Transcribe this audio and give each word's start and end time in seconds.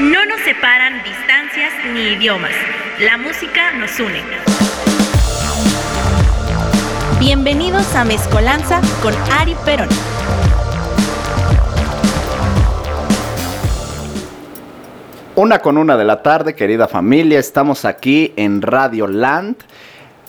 No 0.00 0.24
nos 0.24 0.40
separan 0.40 1.02
distancias 1.04 1.74
ni 1.92 2.14
idiomas. 2.14 2.52
La 3.00 3.18
música 3.18 3.72
nos 3.72 4.00
une. 4.00 4.22
Bienvenidos 7.18 7.94
a 7.94 8.06
Mezcolanza 8.06 8.80
con 9.02 9.12
Ari 9.30 9.54
Perón. 9.62 9.88
Una 15.36 15.58
con 15.58 15.76
una 15.76 15.98
de 15.98 16.04
la 16.06 16.22
tarde, 16.22 16.54
querida 16.54 16.88
familia, 16.88 17.38
estamos 17.38 17.84
aquí 17.84 18.32
en 18.36 18.62
Radio 18.62 19.06
Land. 19.06 19.56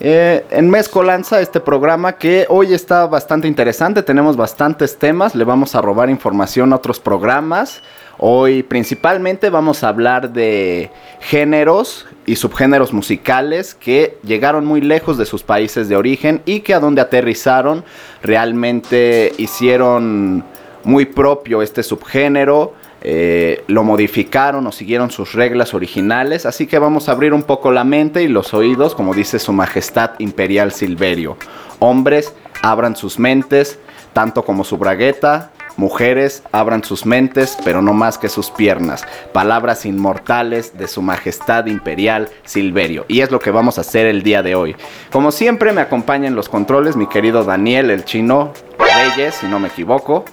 Eh, 0.01 0.45
en 0.49 0.69
Mezcolanza, 0.69 1.39
este 1.39 1.61
programa 1.61 2.13
que 2.13 2.45
hoy 2.49 2.73
está 2.73 3.05
bastante 3.05 3.47
interesante, 3.47 4.03
tenemos 4.03 4.35
bastantes 4.35 4.97
temas, 4.97 5.33
le 5.33 5.45
vamos 5.45 5.75
a 5.75 5.81
robar 5.81 6.09
información 6.09 6.73
a 6.73 6.77
otros 6.77 6.99
programas. 6.99 7.81
Hoy 8.23 8.61
principalmente 8.61 9.49
vamos 9.49 9.83
a 9.83 9.87
hablar 9.87 10.31
de 10.31 10.91
géneros 11.21 12.05
y 12.27 12.35
subgéneros 12.35 12.93
musicales 12.93 13.73
que 13.73 14.19
llegaron 14.23 14.63
muy 14.63 14.79
lejos 14.79 15.17
de 15.17 15.25
sus 15.25 15.41
países 15.41 15.89
de 15.89 15.95
origen 15.95 16.43
y 16.45 16.59
que 16.59 16.75
a 16.75 16.79
donde 16.79 17.01
aterrizaron 17.01 17.83
realmente 18.21 19.33
hicieron 19.39 20.43
muy 20.83 21.05
propio 21.05 21.63
este 21.63 21.81
subgénero. 21.81 22.75
Eh, 23.01 23.63
lo 23.65 23.83
modificaron 23.83 24.67
o 24.67 24.71
siguieron 24.71 25.09
sus 25.09 25.33
reglas 25.33 25.73
originales, 25.73 26.45
así 26.45 26.67
que 26.67 26.77
vamos 26.77 27.09
a 27.09 27.13
abrir 27.13 27.33
un 27.33 27.41
poco 27.41 27.71
la 27.71 27.83
mente 27.83 28.21
y 28.21 28.27
los 28.27 28.53
oídos, 28.53 28.93
como 28.93 29.15
dice 29.15 29.39
su 29.39 29.51
Majestad 29.51 30.11
Imperial 30.19 30.71
Silverio. 30.71 31.37
Hombres, 31.79 32.35
abran 32.61 32.95
sus 32.95 33.17
mentes, 33.17 33.79
tanto 34.13 34.45
como 34.45 34.63
su 34.63 34.77
bragueta, 34.77 35.49
Mujeres, 35.77 36.43
abran 36.51 36.83
sus 36.83 37.05
mentes, 37.05 37.57
pero 37.63 37.81
no 37.81 37.93
más 37.93 38.17
que 38.17 38.29
sus 38.29 38.51
piernas. 38.51 39.03
Palabras 39.33 39.85
inmortales 39.85 40.77
de 40.77 40.87
su 40.87 41.01
majestad 41.01 41.65
imperial 41.65 42.29
Silverio. 42.43 43.05
Y 43.07 43.21
es 43.21 43.31
lo 43.31 43.39
que 43.39 43.51
vamos 43.51 43.77
a 43.77 43.81
hacer 43.81 44.05
el 44.05 44.23
día 44.23 44.43
de 44.43 44.55
hoy. 44.55 44.75
Como 45.11 45.31
siempre 45.31 45.71
me 45.73 45.81
acompaña 45.81 46.27
en 46.27 46.35
los 46.35 46.49
controles 46.49 46.95
mi 46.95 47.07
querido 47.07 47.43
Daniel, 47.43 47.89
el 47.89 48.05
chino 48.05 48.53
Reyes, 48.77 49.35
si 49.35 49.47
no 49.47 49.59
me 49.59 49.69
equivoco. 49.69 50.25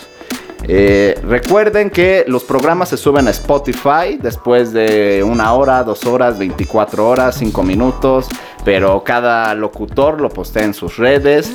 Eh, 0.68 1.18
recuerden 1.24 1.90
que 1.90 2.24
los 2.28 2.44
programas 2.44 2.88
se 2.88 2.96
suben 2.96 3.26
a 3.26 3.30
Spotify 3.30 4.18
después 4.20 4.72
de 4.72 5.24
una 5.26 5.52
hora, 5.54 5.82
dos 5.82 6.04
horas, 6.06 6.38
24 6.38 7.08
horas, 7.08 7.36
5 7.36 7.62
minutos. 7.62 8.28
Pero 8.64 9.02
cada 9.02 9.54
locutor 9.56 10.20
lo 10.20 10.28
postea 10.28 10.62
en 10.62 10.72
sus 10.72 10.96
redes. 10.96 11.50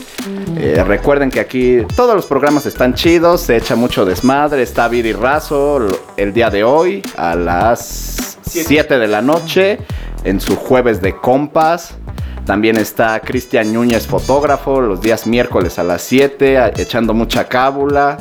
Eh, 0.57 0.83
recuerden 0.85 1.29
que 1.31 1.39
aquí 1.39 1.79
todos 1.95 2.13
los 2.15 2.25
programas 2.25 2.65
están 2.65 2.95
chidos, 2.95 3.41
se 3.41 3.55
echa 3.55 3.77
mucho 3.77 4.03
desmadre. 4.03 4.61
Está 4.61 4.89
Viri 4.89 5.13
Razo 5.13 5.87
el 6.17 6.33
día 6.33 6.49
de 6.49 6.65
hoy 6.65 7.01
a 7.15 7.33
las 7.35 8.37
Siete. 8.41 8.67
7 8.67 8.99
de 8.99 9.07
la 9.07 9.21
noche 9.21 9.77
en 10.25 10.41
su 10.41 10.57
jueves 10.57 11.01
de 11.01 11.15
compas. 11.15 11.95
También 12.47 12.77
está 12.77 13.19
Cristian 13.19 13.73
Núñez, 13.73 14.07
fotógrafo, 14.07 14.79
los 14.81 15.01
días 15.01 15.27
miércoles 15.27 15.77
a 15.79 15.83
las 15.83 16.01
7, 16.01 16.57
a- 16.57 16.69
echando 16.69 17.13
mucha 17.13 17.47
cábula. 17.47 18.17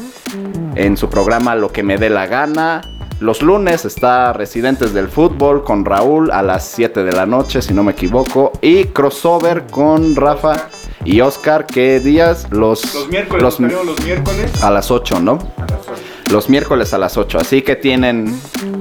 En 0.75 0.97
su 0.97 1.09
programa 1.09 1.54
Lo 1.54 1.70
que 1.72 1.82
me 1.82 1.97
dé 1.97 2.10
la 2.10 2.26
gana. 2.26 2.81
Los 3.20 3.41
lunes 3.41 3.84
está 3.86 4.32
Residentes 4.34 4.92
del 4.92 5.09
Fútbol 5.09 5.65
con 5.65 5.84
Raúl 5.86 6.31
a 6.32 6.42
las 6.42 6.66
7 6.66 7.03
de 7.04 7.12
la 7.12 7.25
noche, 7.25 7.62
si 7.62 7.72
no 7.72 7.82
me 7.84 7.92
equivoco. 7.92 8.53
Y 8.60 8.86
crossover 8.86 9.65
con 9.70 10.15
Rafa 10.16 10.69
y 11.04 11.20
Oscar. 11.22 11.65
¿Qué 11.65 12.00
días? 12.00 12.48
Los, 12.50 12.94
Los 12.94 13.09
miércoles, 13.09 13.42
los- 13.42 13.60
los, 13.60 13.86
los 13.86 14.04
miércoles. 14.04 14.62
a 14.62 14.70
las 14.70 14.91
8, 14.91 15.20
¿no? 15.20 15.38
a 15.56 15.60
las 15.62 15.81
ocho. 15.88 16.03
Los 16.32 16.48
miércoles 16.50 16.92
a 16.92 16.98
las 16.98 17.16
8. 17.16 17.38
Así 17.38 17.62
que 17.62 17.76
tienen 17.76 18.38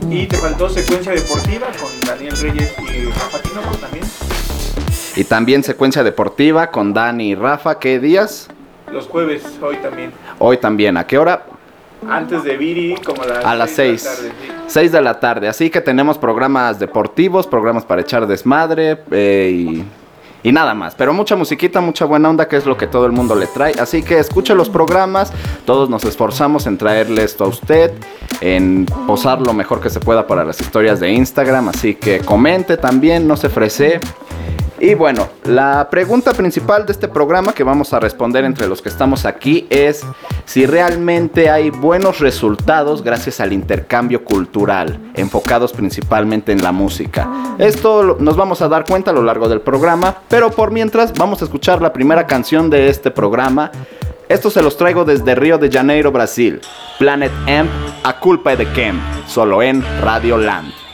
Y 0.10 0.26
te 0.26 0.38
faltó 0.38 0.68
secuencia 0.70 1.12
deportiva 1.14 1.68
con 1.80 1.90
Daniel 2.06 2.36
Reyes 2.36 2.74
y 2.80 3.06
Rafa 3.06 3.40
Tinoco 3.42 3.78
también. 3.78 4.04
Y 5.16 5.24
también 5.24 5.64
secuencia 5.64 6.04
deportiva 6.04 6.72
con 6.72 6.94
Dani 6.94 7.30
y 7.30 7.36
Rafa. 7.36 7.80
¿Qué 7.80 8.00
días? 8.00 8.50
Los 8.92 9.08
jueves, 9.08 9.44
hoy 9.62 9.78
también. 9.78 10.12
Hoy 10.40 10.58
también. 10.58 10.98
¿A 10.98 11.08
qué 11.08 11.18
hora? 11.18 11.46
Antes 12.10 12.44
de 12.44 12.58
Viri, 12.58 12.96
como 13.04 13.24
a 13.24 13.26
las 13.26 13.46
A 13.46 13.56
las 13.56 13.72
seis 13.72 14.04
6. 14.04 14.12
de 14.12 14.22
la 14.30 14.34
tarde, 14.34 14.34
sí. 14.42 14.54
6 14.68 14.92
de 14.92 15.02
la 15.02 15.20
tarde. 15.20 15.48
Así 15.48 15.70
que 15.70 15.82
tenemos 15.82 16.18
programas 16.18 16.80
deportivos, 16.80 17.48
programas 17.48 17.86
para 17.86 18.02
echar 18.02 18.28
desmadre 18.28 19.00
eh, 19.12 19.52
y, 19.54 19.86
y 20.48 20.52
nada 20.52 20.74
más. 20.74 20.94
Pero 20.96 21.14
mucha 21.14 21.36
musiquita, 21.36 21.82
mucha 21.82 22.06
buena 22.06 22.30
onda, 22.30 22.48
que 22.48 22.58
es 22.58 22.66
lo 22.66 22.78
que 22.78 22.86
todo 22.86 23.06
el 23.06 23.12
mundo 23.14 23.36
le 23.36 23.48
trae. 23.48 23.74
Así 23.80 24.04
que 24.04 24.20
escuche 24.20 24.54
los 24.54 24.70
programas. 24.70 25.32
Todos 25.66 25.90
nos 25.90 26.04
esforzamos 26.04 26.68
en 26.68 26.78
traerle 26.78 27.24
esto 27.24 27.46
a 27.46 27.48
usted, 27.48 27.92
en 28.42 28.86
posar 29.08 29.42
lo 29.42 29.54
mejor 29.54 29.80
que 29.80 29.90
se 29.90 30.00
pueda 30.00 30.28
para 30.28 30.44
las 30.44 30.60
historias 30.60 31.00
de 31.00 31.12
Instagram. 31.12 31.70
Así 31.70 31.96
que 31.96 32.20
comente 32.20 32.78
también, 32.78 33.28
no 33.28 33.38
se 33.38 33.48
ofrece. 33.48 34.02
Y 34.80 34.94
bueno, 34.94 35.30
la 35.46 35.88
pregunta 35.90 36.34
principal 36.34 36.86
de 36.86 36.92
este 36.92 37.08
programa 37.08 37.54
que 37.54 37.64
vamos 37.64 37.94
a 37.94 38.00
responder 38.00 38.44
entre 38.44 38.68
los 38.68 38.82
que 38.82 38.90
estamos 38.90 39.26
aquí 39.26 39.68
es 39.70 40.06
si 40.44 40.66
realmente 40.66 41.50
hay 41.50 41.70
buenos 41.70 42.20
resultados 42.20 43.02
gracias 43.02 43.40
al 43.40 43.54
intercambio 43.54 44.26
cultural, 44.26 45.00
enfocados 45.14 45.72
principalmente 45.72 46.52
en 46.52 46.62
la 46.62 46.74
música. 46.74 47.56
Esto 47.58 48.18
nos 48.20 48.36
vamos 48.36 48.62
a 48.62 48.68
dar 48.68 48.86
cuenta 48.86 49.12
a 49.12 49.14
lo 49.14 49.24
largo 49.24 49.48
del 49.48 49.62
programa, 49.62 50.18
pero 50.28 50.52
por 50.52 50.72
mientras 50.72 51.14
vamos 51.14 51.42
a 51.42 51.46
escuchar 51.46 51.82
la 51.82 51.94
primera 51.94 52.28
canción 52.28 52.70
de 52.70 52.90
este 52.90 53.12
programa. 53.12 53.72
Esto 54.28 54.50
se 54.50 54.62
los 54.62 54.76
traigo 54.76 55.06
desde 55.06 55.36
Río 55.36 55.58
de 55.58 55.72
Janeiro, 55.72 56.12
Brasil. 56.12 56.60
Planet 57.00 57.32
Amp, 57.48 57.70
a 58.04 58.20
culpa 58.20 58.56
de 58.56 58.68
Kem, 58.72 59.00
solo 59.28 59.62
en 59.62 59.84
Radio 60.02 60.38
Land. 60.38 60.85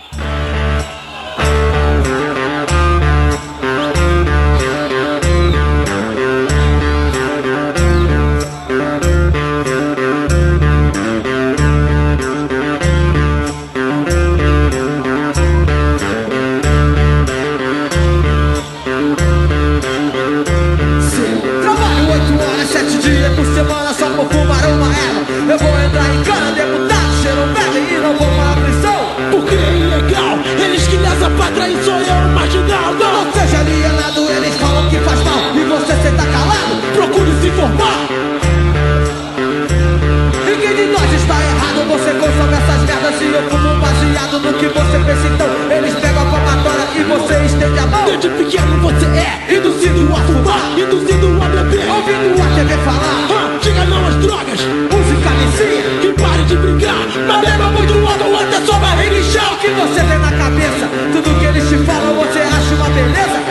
Baseado 44.31 44.39
no 44.39 44.53
que 44.53 44.67
você 44.67 44.97
pensa 44.99 45.28
então. 45.28 45.47
Eles 45.69 45.93
pegam 45.95 46.22
a 46.22 46.25
palmatória 46.25 46.87
e 46.95 47.03
você 47.03 47.45
estende 47.45 47.79
a 47.79 47.87
mão. 47.87 48.05
Desde 48.05 48.29
pequeno 48.29 48.79
quer, 49.13 49.53
induzindo 49.53 50.13
a 50.13 50.19
fumar, 50.22 50.79
induzindo 50.79 51.43
a 51.43 51.47
beber, 51.47 51.89
ouvindo 51.89 52.41
a 52.41 52.55
TV 52.55 52.78
falar. 52.85 53.28
Ah, 53.29 53.59
diga 53.61 53.85
não 53.85 54.07
às 54.07 54.16
drogas, 54.16 54.59
música 54.91 55.29
vicia, 55.39 55.83
que 56.01 56.22
pare 56.22 56.43
de 56.43 56.55
brigar, 56.55 57.07
mas 57.28 57.41
leva 57.41 57.72
muito 57.72 57.93
logo 57.93 58.37
até 58.37 58.66
sua 58.66 58.79
barriga 58.79 59.17
inchar. 59.17 59.53
O 59.53 59.57
que 59.57 59.67
você 59.69 60.03
tem 60.03 60.19
na 60.19 60.31
cabeça, 60.31 60.89
tudo 61.11 61.39
que 61.39 61.45
eles 61.45 61.67
te 61.67 61.77
falam 61.77 62.16
você 62.16 62.39
acha 62.39 62.75
uma 62.75 62.89
beleza. 62.89 63.50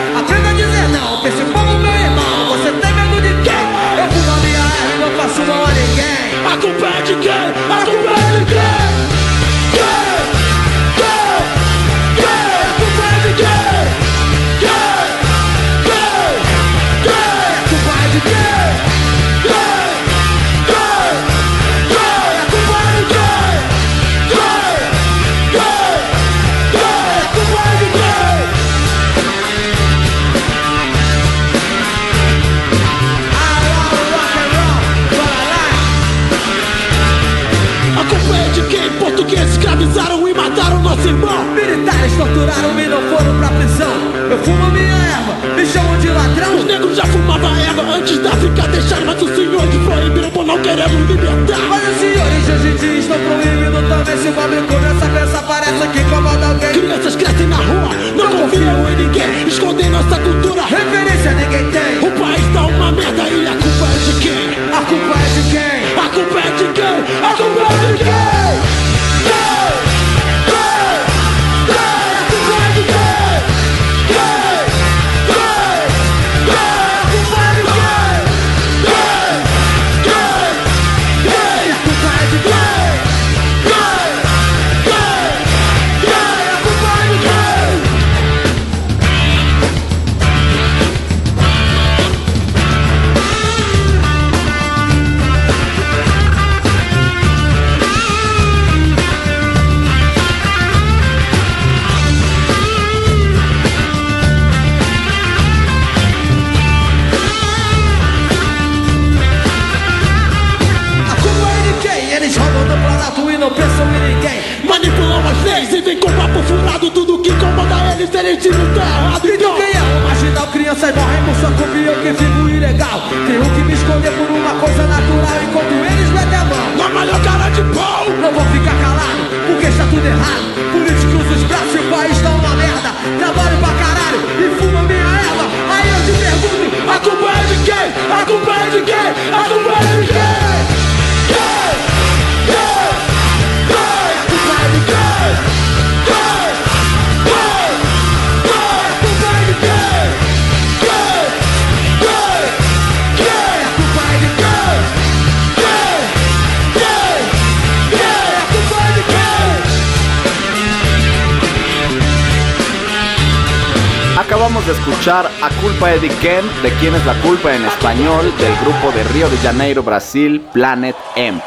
De 164.66 164.72
escuchar 164.72 165.26
A 165.40 165.48
Culpa 165.62 165.88
de 165.88 166.08
Ken, 166.20 166.44
de 166.62 166.70
quién 166.80 166.94
es 166.94 167.04
la 167.06 167.14
culpa 167.22 167.54
en 167.54 167.64
español, 167.64 168.30
del 168.38 168.54
grupo 168.56 168.92
de 168.94 169.04
Río 169.04 169.28
de 169.30 169.36
Janeiro, 169.38 169.82
Brasil, 169.82 170.42
Planet 170.52 170.94
Emp. 171.16 171.42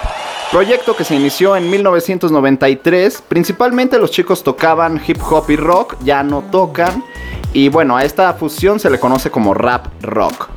Proyecto 0.52 0.96
que 0.96 1.04
se 1.04 1.16
inició 1.16 1.56
en 1.56 1.70
1993. 1.70 3.24
Principalmente 3.28 4.00
los 4.00 4.10
chicos 4.10 4.44
tocaban 4.44 5.00
hip 5.06 5.20
hop 5.30 5.50
y 5.50 5.56
rock, 5.56 5.96
ya 6.04 6.24
no 6.24 6.42
tocan. 6.42 7.04
Y 7.54 7.70
bueno, 7.70 7.96
a 7.96 8.04
esta 8.04 8.34
fusión 8.34 8.80
se 8.80 8.90
le 8.90 9.00
conoce 9.00 9.30
como 9.30 9.54
rap 9.54 9.88
rock. 10.02 10.50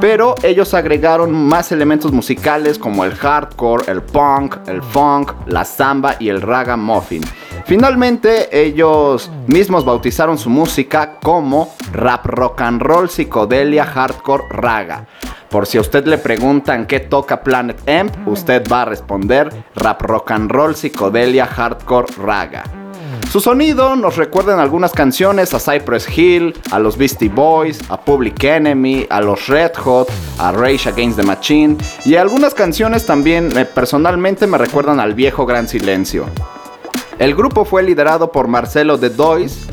Pero 0.00 0.34
ellos 0.42 0.74
agregaron 0.74 1.32
más 1.32 1.72
elementos 1.72 2.12
musicales 2.12 2.78
como 2.78 3.04
el 3.04 3.14
hardcore, 3.14 3.90
el 3.90 4.02
punk, 4.02 4.56
el 4.68 4.82
funk, 4.82 5.32
la 5.46 5.64
samba 5.64 6.16
y 6.18 6.28
el 6.28 6.42
ragamuffin. 6.42 7.22
Finalmente 7.64 8.48
ellos 8.60 9.30
mismos 9.46 9.84
bautizaron 9.84 10.38
su 10.38 10.50
música 10.50 11.18
como 11.22 11.74
rap 11.92 12.26
rock 12.26 12.60
and 12.60 12.80
roll, 12.80 13.08
psicodelia, 13.08 13.84
hardcore, 13.84 14.44
raga. 14.50 15.06
Por 15.50 15.66
si 15.66 15.78
a 15.78 15.80
usted 15.80 16.06
le 16.06 16.18
preguntan 16.18 16.86
qué 16.86 17.00
toca 17.00 17.42
Planet 17.42 17.88
Amp, 17.88 18.28
usted 18.28 18.62
va 18.70 18.82
a 18.82 18.84
responder 18.84 19.48
rap 19.74 20.02
rock 20.02 20.30
and 20.32 20.50
roll, 20.50 20.74
psicodelia, 20.74 21.46
hardcore, 21.46 22.06
raga. 22.18 22.85
Su 23.30 23.40
sonido 23.40 23.96
nos 23.96 24.16
recuerda 24.16 24.54
en 24.54 24.60
algunas 24.60 24.92
canciones 24.92 25.52
a 25.52 25.58
Cypress 25.58 26.06
Hill, 26.16 26.54
a 26.70 26.78
los 26.78 26.96
Beastie 26.96 27.28
Boys, 27.28 27.80
a 27.90 28.00
Public 28.00 28.42
Enemy, 28.42 29.06
a 29.10 29.20
los 29.20 29.48
Red 29.48 29.72
Hot, 29.76 30.08
a 30.38 30.52
Rage 30.52 30.88
Against 30.88 31.18
the 31.18 31.24
Machine 31.24 31.76
y 32.04 32.14
algunas 32.14 32.54
canciones 32.54 33.04
también 33.04 33.54
eh, 33.56 33.64
personalmente 33.64 34.46
me 34.46 34.58
recuerdan 34.58 35.00
al 35.00 35.14
viejo 35.14 35.44
Gran 35.44 35.68
Silencio. 35.68 36.26
El 37.18 37.34
grupo 37.34 37.64
fue 37.64 37.82
liderado 37.82 38.30
por 38.30 38.46
Marcelo 38.46 38.96
de 38.96 39.10
Dois, 39.10 39.66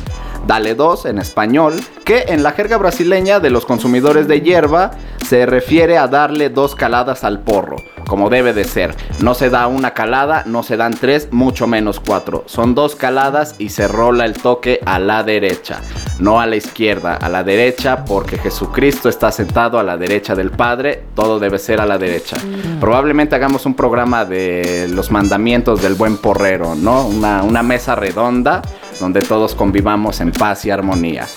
Dale 0.48 0.76
2 0.76 1.06
en 1.06 1.20
español, 1.20 1.74
que 2.04 2.26
en 2.28 2.44
la 2.44 2.52
jerga 2.52 2.78
brasileña 2.78 3.40
de 3.40 3.50
los 3.50 3.66
consumidores 3.66 4.28
de 4.28 4.42
hierba 4.42 4.92
se 5.26 5.46
refiere 5.46 5.98
a 5.98 6.08
darle 6.08 6.50
dos 6.50 6.76
caladas 6.76 7.24
al 7.24 7.40
porro, 7.40 7.78
como 8.08 8.30
debe 8.30 8.54
de 8.54 8.66
ser. 8.66 8.94
No 9.22 9.34
se 9.34 9.50
da 9.50 9.68
una 9.68 9.92
calada, 9.92 10.44
no 10.46 10.62
se 10.64 10.76
dan 10.76 10.94
tres, 10.94 11.30
mucho 11.32 11.66
menos 11.66 12.00
cuatro. 12.00 12.44
Son 12.46 12.76
dos 12.76 12.96
caladas 12.96 13.56
y 13.58 13.70
se 13.70 13.88
rola 13.88 14.26
el 14.26 14.34
toque 14.34 14.80
a 14.86 15.00
la 15.00 15.24
derecha, 15.24 15.80
no 16.20 16.42
a 16.42 16.46
la 16.46 16.58
izquierda, 16.58 17.16
a 17.16 17.30
la 17.30 17.44
derecha 17.44 18.04
porque 18.04 18.38
Jesucristo 18.38 19.08
está 19.08 19.32
sentado 19.32 19.80
a 19.80 19.84
la 19.84 19.98
derecha 19.98 20.36
del 20.36 20.52
Padre, 20.52 21.06
todo 21.16 21.40
debe 21.40 21.58
ser 21.58 21.80
a 21.80 21.86
la 21.86 21.98
derecha. 21.98 22.38
Probablemente 22.82 23.36
hagamos 23.36 23.66
un 23.66 23.76
programa 23.76 24.26
de 24.26 24.88
los 24.90 25.10
mandamientos 25.10 25.82
del 25.82 25.96
buen 25.96 26.18
porrero, 26.18 26.76
¿no? 26.76 27.08
Una, 27.08 27.44
una 27.44 27.64
mesa 27.64 27.96
redonda 27.96 28.62
donde 29.00 29.22
todos 29.22 29.56
convivamos 29.56 30.22
en 30.22 30.32
paz 30.32 30.66
y 30.66 30.72
armonía. 30.72 31.28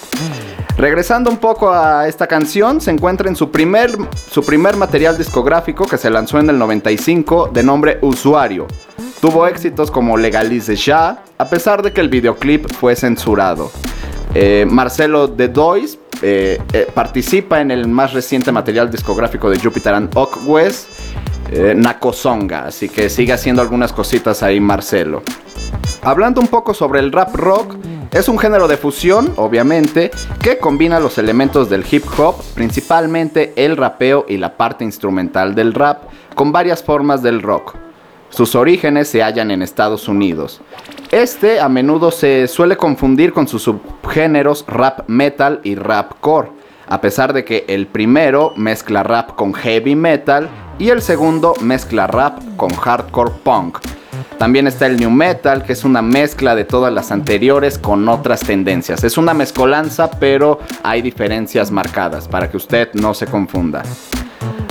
Regresando 0.77 1.31
un 1.31 1.39
poco 1.39 1.73
a 1.73 2.07
esta 2.07 2.27
canción, 2.27 2.81
se 2.81 2.91
encuentra 2.91 3.29
en 3.29 3.37
su 3.37 3.51
primer, 3.51 3.97
su 4.31 4.45
primer 4.45 4.77
material 4.77 5.17
discográfico 5.17 5.87
que 5.87 5.97
se 5.97 6.11
lanzó 6.11 6.39
en 6.39 6.51
el 6.51 6.59
95 6.59 7.51
de 7.53 7.63
nombre 7.63 7.99
Usuario. 8.03 8.67
Tuvo 9.21 9.47
éxitos 9.47 9.91
como 9.91 10.17
Legalize 10.17 10.77
Ya, 10.77 11.23
a 11.39 11.49
pesar 11.49 11.83
de 11.83 11.93
que 11.93 12.03
el 12.03 12.11
videoclip 12.11 12.71
fue 12.73 12.95
censurado. 12.95 13.71
Eh, 14.35 14.67
Marcelo 14.69 15.29
de 15.29 15.49
Dois 15.49 15.99
eh, 16.23 16.59
eh, 16.73 16.87
participa 16.95 17.61
en 17.61 17.71
el 17.71 17.89
más 17.89 18.13
reciente 18.13 18.51
material 18.51 18.91
discográfico 18.91 19.51
de 19.51 19.59
Jupiter 19.59 19.95
and 19.95 20.17
Oakwest, 20.17 20.89
eh, 21.51 21.75
Nakosonga, 21.77 22.67
así 22.67 22.89
que 22.89 23.11
sigue 23.11 23.33
haciendo 23.33 23.61
algunas 23.61 23.93
cositas 23.93 24.43
ahí 24.43 24.59
Marcelo. 24.59 25.23
Hablando 26.03 26.41
un 26.41 26.49
poco 26.49 26.75
sobre 26.75 27.01
el 27.01 27.13
rap 27.13 27.35
rock, 27.35 27.77
Es 28.13 28.31
un 28.31 28.39
género 28.39 28.67
de 28.67 28.79
fusión, 28.79 29.35
obviamente, 29.37 30.11
que 30.41 30.57
combina 30.59 31.01
los 31.01 31.19
elementos 31.19 31.69
del 31.69 31.85
hip 31.91 32.05
hop, 32.17 32.37
principalmente 32.55 33.53
el 33.57 33.77
rapeo 33.77 34.25
y 34.27 34.39
la 34.39 34.57
parte 34.57 34.85
instrumental 34.85 35.55
del 35.55 35.75
rap, 35.75 36.05
con 36.35 36.51
varias 36.51 36.83
formas 36.83 37.23
del 37.23 37.43
rock. 37.43 37.75
Sus 38.31 38.55
orígenes 38.55 39.09
se 39.09 39.23
hallan 39.23 39.51
en 39.51 39.61
Estados 39.61 40.09
Unidos. 40.09 40.63
Este 41.11 41.61
a 41.61 41.69
menudo 41.69 42.11
se 42.11 42.49
suele 42.49 42.77
confundir 42.77 43.33
con 43.35 43.49
sus 43.49 43.65
subgéneros 43.65 44.65
rap 44.67 45.09
metal 45.09 45.61
y 45.63 45.75
rap 45.75 46.13
core, 46.21 46.53
a 46.89 47.01
pesar 47.01 47.33
de 47.33 47.45
que 47.45 47.67
el 47.69 47.87
primero 47.87 48.55
mezcla 48.57 49.03
rap 49.03 49.35
con 49.35 49.53
heavy 49.53 49.95
metal 49.95 50.49
y 50.79 50.89
el 50.89 51.03
segundo 51.03 51.55
mezcla 51.61 52.07
rap 52.07 52.39
con 52.57 52.71
hardcore 52.71 53.33
punk. 53.43 53.79
También 54.39 54.67
está 54.67 54.87
el 54.87 54.99
new 54.99 55.11
metal, 55.11 55.63
que 55.63 55.73
es 55.73 55.85
una 55.85 56.03
mezcla 56.03 56.55
de 56.55 56.65
todas 56.65 56.93
las 56.93 57.11
anteriores 57.11 57.79
con 57.79 58.09
otras 58.09 58.41
tendencias. 58.41 59.03
Es 59.03 59.17
una 59.17 59.33
mezcolanza, 59.33 60.11
pero 60.11 60.61
hay 60.83 61.01
diferencias 61.01 61.71
marcadas 61.71 62.29
para 62.29 62.51
que 62.51 62.57
usted 62.57 62.91
no 62.93 63.15
se 63.15 63.27
confunda. 63.27 63.83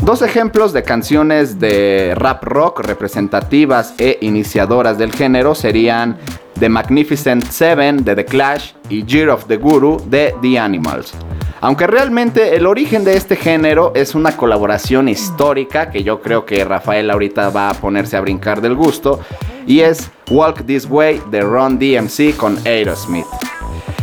Dos 0.03 0.21
ejemplos 0.21 0.71
de 0.71 0.83
canciones 0.83 1.59
de 1.59 2.13
rap 2.15 2.43
rock 2.43 2.81
representativas 2.81 3.95
e 3.97 4.19
iniciadoras 4.21 4.99
del 4.99 5.11
género 5.11 5.55
serían 5.55 6.17
The 6.59 6.69
Magnificent 6.69 7.43
Seven 7.45 8.03
de 8.03 8.15
The 8.15 8.25
Clash 8.25 8.73
y 8.89 9.03
Year 9.05 9.29
of 9.29 9.45
the 9.45 9.57
Guru 9.57 10.01
de 10.07 10.33
The 10.41 10.59
Animals. 10.59 11.13
Aunque 11.61 11.87
realmente 11.87 12.55
el 12.55 12.65
origen 12.65 13.03
de 13.03 13.17
este 13.17 13.35
género 13.35 13.91
es 13.95 14.15
una 14.15 14.37
colaboración 14.37 15.09
histórica 15.09 15.89
que 15.89 16.03
yo 16.03 16.21
creo 16.21 16.45
que 16.45 16.63
Rafael 16.63 17.09
ahorita 17.09 17.49
va 17.49 17.69
a 17.69 17.73
ponerse 17.73 18.17
a 18.17 18.21
brincar 18.21 18.61
del 18.61 18.75
gusto 18.75 19.19
y 19.65 19.79
es 19.79 20.11
Walk 20.29 20.65
This 20.65 20.85
Way 20.89 21.21
de 21.31 21.41
Ron 21.41 21.79
DMC 21.79 22.35
con 22.37 22.57
Aerosmith. 22.65 23.25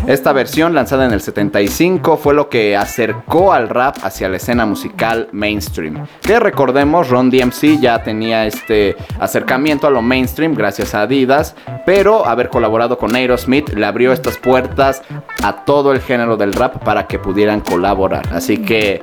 Esta 0.07 0.33
versión, 0.33 0.75
lanzada 0.75 1.07
en 1.07 1.13
el 1.13 1.21
75, 1.21 2.17
fue 2.17 2.35
lo 2.35 2.49
que 2.49 2.77
acercó 2.77 3.53
al 3.53 3.69
rap 3.69 3.99
hacia 4.03 4.29
la 4.29 4.39
escena 4.39 4.67
musical 4.67 5.29
mainstream. 5.31 6.07
Que 6.21 6.41
recordemos, 6.41 7.09
Ron 7.09 7.31
DMC 7.31 7.81
ya 7.81 8.03
tenía 8.03 8.45
este 8.47 8.97
acercamiento 9.21 9.87
a 9.87 9.91
lo 9.91 10.03
mainstream 10.03 10.55
gracias 10.55 10.97
a 10.97 11.03
Adidas, 11.03 11.55
pero 11.87 12.27
haber 12.27 12.49
colaborado 12.49 12.99
con 12.99 13.15
Aerosmith 13.15 13.69
le 13.71 13.87
abrió 13.87 14.13
estas 14.13 14.39
puertas 14.39 15.03
a 15.45 15.65
todo 15.65 15.93
el 15.93 16.01
género 16.01 16.37
del 16.37 16.53
rap 16.53 16.83
para 16.83 17.07
que 17.07 17.21
pudieran 17.21 17.61
colaborar. 17.61 18.27
Así 18.33 18.59
que 18.59 19.03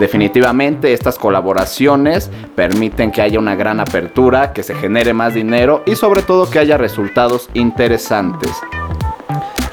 definitivamente 0.00 0.92
estas 0.92 1.16
colaboraciones 1.16 2.28
permiten 2.56 3.12
que 3.12 3.22
haya 3.22 3.38
una 3.38 3.54
gran 3.54 3.78
apertura, 3.78 4.52
que 4.52 4.64
se 4.64 4.74
genere 4.74 5.14
más 5.14 5.32
dinero 5.32 5.84
y 5.86 5.94
sobre 5.94 6.22
todo 6.22 6.50
que 6.50 6.58
haya 6.58 6.76
resultados 6.76 7.48
interesantes. 7.54 8.50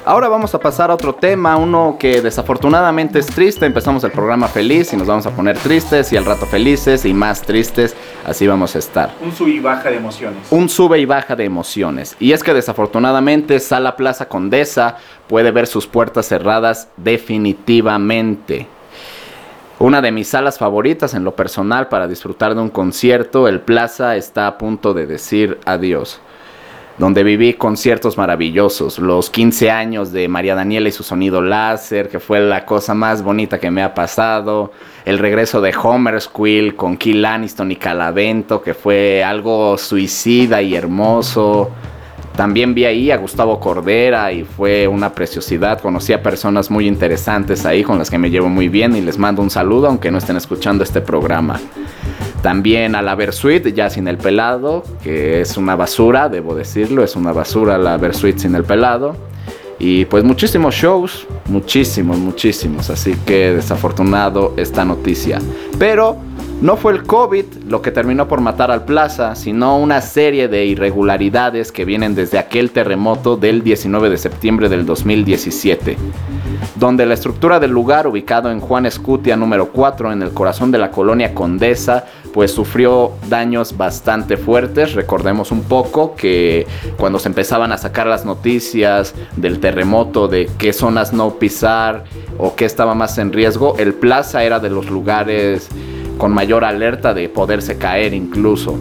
Ahora 0.07 0.29
vamos 0.29 0.55
a 0.55 0.59
pasar 0.61 0.89
a 0.89 0.93
otro 0.93 1.13
tema, 1.15 1.57
uno 1.57 1.97
que 1.99 2.21
desafortunadamente 2.21 3.19
es 3.19 3.25
triste. 3.25 3.65
Empezamos 3.65 4.05
el 4.05 4.11
programa 4.11 4.47
feliz 4.47 4.93
y 4.93 4.95
nos 4.95 5.05
vamos 5.05 5.25
a 5.25 5.31
poner 5.31 5.57
tristes 5.57 6.13
y 6.13 6.15
al 6.15 6.23
rato 6.23 6.45
felices 6.45 7.03
y 7.03 7.13
más 7.13 7.41
tristes. 7.41 7.93
Así 8.25 8.47
vamos 8.47 8.73
a 8.77 8.79
estar. 8.79 9.13
Un 9.21 9.33
sub 9.33 9.49
y 9.49 9.59
baja 9.59 9.89
de 9.89 9.97
emociones. 9.97 10.47
Un 10.49 10.69
sube 10.69 10.97
y 10.99 11.05
baja 11.05 11.35
de 11.35 11.43
emociones. 11.43 12.15
Y 12.21 12.31
es 12.31 12.41
que 12.41 12.53
desafortunadamente 12.53 13.59
Sala 13.59 13.97
Plaza 13.97 14.29
Condesa 14.29 14.95
puede 15.27 15.51
ver 15.51 15.67
sus 15.67 15.87
puertas 15.87 16.25
cerradas 16.25 16.87
definitivamente. 16.95 18.65
Una 19.77 20.01
de 20.01 20.13
mis 20.13 20.29
salas 20.29 20.57
favoritas 20.57 21.15
en 21.15 21.25
lo 21.25 21.35
personal 21.35 21.89
para 21.89 22.07
disfrutar 22.07 22.55
de 22.55 22.61
un 22.61 22.69
concierto, 22.69 23.49
el 23.49 23.59
Plaza 23.59 24.15
está 24.15 24.47
a 24.47 24.57
punto 24.57 24.93
de 24.93 25.05
decir 25.05 25.59
adiós 25.65 26.21
donde 26.97 27.23
viví 27.23 27.53
conciertos 27.53 28.17
maravillosos. 28.17 28.97
Los 28.97 29.29
15 29.29 29.69
años 29.69 30.11
de 30.11 30.27
María 30.27 30.55
Daniela 30.55 30.89
y 30.89 30.91
su 30.91 31.03
sonido 31.03 31.41
láser, 31.41 32.09
que 32.09 32.19
fue 32.19 32.39
la 32.39 32.65
cosa 32.65 32.93
más 32.93 33.21
bonita 33.21 33.59
que 33.59 33.69
me 33.69 33.83
ha 33.83 33.93
pasado. 33.93 34.71
El 35.05 35.19
regreso 35.19 35.61
de 35.61 35.73
Homer 35.75 36.19
Squill 36.19 36.75
con 36.75 36.97
Kill 36.97 37.23
Aniston 37.23 37.71
y 37.71 37.75
Calavento, 37.75 38.61
que 38.61 38.73
fue 38.73 39.23
algo 39.23 39.77
suicida 39.77 40.61
y 40.61 40.75
hermoso. 40.75 41.69
También 42.35 42.73
vi 42.73 42.85
ahí 42.85 43.09
a 43.09 43.17
Gustavo 43.17 43.59
Cordera 43.59 44.31
y 44.31 44.43
fue 44.43 44.87
una 44.87 45.13
preciosidad. 45.13 45.81
Conocí 45.81 46.13
a 46.13 46.21
personas 46.21 46.69
muy 46.69 46.87
interesantes 46.87 47.65
ahí 47.65 47.83
con 47.83 47.97
las 47.97 48.09
que 48.09 48.17
me 48.17 48.29
llevo 48.29 48.49
muy 48.49 48.69
bien 48.69 48.95
y 48.95 49.01
les 49.01 49.17
mando 49.17 49.41
un 49.41 49.49
saludo 49.49 49.87
aunque 49.87 50.11
no 50.11 50.17
estén 50.17 50.37
escuchando 50.37 50.83
este 50.83 51.01
programa. 51.01 51.59
También 52.41 52.95
a 52.95 53.01
la 53.01 53.15
Versuit, 53.15 53.67
ya 53.73 53.89
sin 53.89 54.07
el 54.07 54.17
pelado, 54.17 54.83
que 55.03 55.41
es 55.41 55.57
una 55.57 55.75
basura, 55.75 56.29
debo 56.29 56.55
decirlo, 56.55 57.03
es 57.03 57.15
una 57.15 57.33
basura 57.33 57.77
la 57.77 57.97
Versuit 57.97 58.37
sin 58.37 58.55
el 58.55 58.63
pelado. 58.63 59.15
Y 59.79 60.05
pues 60.05 60.23
muchísimos 60.23 60.73
shows, 60.73 61.27
muchísimos, 61.45 62.17
muchísimos. 62.17 62.89
Así 62.89 63.15
que 63.25 63.53
desafortunado 63.53 64.53
esta 64.57 64.83
noticia. 64.85 65.39
Pero 65.77 66.17
no 66.61 66.75
fue 66.75 66.93
el 66.93 67.03
COVID 67.03 67.45
lo 67.67 67.83
que 67.83 67.91
terminó 67.91 68.27
por 68.27 68.41
matar 68.41 68.71
al 68.71 68.85
Plaza, 68.85 69.35
sino 69.35 69.77
una 69.77 70.01
serie 70.01 70.47
de 70.47 70.65
irregularidades 70.65 71.71
que 71.71 71.85
vienen 71.85 72.15
desde 72.15 72.39
aquel 72.39 72.71
terremoto 72.71 73.37
del 73.37 73.63
19 73.63 74.09
de 74.09 74.17
septiembre 74.17 74.67
del 74.67 74.85
2017, 74.85 75.97
donde 76.75 77.05
la 77.05 77.13
estructura 77.13 77.59
del 77.59 77.71
lugar 77.71 78.07
ubicado 78.07 78.49
en 78.49 78.59
Juan 78.59 78.87
Escutia 78.87 79.37
número 79.37 79.69
4 79.69 80.11
en 80.11 80.23
el 80.23 80.31
corazón 80.31 80.71
de 80.71 80.79
la 80.79 80.89
colonia 80.89 81.35
Condesa 81.35 82.05
pues 82.33 82.51
sufrió 82.51 83.13
daños 83.29 83.77
bastante 83.77 84.37
fuertes. 84.37 84.93
Recordemos 84.93 85.51
un 85.51 85.63
poco 85.63 86.15
que 86.15 86.65
cuando 86.97 87.19
se 87.19 87.29
empezaban 87.29 87.71
a 87.71 87.77
sacar 87.77 88.07
las 88.07 88.25
noticias 88.25 89.13
del 89.35 89.59
terremoto, 89.59 90.27
de 90.27 90.49
qué 90.57 90.73
zonas 90.73 91.13
no 91.13 91.35
pisar 91.35 92.03
o 92.37 92.55
qué 92.55 92.65
estaba 92.65 92.95
más 92.95 93.17
en 93.17 93.31
riesgo, 93.31 93.75
el 93.77 93.93
Plaza 93.93 94.43
era 94.43 94.59
de 94.59 94.69
los 94.69 94.89
lugares 94.89 95.69
con 96.17 96.33
mayor 96.33 96.63
alerta 96.63 97.13
de 97.13 97.29
poderse 97.29 97.77
caer 97.77 98.13
incluso. 98.13 98.77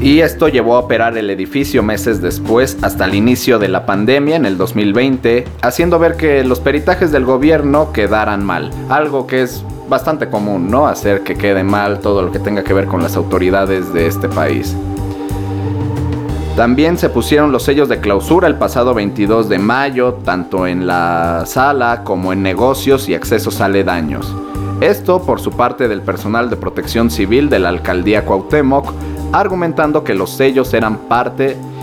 Y 0.00 0.20
esto 0.20 0.48
llevó 0.48 0.76
a 0.76 0.80
operar 0.80 1.16
el 1.16 1.30
edificio 1.30 1.82
meses 1.82 2.20
después 2.20 2.76
hasta 2.82 3.06
el 3.06 3.14
inicio 3.14 3.58
de 3.58 3.68
la 3.68 3.86
pandemia 3.86 4.36
en 4.36 4.44
el 4.44 4.58
2020, 4.58 5.46
haciendo 5.62 5.98
ver 5.98 6.16
que 6.16 6.44
los 6.44 6.60
peritajes 6.60 7.10
del 7.10 7.24
gobierno 7.24 7.90
quedaran 7.90 8.44
mal, 8.44 8.70
algo 8.90 9.26
que 9.26 9.42
es 9.42 9.64
bastante 9.88 10.28
común, 10.28 10.70
¿no? 10.70 10.86
Hacer 10.86 11.22
que 11.22 11.36
quede 11.36 11.64
mal 11.64 12.00
todo 12.00 12.20
lo 12.20 12.32
que 12.32 12.38
tenga 12.38 12.62
que 12.62 12.74
ver 12.74 12.84
con 12.84 13.02
las 13.02 13.16
autoridades 13.16 13.94
de 13.94 14.06
este 14.06 14.28
país. 14.28 14.76
También 16.56 16.98
se 16.98 17.08
pusieron 17.08 17.50
los 17.50 17.64
sellos 17.64 17.88
de 17.88 17.98
clausura 17.98 18.46
el 18.46 18.56
pasado 18.56 18.94
22 18.94 19.48
de 19.48 19.58
mayo, 19.58 20.18
tanto 20.24 20.66
en 20.66 20.86
la 20.86 21.44
sala 21.46 22.02
como 22.04 22.32
en 22.32 22.42
negocios 22.42 23.08
y 23.08 23.14
accesos 23.14 23.60
aledaños. 23.60 24.32
Esto 24.80 25.22
por 25.22 25.40
su 25.40 25.52
parte 25.52 25.88
del 25.88 26.02
personal 26.02 26.50
de 26.50 26.56
protección 26.56 27.10
civil 27.10 27.48
de 27.48 27.58
la 27.58 27.68
alcaldía 27.68 28.24
Cuauhtémoc, 28.24 28.92
argumentando 29.32 30.04
que 30.04 30.14
los 30.14 30.30
sellos 30.30 30.74
eran 30.74 30.98
parte 31.08 31.56
de 31.56 31.73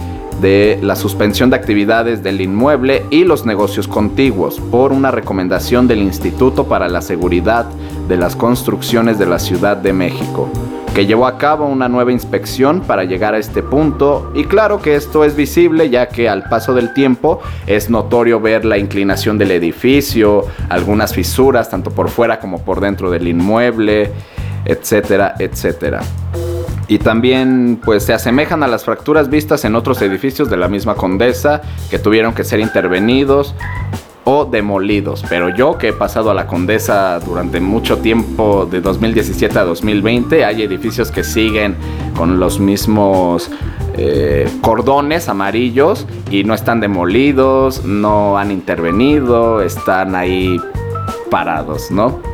la 0.42 0.96
suspensión 0.96 1.52
de 1.52 1.56
actividades 1.56 2.24
del 2.24 2.42
inmueble 2.42 3.06
y 3.12 3.26
los 3.26 3.46
negocios 3.46 3.88
contiguos 3.88 4.60
por 4.60 4.92
una 4.92 5.12
recomendación 5.12 5.88
del 5.88 6.00
Instituto 6.00 6.66
para 6.66 6.90
la 6.90 7.02
Seguridad 7.02 7.66
de 8.08 8.18
las 8.18 8.36
Construcciones 8.36 9.20
de 9.20 9.28
la 9.28 9.38
Ciudad 9.38 9.78
de 9.78 9.94
México 9.94 10.50
que 10.96 11.06
llevó 11.06 11.26
a 11.26 11.38
cabo 11.38 11.68
una 11.68 11.88
nueva 11.88 12.12
inspección 12.12 12.82
para 12.82 13.06
llegar 13.06 13.34
a 13.34 13.38
este 13.38 13.64
punto 13.64 14.32
y 14.34 14.44
claro 14.44 14.82
que 14.82 14.96
esto 14.96 15.24
es 15.24 15.36
visible 15.36 15.90
ya 15.90 16.10
que 16.10 16.28
al 16.28 16.50
paso 16.50 16.74
del 16.74 16.94
tiempo 16.94 17.40
es 17.66 17.90
notorio 17.90 18.42
ver 18.42 18.66
la 18.66 18.78
inclinación 18.78 19.38
del 19.38 19.52
edificio, 19.52 20.46
algunas 20.70 21.14
fisuras 21.14 21.70
tanto 21.70 21.92
por 21.92 22.10
fuera 22.10 22.40
como 22.40 22.64
por 22.64 22.82
dentro 22.82 23.10
del 23.10 23.28
inmueble, 23.28 24.12
etcétera, 24.66 25.36
etcétera. 25.40 26.02
Y 26.92 27.00
también 27.00 27.80
pues 27.82 28.04
se 28.04 28.12
asemejan 28.12 28.64
a 28.64 28.68
las 28.68 28.84
fracturas 28.84 29.30
vistas 29.30 29.64
en 29.64 29.76
otros 29.76 30.02
edificios 30.02 30.50
de 30.50 30.58
la 30.58 30.68
misma 30.68 30.96
condesa 30.96 31.62
que 31.90 32.00
tuvieron 32.00 32.34
que 32.34 32.44
ser 32.44 32.60
intervenidos 32.60 33.56
o 34.26 34.44
demolidos. 34.44 35.24
Pero 35.30 35.48
yo 35.56 35.78
que 35.78 35.88
he 35.88 35.94
pasado 35.94 36.32
a 36.32 36.34
la 36.34 36.48
Condesa 36.48 37.18
durante 37.22 37.62
mucho 37.62 38.00
tiempo, 38.00 38.68
de 38.70 38.82
2017 38.82 39.58
a 39.58 39.64
2020, 39.64 40.44
hay 40.44 40.64
edificios 40.64 41.12
que 41.12 41.24
siguen 41.24 41.78
con 42.18 42.42
los 42.42 42.60
mismos 42.60 43.50
eh, 43.96 44.50
cordones 44.60 45.30
amarillos 45.30 46.06
y 46.30 46.44
no 46.44 46.54
están 46.54 46.82
demolidos, 46.82 47.86
no 47.86 48.38
han 48.38 48.52
intervenido, 48.52 49.62
están 49.62 50.14
ahí 50.14 50.58
parados, 51.30 51.90
¿no? 51.90 52.31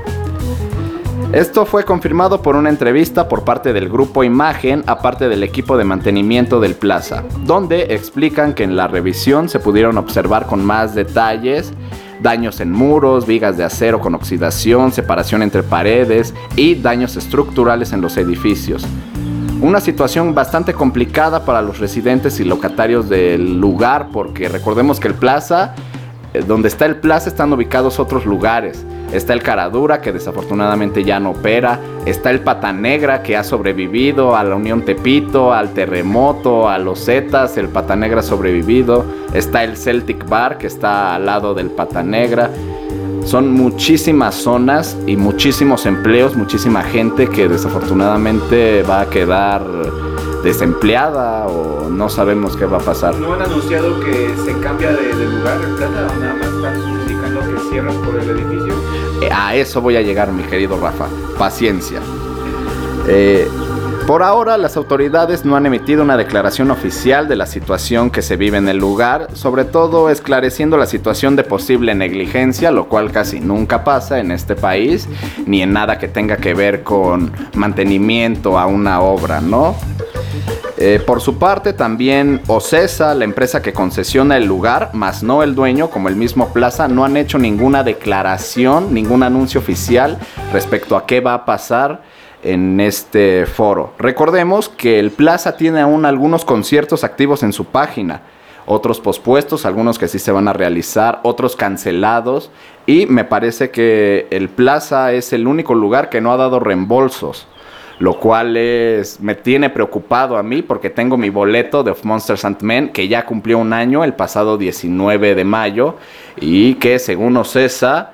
Esto 1.34 1.65
fue 1.65 1.84
confirmado 1.84 2.41
por 2.41 2.55
una 2.55 2.69
entrevista 2.69 3.27
por 3.27 3.43
parte 3.43 3.74
del 3.74 3.89
grupo 3.89 4.24
Imagen, 4.24 4.84
aparte 4.88 5.27
del 5.27 5.43
equipo 5.43 5.77
de 5.77 5.84
mantenimiento 5.84 6.62
del 6.62 6.74
Plaza, 6.74 7.25
donde 7.43 7.93
explican 7.93 8.53
que 8.53 8.63
en 8.63 8.77
la 8.77 8.88
revisión 8.88 9.50
se 9.50 9.60
pudieron 9.60 9.98
observar 9.98 10.46
con 10.46 10.65
más 10.65 10.96
detalles 10.96 11.74
daños 12.22 12.62
en 12.62 12.72
muros, 12.72 13.27
vigas 13.27 13.57
de 13.57 13.65
acero 13.65 14.00
con 14.00 14.15
oxidación, 14.15 14.93
separación 14.93 15.43
entre 15.43 15.63
paredes 15.63 16.34
y 16.55 16.75
daños 16.75 17.17
estructurales 17.17 17.91
en 17.91 18.00
los 18.00 18.15
edificios. 18.15 18.88
Una 19.60 19.81
situación 19.81 20.34
bastante 20.34 20.74
complicada 20.74 21.43
para 21.43 21.62
los 21.62 21.79
residentes 21.79 22.39
y 22.39 22.46
locatarios 22.46 23.10
del 23.10 23.60
lugar, 23.60 24.10
porque 24.13 24.48
recordemos 24.48 25.00
que 25.01 25.10
el 25.10 25.15
plaza, 25.15 25.75
donde 26.46 26.67
está 26.67 26.86
el 26.86 26.98
plaza 26.98 27.29
están 27.29 27.51
ubicados 27.53 28.00
otros 28.00 28.25
lugares. 28.25 28.86
Está 29.12 29.34
el 29.34 29.41
Caradura, 29.41 30.01
que 30.01 30.12
desafortunadamente 30.12 31.03
ya 31.03 31.20
no 31.20 31.32
opera. 31.32 31.79
Está 32.06 32.29
el 32.29 32.41
Pata 32.41 32.74
Negra, 32.74 33.24
que 33.24 33.38
ha 33.38 33.44
sobrevivido 33.44 34.36
a 34.36 34.44
la 34.44 34.56
Unión 34.56 34.84
Tepito, 34.84 35.53
al 35.53 35.74
terremoto, 35.74 36.70
a 36.70 36.77
los 36.77 37.06
Zetas. 37.06 37.58
El 37.58 37.70
Pata 37.70 37.96
Negra 37.96 38.20
ha 38.20 38.24
sobrevivido. 38.24 39.06
Está 39.34 39.63
el 39.63 39.77
Celtic 39.77 40.27
Bar, 40.27 40.58
que 40.58 40.67
está 40.67 41.15
al 41.15 41.25
lado 41.25 41.53
del 41.53 41.70
Pata 41.70 42.03
Negra. 42.03 42.51
Son 43.24 43.51
muchísimas 43.51 44.36
zonas 44.36 44.98
y 45.06 45.15
muchísimos 45.15 45.86
empleos, 45.86 46.36
muchísima 46.36 46.84
gente 46.84 47.27
que 47.27 47.48
desafortunadamente 47.48 48.84
va 48.84 49.01
a 49.01 49.10
quedar 49.10 49.62
desempleada 50.48 51.46
o 51.48 51.89
no 51.89 52.10
sabemos 52.10 52.56
qué 52.56 52.66
va 52.66 52.77
a 52.77 52.82
pasar. 52.82 53.16
¿No 53.16 53.34
han 53.34 53.42
anunciado 53.42 54.00
que 54.00 54.34
se 54.46 54.58
cambia 54.60 54.92
de, 54.92 55.13
de 55.13 55.25
lugar 55.25 55.58
el 55.62 55.75
plata 55.75 56.08
o 56.16 56.20
nada 56.20 56.36
más 56.36 56.48
están 56.48 56.89
indicando 57.01 57.42
que 57.42 57.70
cierran 57.70 57.96
por 57.98 58.16
el 58.18 58.30
edificio? 58.30 58.74
Eh, 59.22 59.30
A 59.32 59.56
eso 59.56 59.82
voy 59.82 59.98
a 59.98 60.01
llegar, 60.01 60.32
mi 60.32 60.44
querido 60.44 60.80
Rafa. 60.80 61.08
Paciencia. 61.38 62.00
Eh, 63.10 63.48
por 64.06 64.24
ahora, 64.24 64.58
las 64.58 64.77
autoridades 64.77 65.44
no 65.44 65.58
han 65.58 65.66
emitido 65.66 66.01
una 66.01 66.16
declaración 66.16 66.72
oficial 66.72 67.27
de 67.27 67.36
la 67.36 67.46
situación 67.46 68.10
que 68.10 68.22
se 68.22 68.38
vive 68.38 68.58
en 68.58 68.70
el 68.70 68.77
lugar, 68.77 69.27
sobre 69.34 69.66
todo 69.66 70.10
esclareciendo 70.10 70.77
la 70.77 70.86
situación 70.86 71.36
de 71.36 71.44
posible 71.44 71.94
negligencia, 71.94 72.72
lo 72.72 72.88
cual 72.88 73.12
casi 73.12 73.42
nunca 73.42 73.84
pasa 73.84 74.20
en 74.20 74.32
este 74.32 74.56
país, 74.56 75.10
ni 75.46 75.62
en 75.62 75.74
nada 75.74 76.00
que 76.00 76.08
tenga 76.08 76.38
que 76.38 76.54
ver 76.54 76.84
con 76.84 77.34
mantenimiento 77.54 78.58
a 78.58 78.66
una 78.66 79.01
obra, 79.01 79.42
¿no? 79.42 79.75
Eh, 80.79 81.01
por 81.03 81.22
su 81.22 81.39
parte, 81.39 81.74
también 81.74 82.39
Ocesa, 82.46 83.15
la 83.15 83.24
empresa 83.24 83.63
que 83.63 83.74
concesiona 83.74 84.38
el 84.38 84.46
lugar, 84.46 84.91
más 84.93 85.24
no 85.24 85.41
el 85.41 85.55
dueño, 85.55 85.89
como 85.89 86.07
el 86.07 86.15
mismo 86.15 86.53
Plaza, 86.53 86.88
no 86.88 87.03
han 87.03 87.17
hecho 87.17 87.39
ninguna 87.39 87.84
declaración, 87.84 88.93
ningún 88.93 89.24
anuncio 89.24 89.60
oficial 89.60 90.19
respecto 90.53 90.96
a 90.96 91.07
qué 91.07 91.19
va 91.19 91.34
a 91.34 91.46
pasar 91.46 92.03
en 92.43 92.79
este 92.79 93.48
foro. 93.48 93.93
Recordemos 93.98 94.69
que 94.69 95.00
el 95.00 95.10
Plaza 95.10 95.57
tiene 95.57 95.81
aún 95.81 96.05
algunos 96.05 96.46
conciertos 96.46 97.03
activos 97.03 97.41
en 97.41 97.53
su 97.53 97.65
página, 97.65 98.22
otros 98.67 99.00
pospuestos, 99.00 99.65
algunos 99.65 99.98
que 99.98 100.07
sí 100.07 100.19
se 100.19 100.31
van 100.31 100.48
a 100.48 100.53
realizar, 100.53 101.22
otros 101.24 101.55
cancelados, 101.55 102.51
y 102.86 103.07
me 103.07 103.24
parece 103.24 103.72
que 103.72 104.27
el 104.29 104.48
Plaza 104.48 105.12
es 105.12 105.34
el 105.34 105.48
único 105.48 105.74
lugar 105.74 106.12
que 106.12 106.22
no 106.22 106.31
ha 106.31 106.38
dado 106.38 106.60
reembolsos 106.60 107.48
lo 108.00 108.20
cual 108.20 108.58
es, 108.58 109.20
me 109.20 109.36
tiene 109.36 109.70
preocupado 109.70 110.38
a 110.38 110.44
mí 110.44 110.62
porque 110.62 110.89
tengo 110.89 111.18
mi 111.18 111.30
boleto 111.30 111.84
de 111.84 111.96
Monsters 112.04 112.46
and 112.46 112.62
Men 112.62 112.89
que 112.89 113.08
ya 113.08 113.25
cumplió 113.25 113.58
un 113.58 113.74
año 113.74 114.04
el 114.04 114.13
pasado 114.13 114.58
19 114.58 115.36
de 115.36 115.44
mayo 115.44 115.96
y 116.39 116.75
que 116.75 117.00
según 117.00 117.38
Ocesa 117.38 118.13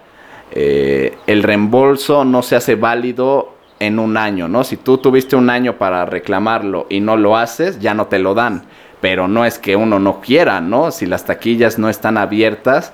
eh, 0.52 1.18
el 1.28 1.44
reembolso 1.44 2.24
no 2.24 2.44
se 2.44 2.56
hace 2.56 2.76
válido 2.76 3.54
en 3.80 4.00
un 4.00 4.16
año, 4.16 4.48
¿no? 4.48 4.64
Si 4.64 4.78
tú 4.78 4.98
tuviste 4.98 5.36
un 5.36 5.50
año 5.50 5.78
para 5.78 6.06
reclamarlo 6.06 6.86
y 6.90 7.02
no 7.02 7.18
lo 7.18 7.36
haces, 7.36 7.80
ya 7.80 7.94
no 7.94 8.06
te 8.06 8.20
lo 8.20 8.34
dan. 8.34 8.64
Pero 9.02 9.28
no 9.28 9.44
es 9.44 9.60
que 9.60 9.76
uno 9.76 10.00
no 10.00 10.22
quiera, 10.22 10.62
¿no? 10.62 10.92
Si 10.92 11.06
las 11.06 11.26
taquillas 11.26 11.78
no 11.78 11.90
están 11.90 12.18
abiertas, 12.18 12.94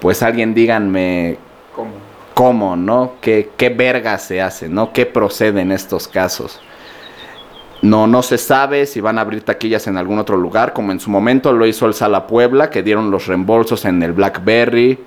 pues 0.00 0.22
alguien 0.22 0.54
díganme 0.54 1.36
¿Cómo? 1.74 1.90
Cómo, 2.34 2.76
¿no? 2.76 3.14
¿Qué, 3.20 3.50
qué 3.56 3.70
verga 3.70 4.18
se 4.18 4.42
hace, 4.42 4.68
¿no? 4.68 4.92
¿Qué 4.92 5.06
procede 5.06 5.60
en 5.60 5.72
estos 5.72 6.08
casos? 6.08 6.60
No, 7.80 8.06
no 8.06 8.22
se 8.22 8.38
sabe 8.38 8.86
si 8.86 9.00
van 9.00 9.18
a 9.18 9.20
abrir 9.20 9.42
taquillas 9.42 9.86
en 9.86 9.96
algún 9.96 10.18
otro 10.18 10.36
lugar, 10.36 10.72
como 10.72 10.90
en 10.90 11.00
su 11.00 11.10
momento 11.10 11.52
lo 11.52 11.66
hizo 11.66 11.86
el 11.86 11.94
Sala 11.94 12.26
Puebla, 12.26 12.70
que 12.70 12.82
dieron 12.82 13.10
los 13.10 13.26
reembolsos 13.26 13.84
en 13.84 14.02
el 14.02 14.12
Blackberry. 14.12 14.98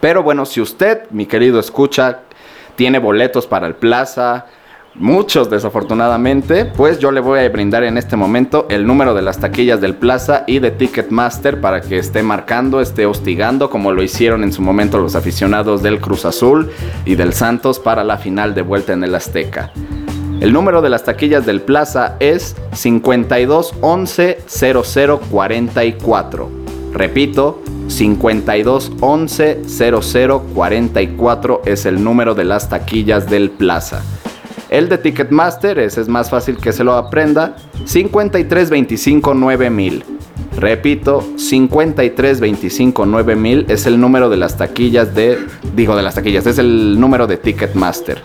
Pero 0.00 0.22
bueno, 0.22 0.46
si 0.46 0.60
usted, 0.60 1.10
mi 1.10 1.26
querido 1.26 1.58
escucha, 1.58 2.20
tiene 2.76 2.98
boletos 2.98 3.46
para 3.46 3.66
el 3.66 3.74
Plaza, 3.74 4.46
muchos 4.98 5.50
desafortunadamente, 5.50 6.64
pues 6.64 6.98
yo 6.98 7.10
le 7.10 7.20
voy 7.20 7.40
a 7.40 7.48
brindar 7.48 7.84
en 7.84 7.98
este 7.98 8.16
momento 8.16 8.66
el 8.68 8.86
número 8.86 9.14
de 9.14 9.22
las 9.22 9.38
taquillas 9.38 9.80
del 9.80 9.94
Plaza 9.94 10.44
y 10.46 10.58
de 10.58 10.70
Ticketmaster 10.70 11.60
para 11.60 11.80
que 11.80 11.98
esté 11.98 12.22
marcando, 12.22 12.80
esté 12.80 13.06
hostigando, 13.06 13.70
como 13.70 13.92
lo 13.92 14.02
hicieron 14.02 14.42
en 14.42 14.52
su 14.52 14.62
momento 14.62 14.98
los 14.98 15.14
aficionados 15.14 15.82
del 15.82 16.00
Cruz 16.00 16.24
Azul 16.24 16.70
y 17.04 17.14
del 17.14 17.32
Santos 17.32 17.78
para 17.78 18.04
la 18.04 18.18
final 18.18 18.54
de 18.54 18.62
vuelta 18.62 18.92
en 18.92 19.04
el 19.04 19.14
Azteca. 19.14 19.72
El 20.40 20.52
número 20.52 20.82
de 20.82 20.90
las 20.90 21.04
taquillas 21.04 21.46
del 21.46 21.62
Plaza 21.62 22.16
es 22.20 22.56
52 22.72 23.74
11 23.80 24.38
00 24.46 25.20
44. 25.30 26.50
Repito, 26.92 27.62
52 27.88 28.92
11 29.00 29.62
00 29.66 30.42
44 30.54 31.62
es 31.64 31.86
el 31.86 32.04
número 32.04 32.34
de 32.34 32.44
las 32.44 32.68
taquillas 32.68 33.30
del 33.30 33.50
Plaza. 33.50 34.02
El 34.68 34.88
de 34.88 34.98
Ticketmaster, 34.98 35.78
ese 35.78 36.00
es 36.00 36.08
más 36.08 36.30
fácil 36.30 36.56
que 36.56 36.72
se 36.72 36.84
lo 36.84 36.94
aprenda, 36.94 37.56
53 37.84 38.70
25 38.70 39.34
9000. 39.34 40.04
Repito, 40.56 41.24
53 41.36 42.40
25 42.40 43.06
9000 43.06 43.66
es 43.68 43.86
el 43.86 44.00
número 44.00 44.28
de 44.28 44.36
las 44.36 44.56
taquillas 44.56 45.14
de 45.14 45.38
digo 45.74 45.94
de 45.96 46.02
las 46.02 46.14
taquillas, 46.14 46.46
es 46.46 46.58
el 46.58 46.98
número 46.98 47.26
de 47.26 47.36
Ticketmaster. 47.36 48.22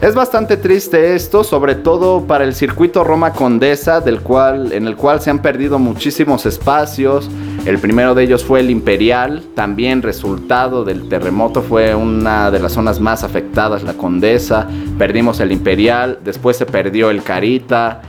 Es 0.00 0.14
bastante 0.14 0.56
triste 0.56 1.14
esto, 1.14 1.44
sobre 1.44 1.74
todo 1.74 2.26
para 2.26 2.44
el 2.44 2.54
circuito 2.54 3.04
Roma 3.04 3.32
Condesa, 3.32 4.00
del 4.00 4.20
cual, 4.20 4.72
en 4.72 4.86
el 4.86 4.96
cual 4.96 5.20
se 5.20 5.30
han 5.30 5.40
perdido 5.40 5.78
muchísimos 5.78 6.44
espacios. 6.44 7.30
El 7.64 7.78
primero 7.78 8.14
de 8.14 8.24
ellos 8.24 8.44
fue 8.44 8.60
el 8.60 8.70
Imperial, 8.70 9.42
también 9.54 10.02
resultado 10.02 10.84
del 10.84 11.08
terremoto 11.08 11.62
fue 11.62 11.94
una 11.94 12.50
de 12.50 12.58
las 12.58 12.72
zonas 12.72 13.00
más 13.00 13.24
afectadas, 13.24 13.82
la 13.82 13.94
Condesa. 13.94 14.68
Perdimos 14.98 15.40
el 15.40 15.52
Imperial, 15.52 16.18
después 16.22 16.58
se 16.58 16.66
perdió 16.66 17.08
el 17.08 17.22
Carita, 17.22 18.02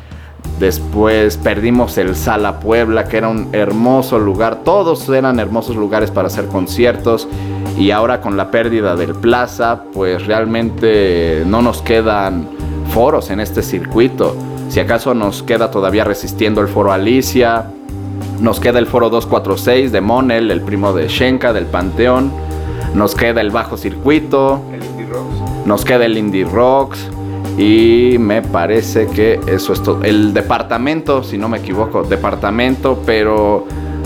después 0.59 1.37
perdimos 1.37 1.97
el 1.97 2.15
Sala 2.15 2.59
Puebla, 2.59 3.05
que 3.05 3.17
era 3.17 3.29
un 3.29 3.49
hermoso 3.53 4.19
lugar. 4.19 4.63
Todos 4.65 5.07
eran 5.07 5.39
hermosos 5.39 5.77
lugares 5.77 6.11
para 6.11 6.27
hacer 6.27 6.47
conciertos. 6.47 7.27
Y 7.77 7.91
ahora 7.91 8.21
con 8.21 8.37
la 8.37 8.51
pérdida 8.51 8.95
del 8.95 9.15
Plaza, 9.15 9.83
pues 9.93 10.25
realmente 10.25 11.43
no 11.45 11.61
nos 11.61 11.81
quedan 11.81 12.47
foros 12.93 13.29
en 13.29 13.39
este 13.39 13.61
circuito. 13.61 14.35
Si 14.69 14.79
acaso 14.79 15.13
nos 15.13 15.43
queda 15.43 15.71
todavía 15.71 16.03
resistiendo 16.03 16.61
el 16.61 16.67
foro 16.67 16.91
Alicia, 16.91 17.65
nos 18.39 18.59
queda 18.59 18.79
el 18.79 18.87
foro 18.87 19.09
246 19.09 19.91
de 19.91 20.01
Monel, 20.01 20.51
el 20.51 20.61
primo 20.61 20.93
de 20.93 21.07
Shenka 21.07 21.53
del 21.53 21.65
Panteón, 21.65 22.31
nos 22.93 23.15
queda 23.15 23.41
el 23.41 23.51
bajo 23.51 23.77
circuito, 23.77 24.61
El 24.71 24.83
Indie 24.83 25.05
Rocks. 25.05 25.65
nos 25.65 25.85
queda 25.85 26.05
el 26.05 26.17
Indie 26.17 26.45
Rocks 26.45 27.09
y 27.57 28.17
me 28.19 28.41
parece 28.41 29.07
que 29.07 29.39
eso 29.47 29.73
es 29.73 29.83
todo. 29.83 30.03
El 30.03 30.33
departamento, 30.33 31.23
si 31.23 31.37
no 31.37 31.49
me 31.49 31.57
equivoco, 31.59 32.03
departamento, 32.03 33.01
pero 33.05 33.65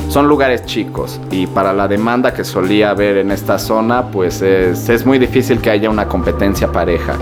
son 0.10 0.28
lugares 0.28 0.65
chicos 0.65 1.22
y 1.32 1.48
para 1.48 1.72
la 1.72 1.88
demanda 1.88 2.34
que 2.34 2.43
solía 2.43 2.89
haber 2.89 3.17
en 3.17 3.32
esta 3.32 3.58
zona, 3.60 4.08
pues 4.12 4.41
es, 4.41 4.89
es 4.89 5.06
muy 5.06 5.19
difícil 5.19 5.62
que 5.62 5.69
haya 5.69 5.89
una 5.89 6.08
competencia 6.08 6.72
pareja. 6.72 7.13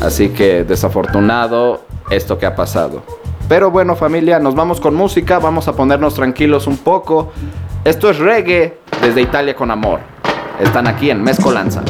Así 0.00 0.30
que 0.30 0.64
desafortunado 0.64 1.82
esto 2.08 2.38
que 2.38 2.46
ha 2.46 2.54
pasado. 2.54 3.02
Pero 3.48 3.70
bueno 3.70 3.96
familia, 3.96 4.38
nos 4.38 4.54
vamos 4.54 4.80
con 4.80 4.94
música, 4.94 5.40
vamos 5.40 5.66
a 5.66 5.72
ponernos 5.72 6.14
tranquilos 6.14 6.66
un 6.66 6.78
poco. 6.78 7.32
Esto 7.84 8.08
es 8.08 8.18
reggae 8.18 8.78
desde 9.02 9.22
Italia 9.22 9.54
con 9.54 9.70
amor. 9.70 10.00
Están 10.60 10.86
aquí 10.86 11.10
en 11.10 11.22
Mezcolanza. 11.22 11.82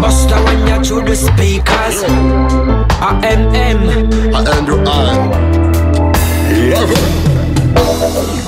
Busta 0.00 0.40
when 0.44 0.66
you 0.66 0.82
through 0.82 1.04
the 1.04 1.14
speakers. 1.14 2.04
A 3.00 3.20
M 3.22 3.48
Andrew 3.54 4.78
I 4.80 5.02
love 5.04 5.36
it. 5.36 5.41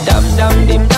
Dum 0.06 0.24
dum 0.38 0.68
dim 0.68 0.93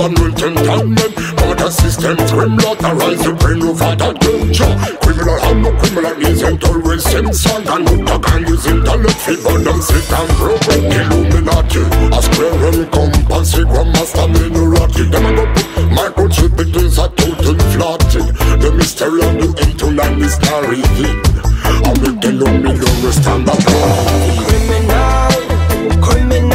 Konvultentanten 0.00 0.96
Border 1.36 1.70
system 1.70 2.16
Trimlotterize 2.16 3.22
the 3.22 3.32
brain 3.34 3.62
over 3.62 3.94
the 4.00 4.16
danger 4.16 4.72
Criminal 5.02 5.38
haben 5.40 5.66
und 5.66 5.76
Criminal 5.78 6.16
isn't 6.22 6.64
always 6.64 7.04
Simpson 7.04 7.62
Dann 7.66 7.86
Untergang 7.86 8.44
ist 8.44 8.66
Intellekt 8.66 9.28
Wie 9.28 9.36
man 9.44 9.62
dann 9.62 9.82
sieht 9.82 10.10
am 10.10 10.26
Broken 10.38 10.90
Illuminati 10.90 11.84
A 12.12 12.22
square 12.22 12.68
and 12.72 12.90
compass 12.90 13.52
Ich 13.52 13.66
war 13.66 13.84
Master 13.84 14.26
Minorati 14.28 15.04
Dem 15.10 15.36
go 15.36 15.44
put 15.52 15.90
microchip 15.92 16.58
It 16.58 16.76
is 16.76 16.98
a 16.98 17.06
total 17.08 17.58
flatty 17.68 18.24
The 18.58 18.72
mystery 18.72 19.20
of 19.20 19.36
the 19.36 19.48
8 19.60 19.84
is 20.24 20.36
carried 20.38 20.80
I 21.84 21.92
will 22.00 22.16
tell 22.20 22.32
you 22.32 22.48
me 22.56 22.72
don't 22.72 23.04
Criminal 24.48 25.20
Criminal. 26.00 26.49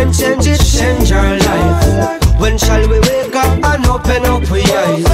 Their 0.00 0.06
mind 0.06 0.18
changes, 0.18 0.78
change 0.78 1.12
our 1.12 1.36
life. 1.38 2.40
When 2.40 2.56
shall 2.56 2.88
we 2.88 3.00
wake 3.00 3.34
up 3.34 3.64
and 3.64 3.86
open 3.86 4.24
up 4.24 4.50
we 4.50 4.62
eyes? 4.62 5.04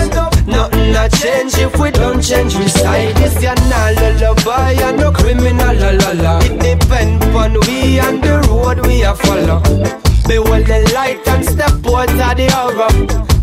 Nothing 0.46 0.94
a 0.94 1.09
change 1.09 1.55
if 1.59 1.79
we 1.79 1.90
don't 1.90 2.22
change 2.22 2.57
we 2.57 2.68
side. 2.68 3.16
This 3.16 3.42
ya 3.42 3.55
na 3.68 3.90
lullaby 3.90 4.72
and 4.72 4.99
no 4.99 5.12
criminal 5.12 5.75
la 5.75 5.90
la 5.90 6.12
la. 6.22 6.38
It 6.38 6.61
depend 6.61 7.22
on 7.35 7.55
we 7.66 7.99
and 7.99 8.22
the 8.22 8.38
road 8.49 8.87
we 8.87 9.03
a 9.03 9.14
follow. 9.14 9.61
Behold 10.27 10.66
the 10.66 10.90
light 10.94 11.27
and 11.29 11.44
step 11.44 11.70
out 11.87 12.11
of 12.11 12.37
the 12.37 12.49
horror. 12.53 12.92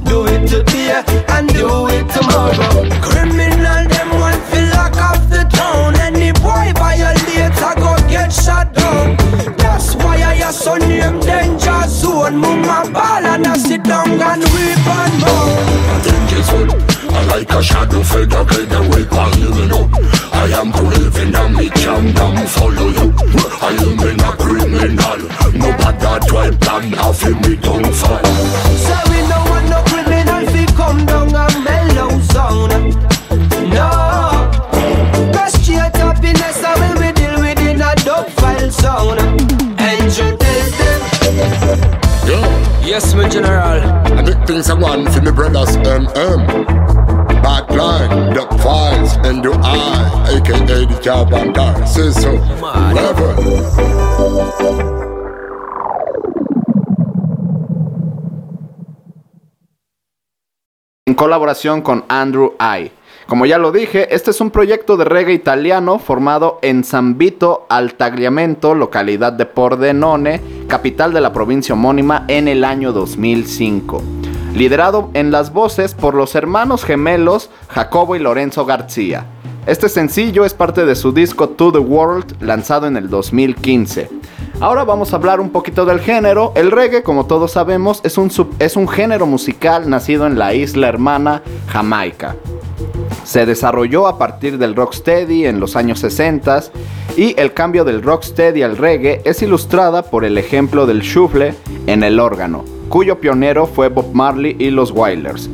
Do 0.06 0.26
it 0.28 0.48
today 0.48 1.04
and 1.30 1.48
do 1.50 1.88
it 1.88 2.08
tomorrow. 2.10 2.90
Criminal 3.02 3.88
them 3.88 4.10
want 4.20 4.42
feel 4.50 4.70
lock 4.70 4.96
off 4.98 5.30
the 5.30 5.44
town. 5.52 5.96
Any 5.96 6.32
boy 6.32 6.72
violate 6.76 7.62
I 7.62 7.76
go 7.76 7.96
get 8.08 8.32
shot 8.32 8.74
down. 8.74 9.63
That's 9.84 9.96
why 9.96 10.16
I 10.16 10.36
have 10.36 10.56
so 10.56 10.76
name 10.76 11.20
danger 11.20 11.84
zone. 11.90 12.38
My 12.38 12.90
ball 12.90 13.26
and 13.26 13.46
I 13.46 13.58
sit 13.58 13.84
down 13.84 14.12
and 14.12 14.44
weep 14.56 14.88
and 14.88 15.14
moan. 15.20 15.60
It's 16.32 16.50
good. 16.50 16.72
I 17.12 17.26
like 17.26 17.52
a 17.52 17.62
shadow 17.62 18.02
fade 18.02 18.32
away 18.32 18.64
the 18.64 18.80
way 18.90 19.04
I 19.12 19.28
you 19.36 19.68
know. 19.68 19.90
I 20.32 20.48
am 20.56 20.72
craving 20.72 21.36
and 21.36 21.56
me 21.56 21.70
can 21.70 22.14
down 22.14 22.48
follow 22.48 22.88
you. 22.96 23.14
I 23.60 23.76
am 23.84 24.00
in 24.08 24.24
a 24.24 24.32
criminal. 24.40 25.20
No 25.52 25.70
bad 25.76 26.22
try 26.30 26.50
plan 26.64 26.96
off 27.00 27.22
me 27.44 27.56
don't 27.58 27.94
fall. 27.94 28.24
So 28.88 28.96
we 29.12 29.20
no 29.28 29.38
want 29.52 29.68
no 29.68 29.84
criminal 29.92 30.46
fi 30.48 30.66
come 30.80 31.06
down 31.06 31.36
and 31.36 31.64
mellow 31.66 32.20
zone. 32.32 32.83
General. 43.34 43.82
I 44.18 44.22
make 44.22 44.48
things 44.48 44.70
I 44.70 44.76
want 44.76 45.10
for 45.12 45.22
me 45.22 45.32
brothers 45.32 45.76
MM. 45.78 46.46
Bad 47.42 47.70
line, 47.76 48.34
the 48.34 48.46
files, 48.64 49.18
and 49.28 49.44
the 49.44 49.52
eye, 49.64 50.38
aka 50.38 50.86
the 50.86 51.00
job 51.02 51.34
and 51.34 51.54
die. 51.54 51.86
Say 51.86 52.12
so, 52.12 52.32
never. 52.94 53.34
en 61.06 61.16
colaboración 61.16 61.82
con 61.82 62.06
Andrew 62.08 62.54
I. 62.60 62.92
Como 63.34 63.48
ya 63.48 63.58
lo 63.58 63.72
dije, 63.72 64.14
este 64.14 64.30
es 64.30 64.42
un 64.42 64.52
proyecto 64.52 64.96
de 64.96 65.06
reggae 65.06 65.34
italiano 65.34 65.98
formado 65.98 66.60
en 66.62 66.84
San 66.84 67.18
Vito 67.18 67.66
al 67.68 67.96
Tagliamento, 67.96 68.76
localidad 68.76 69.34
de 69.34 69.48
Pordenone, 69.48 70.40
capital 70.68 71.14
de 71.14 71.20
la 71.20 71.34
provincia 71.34 71.74
homónima, 71.74 72.26
en 72.28 72.48
el 72.48 72.64
año 72.64 72.92
2005. 72.94 74.04
Liderado 74.54 75.10
en 75.16 75.32
las 75.32 75.52
voces 75.52 75.96
por 75.96 76.14
los 76.14 76.36
hermanos 76.36 76.86
gemelos 76.86 77.50
Jacobo 77.70 78.16
y 78.16 78.20
Lorenzo 78.20 78.66
García. 78.68 79.26
Este 79.66 79.90
sencillo 79.90 80.46
es 80.46 80.54
parte 80.54 80.86
de 80.86 80.94
su 80.94 81.12
disco 81.12 81.50
To 81.50 81.72
the 81.72 81.80
World, 81.80 82.40
lanzado 82.40 82.86
en 82.86 82.98
el 82.98 83.10
2015. 83.10 84.12
Ahora 84.60 84.84
vamos 84.84 85.12
a 85.12 85.16
hablar 85.16 85.40
un 85.40 85.50
poquito 85.50 85.86
del 85.86 86.02
género. 86.02 86.52
El 86.54 86.70
reggae, 86.70 87.02
como 87.02 87.26
todos 87.26 87.54
sabemos, 87.54 88.00
es 88.04 88.20
un, 88.20 88.30
sub- 88.30 88.54
es 88.60 88.76
un 88.76 88.88
género 88.88 89.26
musical 89.26 89.90
nacido 89.90 90.28
en 90.28 90.38
la 90.38 90.54
isla 90.54 90.88
hermana 90.88 91.42
Jamaica. 91.68 92.36
Se 93.24 93.46
desarrolló 93.46 94.08
a 94.08 94.18
partir 94.18 94.58
del 94.58 94.76
rocksteady 94.76 95.46
en 95.46 95.60
los 95.60 95.76
años 95.76 96.00
60 96.00 96.64
y 97.16 97.40
el 97.40 97.54
cambio 97.54 97.86
del 97.86 98.02
rocksteady 98.02 98.64
al 98.64 98.78
reggae 98.78 99.22
es 99.24 99.42
ilustrada 99.42 100.04
por 100.04 100.26
el 100.26 100.38
ejemplo 100.38 100.86
del 100.86 101.02
shuffle 101.02 101.56
en 101.88 102.04
el 102.04 102.20
órgano, 102.20 102.66
cuyo 102.90 103.20
pionero 103.20 103.66
fue 103.66 103.88
Bob 103.90 104.14
Marley 104.14 104.56
y 104.60 104.70
los 104.72 104.92
Wailers. 104.92 105.50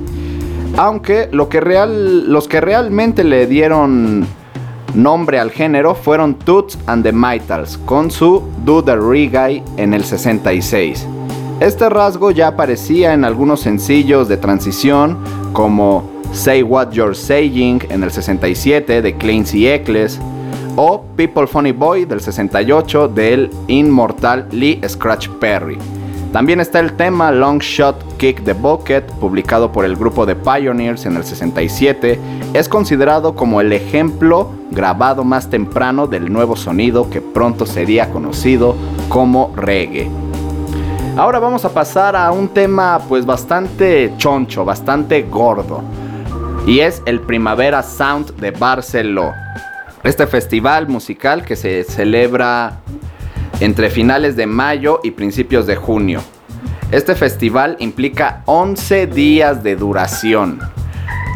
Aunque 0.78 1.30
lo 1.32 1.48
que 1.50 1.62
real- 1.62 2.32
los 2.32 2.48
que 2.48 2.62
realmente 2.62 3.24
le 3.24 3.46
dieron 3.48 4.26
nombre 4.96 5.40
al 5.40 5.52
género 5.52 5.94
fueron 5.94 6.36
Toots 6.36 6.78
and 6.88 7.04
the 7.04 7.12
Maytals 7.12 7.78
con 7.86 8.10
su 8.10 8.44
Do 8.66 8.84
the 8.84 8.96
Reggae 8.96 9.64
en 9.78 9.94
el 9.94 10.04
66. 10.04 11.06
Este 11.60 11.90
rasgo 11.90 12.32
ya 12.32 12.48
aparecía 12.48 13.14
en 13.14 13.26
algunos 13.26 13.60
sencillos 13.60 14.28
de 14.28 14.38
transición 14.38 15.18
como 15.54 16.19
Say 16.32 16.64
What 16.64 16.92
You're 16.92 17.16
Saying 17.16 17.84
en 17.90 18.04
el 18.04 18.12
67 18.12 19.02
de 19.02 19.16
Clancy 19.16 19.68
Eccles 19.68 20.20
o 20.76 21.04
People 21.16 21.48
Funny 21.48 21.72
Boy 21.72 22.06
del 22.06 22.22
68 22.22 23.08
del 23.10 23.50
inmortal 23.68 24.48
Lee 24.52 24.80
Scratch 24.88 25.28
Perry. 25.40 25.78
También 26.32 26.60
está 26.60 26.80
el 26.80 26.94
tema 26.94 27.32
Long 27.32 27.60
Shot 27.60 28.18
Kick 28.18 28.44
the 28.44 28.54
Bucket, 28.54 29.12
publicado 29.14 29.72
por 29.72 29.84
el 29.84 29.96
grupo 29.96 30.28
de 30.28 30.36
Pioneers 30.36 31.08
en 31.08 31.18
el 31.18 31.24
67. 31.24 32.20
Es 32.54 32.70
considerado 32.70 33.36
como 33.36 33.62
el 33.62 33.74
ejemplo 33.74 34.52
grabado 34.70 35.24
más 35.24 35.50
temprano 35.50 36.06
del 36.06 36.32
nuevo 36.32 36.56
sonido 36.56 37.10
que 37.10 37.20
pronto 37.20 37.66
sería 37.66 38.12
conocido 38.12 38.76
como 39.10 39.52
reggae. 39.56 40.08
Ahora 41.18 41.40
vamos 41.40 41.66
a 41.66 41.70
pasar 41.70 42.16
a 42.16 42.32
un 42.32 42.48
tema 42.50 43.02
pues 43.10 43.26
bastante 43.26 44.14
choncho, 44.18 44.64
bastante 44.64 45.24
gordo. 45.24 45.82
Y 46.66 46.82
es 46.82 47.02
el 47.06 47.20
Primavera 47.22 47.82
Sound 47.82 48.36
de 48.36 48.52
Barceló. 48.52 49.34
Este 50.04 50.28
festival 50.28 50.88
musical 50.88 51.44
que 51.44 51.56
se 51.56 51.84
celebra 51.84 52.80
entre 53.60 53.90
finales 53.90 54.36
de 54.36 54.46
mayo 54.46 55.00
y 55.04 55.12
principios 55.12 55.66
de 55.66 55.76
junio. 55.76 56.22
Este 56.92 57.16
festival 57.16 57.76
implica 57.80 58.44
11 58.46 59.08
días 59.08 59.64
de 59.64 59.76
duración. 59.76 60.60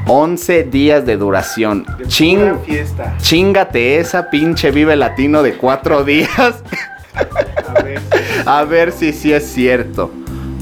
11 0.07 0.63
días 0.63 1.05
de 1.05 1.17
duración. 1.17 1.85
Ching, 2.07 2.59
fiesta. 2.65 3.15
chingate 3.19 3.97
esa 3.99 4.29
pinche 4.29 4.71
Vive 4.71 4.95
Latino 4.95 5.43
de 5.43 5.53
4 5.55 6.03
días. 6.05 6.63
A 7.67 7.81
ver. 7.81 8.01
A 8.45 8.63
ver 8.63 8.91
si 8.91 9.13
sí 9.13 9.31
es 9.33 9.45
cierto. 9.51 10.11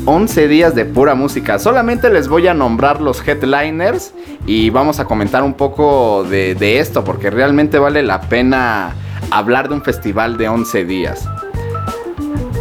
11 0.05 0.47
días 0.47 0.73
de 0.73 0.85
pura 0.85 1.13
música. 1.13 1.59
Solamente 1.59 2.09
les 2.09 2.27
voy 2.27 2.47
a 2.47 2.53
nombrar 2.53 3.01
los 3.01 3.25
headliners 3.27 4.13
y 4.47 4.71
vamos 4.71 4.99
a 4.99 5.05
comentar 5.05 5.43
un 5.43 5.53
poco 5.53 6.23
de, 6.23 6.79
esto 6.79 7.03
porque 7.03 7.29
realmente 7.29 7.77
vale 7.77 8.01
la 8.01 8.21
pena 8.21 8.95
hablar 9.29 9.69
de 9.69 9.75
un 9.75 9.83
festival 9.83 10.37
de 10.37 10.49
11 10.49 10.85
días. 10.85 11.29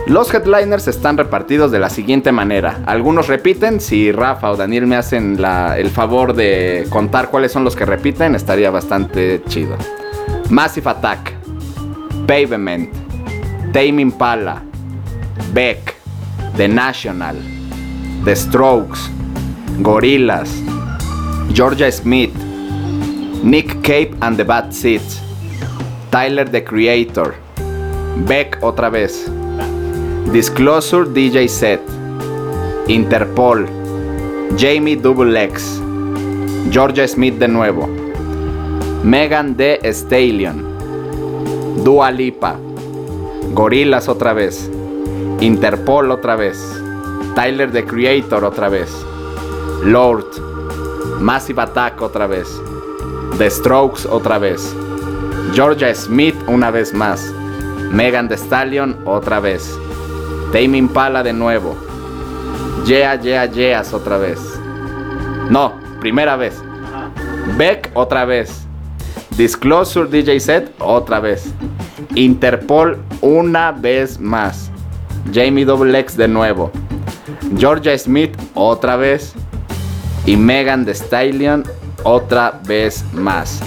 Los 0.07 0.35
headliners 0.35 0.89
están 0.89 1.17
repartidos 1.17 1.71
de 1.71 1.79
la 1.79 1.89
siguiente 1.89 2.31
manera. 2.31 2.81
Algunos 2.85 3.29
repiten, 3.29 3.81
si 3.81 4.13
Rafa 4.13 4.51
o 4.51 4.57
Daniel 4.57 4.87
me 4.87 4.97
hacen 4.97 5.39
el 5.77 5.91
favor 5.91 6.35
de 6.35 6.87
contar 6.91 7.31
cuáles 7.31 7.53
son 7.53 7.65
los 7.65 7.75
que 7.75 7.87
repiten, 7.87 8.35
estaría 8.35 8.71
bastante 8.71 9.43
chido. 9.49 9.77
Massive 10.51 10.91
Attack, 10.91 11.33
Pavement, 12.27 12.93
Tame 13.73 14.03
Impala, 14.03 14.63
Beck, 15.55 16.00
The 16.57 16.69
National, 16.69 17.37
The 18.25 18.35
Strokes, 18.35 19.09
Gorillaz, 19.83 20.51
Georgia 21.53 21.91
Smith, 21.91 22.35
Nick 23.43 23.83
Cave 23.83 24.17
and 24.23 24.37
the 24.37 24.45
Bad 24.45 24.75
Seeds, 24.75 25.21
Tyler 26.11 26.45
the 26.45 26.63
Creator, 26.63 27.35
Beck 28.27 28.59
otra 28.63 28.91
vez, 28.91 29.31
Disclosure 30.33 31.07
DJ 31.07 31.49
Set, 31.49 31.81
Interpol, 32.89 33.67
Jamie 34.57 34.97
Double 34.97 35.37
X, 35.37 35.81
Georgia 36.71 37.09
Smith 37.09 37.39
de 37.39 37.49
nuevo, 37.49 37.87
Megan 39.03 39.57
The 39.57 39.81
Stallion, 39.93 41.83
Dua 41.83 42.11
Lipa, 42.11 42.59
Gorillaz 43.55 44.09
otra 44.09 44.35
vez, 44.35 44.71
Interpol 45.41 46.11
otra 46.11 46.37
vez, 46.37 46.59
Tyler 47.35 47.71
the 47.73 47.87
Creator 47.87 48.45
otra 48.45 48.69
vez, 48.69 48.91
Lord, 49.83 50.27
Massive 51.19 51.63
Attack 51.63 52.03
otra 52.03 52.27
vez, 52.27 52.47
The 53.39 53.49
Strokes 53.49 54.05
otra 54.05 54.39
vez, 54.39 54.77
Georgia 55.55 55.95
Smith 55.95 56.37
una 56.47 56.71
vez 56.71 56.93
más, 56.93 57.33
Megan 57.91 58.29
Thee 58.29 58.37
Stallion 58.37 58.99
otra 59.07 59.41
vez, 59.41 59.79
Tame 60.53 60.77
Impala 60.77 61.23
de 61.23 61.33
nuevo, 61.33 61.75
Yeah 62.85 63.15
Yeah 63.15 63.47
Yeahs 63.47 63.95
otra 63.95 64.19
vez, 64.19 64.39
no, 65.49 65.73
primera 66.01 66.37
vez, 66.37 66.63
Beck 67.57 67.91
otra 67.95 68.27
vez, 68.27 68.67
Disclosure 69.39 70.07
DJ 70.07 70.39
Set 70.39 70.71
otra 70.81 71.19
vez, 71.19 71.51
Interpol 72.15 72.99
una 73.23 73.73
vez 73.73 74.21
más, 74.21 74.70
Jamie 75.33 75.65
Double 75.65 75.99
X 75.99 76.17
de 76.17 76.29
nuevo, 76.29 76.71
Georgia 77.57 77.97
Smith 77.97 78.37
otra 78.55 78.97
vez 78.97 79.35
y 80.27 80.37
Megan 80.37 80.85
Thee 80.85 80.95
Stallion 80.95 81.65
otra 82.03 82.61
vez 82.67 83.05
más. 83.13 83.61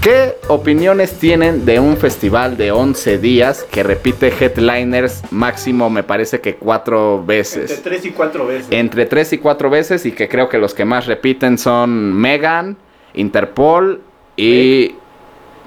¿Qué 0.00 0.38
opiniones 0.48 1.12
tienen 1.18 1.66
de 1.66 1.78
un 1.78 1.98
festival 1.98 2.56
de 2.56 2.72
11 2.72 3.18
días 3.18 3.66
que 3.70 3.82
repite 3.82 4.32
headliners 4.40 5.22
máximo 5.30 5.90
me 5.90 6.02
parece 6.02 6.40
que 6.40 6.54
cuatro 6.56 7.18
Entre 7.18 7.26
veces? 7.26 7.82
tres 7.82 8.06
y 8.06 8.10
cuatro 8.10 8.46
veces. 8.46 8.68
Entre 8.70 9.04
3 9.04 9.32
y 9.34 9.38
4 9.38 9.68
veces 9.68 10.06
y 10.06 10.12
que 10.12 10.26
creo 10.28 10.48
que 10.48 10.56
los 10.56 10.72
que 10.72 10.86
más 10.86 11.06
repiten 11.06 11.58
son 11.58 12.14
Megan, 12.14 12.78
Interpol 13.12 14.00
y... 14.36 14.94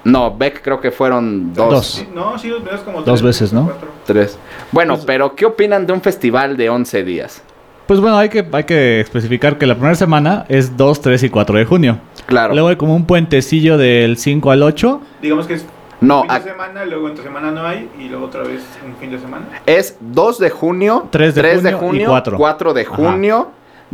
No, 0.04 0.36
Beck 0.36 0.62
creo 0.62 0.80
que 0.80 0.90
fueron 0.90 1.52
dos. 1.54 1.70
Dos. 1.70 1.86
Sí, 1.86 2.08
no, 2.14 2.38
sí, 2.38 2.50
ves 2.50 2.80
como 2.80 2.98
Dos 2.98 3.20
tres, 3.20 3.22
veces, 3.22 3.52
¿no? 3.52 3.64
cuatro. 3.64 3.88
Tres. 4.04 4.38
Bueno, 4.70 4.94
Pues- 4.94 5.06
pero 5.06 5.34
¿qué 5.34 5.46
opinan 5.46 5.86
de 5.86 5.92
un 5.92 6.00
festival 6.02 6.56
de 6.56 6.68
11 6.70 7.02
días? 7.04 7.42
Pues 7.86 8.00
bueno, 8.00 8.16
hay 8.16 8.28
que, 8.30 8.46
hay 8.52 8.64
que 8.64 9.00
especificar 9.00 9.58
que 9.58 9.66
la 9.66 9.74
primera 9.74 9.94
semana 9.94 10.46
es 10.48 10.76
2, 10.76 11.00
3 11.02 11.22
y 11.22 11.28
4 11.28 11.58
de 11.58 11.64
junio. 11.66 11.98
Claro. 12.26 12.54
Luego 12.54 12.68
hay 12.68 12.76
como 12.76 12.94
un 12.96 13.04
puentecillo 13.06 13.76
del 13.76 14.16
5 14.16 14.50
al 14.50 14.62
8. 14.62 15.00
Digamos 15.20 15.46
que 15.46 15.54
es 15.54 15.66
No, 16.00 16.22
fin 16.22 16.34
de 16.34 16.42
semana, 16.50 16.84
luego 16.86 17.08
entre 17.08 17.24
semana 17.24 17.50
no 17.50 17.66
hay 17.66 17.88
y 17.98 18.08
luego 18.08 18.26
otra 18.26 18.42
vez 18.42 18.62
un 18.86 18.96
fin 18.96 19.10
de 19.10 19.18
semana. 19.18 19.46
Es 19.66 19.96
2 20.00 20.38
de 20.38 20.50
junio, 20.50 21.08
3 21.10 21.34
de 21.34 21.40
3 21.42 21.62
de 21.62 21.72
junio 21.72 21.84
y 21.86 21.88
junio, 21.88 22.08
cuatro. 22.08 22.36
4 22.38 22.74
de 22.74 22.82
Ajá. 22.82 22.90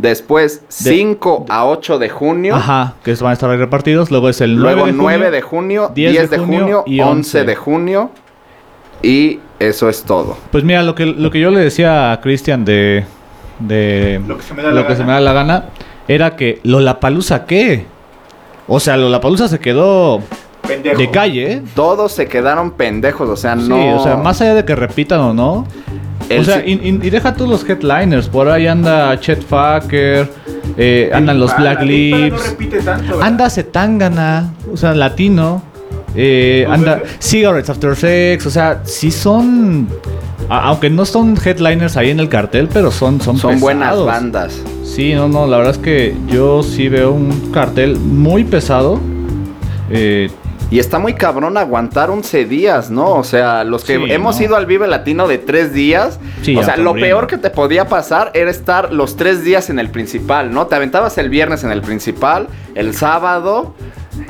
Después 0.01 0.63
5 0.67 1.45
a 1.49 1.65
8 1.65 1.99
de 1.99 2.09
junio, 2.09 2.55
Ajá, 2.55 2.95
que 3.03 3.13
van 3.15 3.31
a 3.31 3.33
estar 3.33 3.49
ahí 3.49 3.57
repartidos. 3.57 4.11
Luego 4.11 4.29
es 4.29 4.41
el 4.41 4.55
9 4.57 4.61
luego 4.73 4.85
de 4.87 4.91
junio. 4.93 5.03
9 5.19 5.31
de 5.31 5.41
junio, 5.41 5.91
10 5.93 6.11
10 6.11 6.29
de 6.29 6.37
de 6.37 6.43
junio 6.43 6.59
junio, 6.59 6.83
y 6.87 6.99
11 6.99 7.11
11 7.11 7.43
de 7.45 7.55
junio 7.55 8.11
y 9.03 9.39
eso 9.59 9.89
es 9.89 10.03
todo. 10.03 10.37
Pues 10.51 10.63
mira, 10.63 10.83
lo 10.83 10.95
que, 10.95 11.05
lo 11.05 11.31
que 11.31 11.39
yo 11.39 11.51
le 11.51 11.59
decía 11.59 12.11
a 12.11 12.21
Cristian 12.21 12.65
de, 12.65 13.05
de 13.59 14.21
Lo 14.27 14.37
que 14.37 14.43
se 14.43 14.53
me 14.53 14.63
da 14.63 14.71
la 14.71 14.81
gana. 14.83 15.05
me 15.05 15.11
da 15.13 15.19
la 15.21 15.33
gana 15.33 15.65
era 16.07 16.35
que 16.35 16.59
Lollapalooza 16.63 17.45
¿qué? 17.45 17.85
O 18.67 18.79
sea, 18.79 18.97
Lollapalooza 18.97 19.47
se 19.47 19.59
quedó 19.59 20.21
Pendejo. 20.67 20.97
de 20.97 21.09
calle, 21.11 21.51
¿eh? 21.53 21.61
Todos 21.75 22.11
se 22.11 22.27
quedaron 22.27 22.71
pendejos, 22.71 23.29
o 23.29 23.35
sea, 23.35 23.55
Sí, 23.55 23.67
no... 23.67 23.97
o 23.97 24.03
sea, 24.03 24.17
más 24.17 24.41
allá 24.41 24.55
de 24.55 24.65
que 24.65 24.75
repitan 24.75 25.19
o 25.19 25.33
no. 25.33 25.65
El 26.35 26.41
o 26.41 26.43
sea, 26.45 26.63
y, 26.65 26.91
deja 27.09 27.33
tú 27.35 27.47
los 27.47 27.67
headliners. 27.67 28.27
Por 28.29 28.49
ahí 28.49 28.67
anda 28.67 29.19
Chet 29.19 29.43
Faker, 29.45 30.29
eh, 30.77 31.09
andan 31.13 31.39
los 31.39 31.55
Black 31.57 31.81
Lips, 31.83 32.31
No 32.31 32.37
repite 32.49 32.79
tanto. 32.81 33.03
¿verdad? 33.13 33.27
anda 33.27 33.49
Zetangana, 33.49 34.53
o 34.71 34.77
sea, 34.77 34.93
latino. 34.93 35.61
eh, 36.15 36.63
Dos 36.67 36.73
anda. 36.75 37.01
Cigarettes 37.19 37.69
After 37.69 37.95
Sex, 37.95 38.45
o 38.45 38.49
sea, 38.51 38.81
sí 38.83 39.11
son. 39.11 39.87
a- 40.49 40.63
aunque 40.67 40.89
no 40.89 41.05
son 41.05 41.37
headliners 41.43 41.95
ahí 41.97 42.09
en 42.09 42.19
el 42.19 42.27
cartel, 42.29 42.67
pero 42.71 42.91
son 42.91 43.21
son, 43.21 43.37
son 43.37 43.59
buenas 43.59 43.97
bandas. 44.03 44.61
Sí, 44.83 45.13
no, 45.13 45.29
no, 45.29 45.47
la 45.47 45.57
verdad 45.57 45.71
es 45.73 45.77
que 45.77 46.13
yo 46.27 46.63
sí 46.63 46.89
veo 46.89 47.13
un 47.13 47.51
cartel 47.53 47.95
muy 47.97 48.43
pesado. 48.43 48.99
Eh, 49.89 50.29
Y 50.71 50.79
está 50.79 50.99
muy 50.99 51.13
cabrón 51.13 51.57
aguantar 51.57 52.09
11 52.09 52.45
días, 52.45 52.89
¿no? 52.89 53.15
O 53.15 53.25
sea, 53.25 53.65
los 53.65 53.83
que 53.83 53.97
Sí, 53.97 54.03
hemos 54.07 54.39
¿no? 54.39 54.45
ido 54.45 54.55
al 54.55 54.65
Vive 54.65 54.87
Latino 54.87 55.27
de 55.27 55.37
3 55.37 55.73
días, 55.73 56.17
Sí, 56.41 56.55
o 56.55 56.63
sea, 56.63 56.77
lo 56.77 56.93
peor 56.93 57.27
que 57.27 57.37
te 57.37 57.49
podía 57.49 57.89
pasar 57.89 58.31
era 58.33 58.49
estar 58.49 58.93
los 58.93 59.17
3 59.17 59.43
días 59.43 59.69
en 59.69 59.79
el 59.79 59.89
principal, 59.89 60.53
¿no? 60.53 60.67
Te 60.67 60.75
aventabas 60.75 61.17
el 61.17 61.29
viernes 61.29 61.65
en 61.65 61.71
el 61.71 61.81
principal, 61.81 62.47
el 62.73 62.95
sábado 62.95 63.75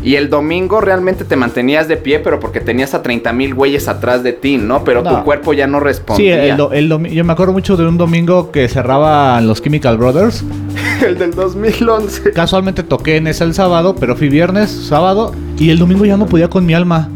y 0.04 0.16
el 0.16 0.30
domingo 0.30 0.80
realmente 0.82 1.24
te 1.26 1.36
mantenías 1.36 1.88
de 1.88 1.98
pie, 1.98 2.20
pero 2.20 2.40
porque 2.40 2.60
tenías 2.60 2.94
a 2.94 3.02
30 3.02 3.34
mil 3.34 3.54
güeyes 3.56 3.88
atrás 3.88 4.24
de 4.24 4.34
ti, 4.34 4.58
¿no? 4.58 4.84
Pero 4.84 5.04
tu 5.04 5.24
cuerpo 5.24 5.54
ya 5.54 5.68
no 5.68 5.80
sí, 5.80 5.84
respondía. 5.86 6.44
el, 6.46 6.58
do- 6.58 6.72
el 6.74 6.90
domi- 6.90 7.10
yo 7.12 7.24
me 7.24 7.34
acuerdo 7.34 7.54
mucho 7.54 7.78
de 7.78 7.88
un 7.88 7.98
domingo 7.98 8.52
que 8.52 8.68
cerraban 8.68 9.48
los 9.48 9.62
Chemical 9.62 9.98
Brothers. 9.98 10.44
el 11.06 11.18
del 11.18 11.32
2011. 11.34 12.32
Casualmente 12.34 12.84
toqué 12.84 13.18
en 13.18 13.28
ese 13.28 13.44
el 13.44 13.54
sábado, 13.54 13.96
pero 14.00 14.16
fui 14.16 14.30
viernes, 14.30 14.70
sábado, 14.72 15.34
y 15.58 15.70
el 15.70 15.80
domingo 15.80 16.06
ya 16.06 16.18
no 16.18 16.26
podía 16.26 16.48
con 16.50 16.66
mi 16.66 16.74
alma. 16.74 17.10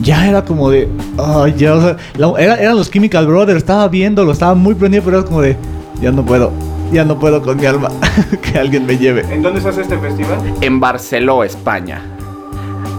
Ya 0.00 0.26
era 0.28 0.44
como 0.44 0.70
de. 0.70 0.88
Ay, 1.18 1.54
ya, 1.58 1.74
o 1.74 1.80
sea, 1.82 1.96
la- 2.16 2.32
era- 2.38 2.56
eran 2.56 2.76
los 2.76 2.90
Chemical 2.90 3.26
Brothers, 3.26 3.58
estaba 3.58 3.86
viéndolo, 3.88 4.32
estaba 4.32 4.54
muy 4.54 4.74
prendido, 4.74 5.02
pero 5.04 5.18
era 5.18 5.26
como 5.26 5.42
de. 5.42 5.56
Ya 6.00 6.10
no 6.10 6.24
puedo, 6.24 6.50
ya 6.92 7.04
no 7.04 7.18
puedo 7.18 7.42
con 7.42 7.56
mi 7.56 7.66
alma. 7.66 7.88
que 8.42 8.58
alguien 8.58 8.86
me 8.86 8.96
lleve. 8.96 9.22
¿En 9.32 9.42
dónde 9.42 9.60
se 9.60 9.68
hace 9.68 9.82
este 9.82 9.98
festival? 9.98 10.38
en 10.60 10.80
Barceló, 10.80 11.44
España. 11.44 12.02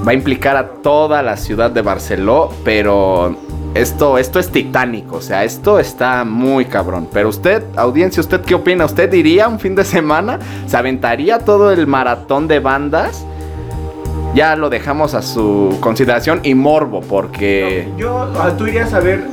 Va 0.05 0.11
a 0.11 0.13
implicar 0.13 0.57
a 0.57 0.67
toda 0.81 1.21
la 1.21 1.37
ciudad 1.37 1.69
de 1.69 1.81
Barceló, 1.81 2.51
pero 2.63 3.35
esto, 3.75 4.17
esto 4.17 4.39
es 4.39 4.49
titánico, 4.49 5.17
o 5.17 5.21
sea, 5.21 5.43
esto 5.43 5.79
está 5.79 6.23
muy 6.25 6.65
cabrón. 6.65 7.07
Pero 7.13 7.29
usted, 7.29 7.63
audiencia, 7.75 8.21
¿usted 8.21 8.41
qué 8.41 8.55
opina? 8.55 8.85
¿Usted 8.85 9.13
iría 9.13 9.47
un 9.47 9.59
fin 9.59 9.75
de 9.75 9.85
semana? 9.85 10.39
¿Se 10.65 10.75
aventaría 10.75 11.39
todo 11.39 11.71
el 11.71 11.85
maratón 11.85 12.47
de 12.47 12.59
bandas? 12.59 13.25
Ya 14.33 14.55
lo 14.55 14.69
dejamos 14.69 15.13
a 15.13 15.21
su 15.21 15.77
consideración 15.81 16.39
y 16.43 16.55
morbo, 16.55 17.01
porque... 17.01 17.87
No, 17.91 17.97
yo, 17.97 18.31
ah, 18.39 18.51
tú 18.57 18.65
irías 18.65 18.93
a 18.93 18.99
ver 19.01 19.25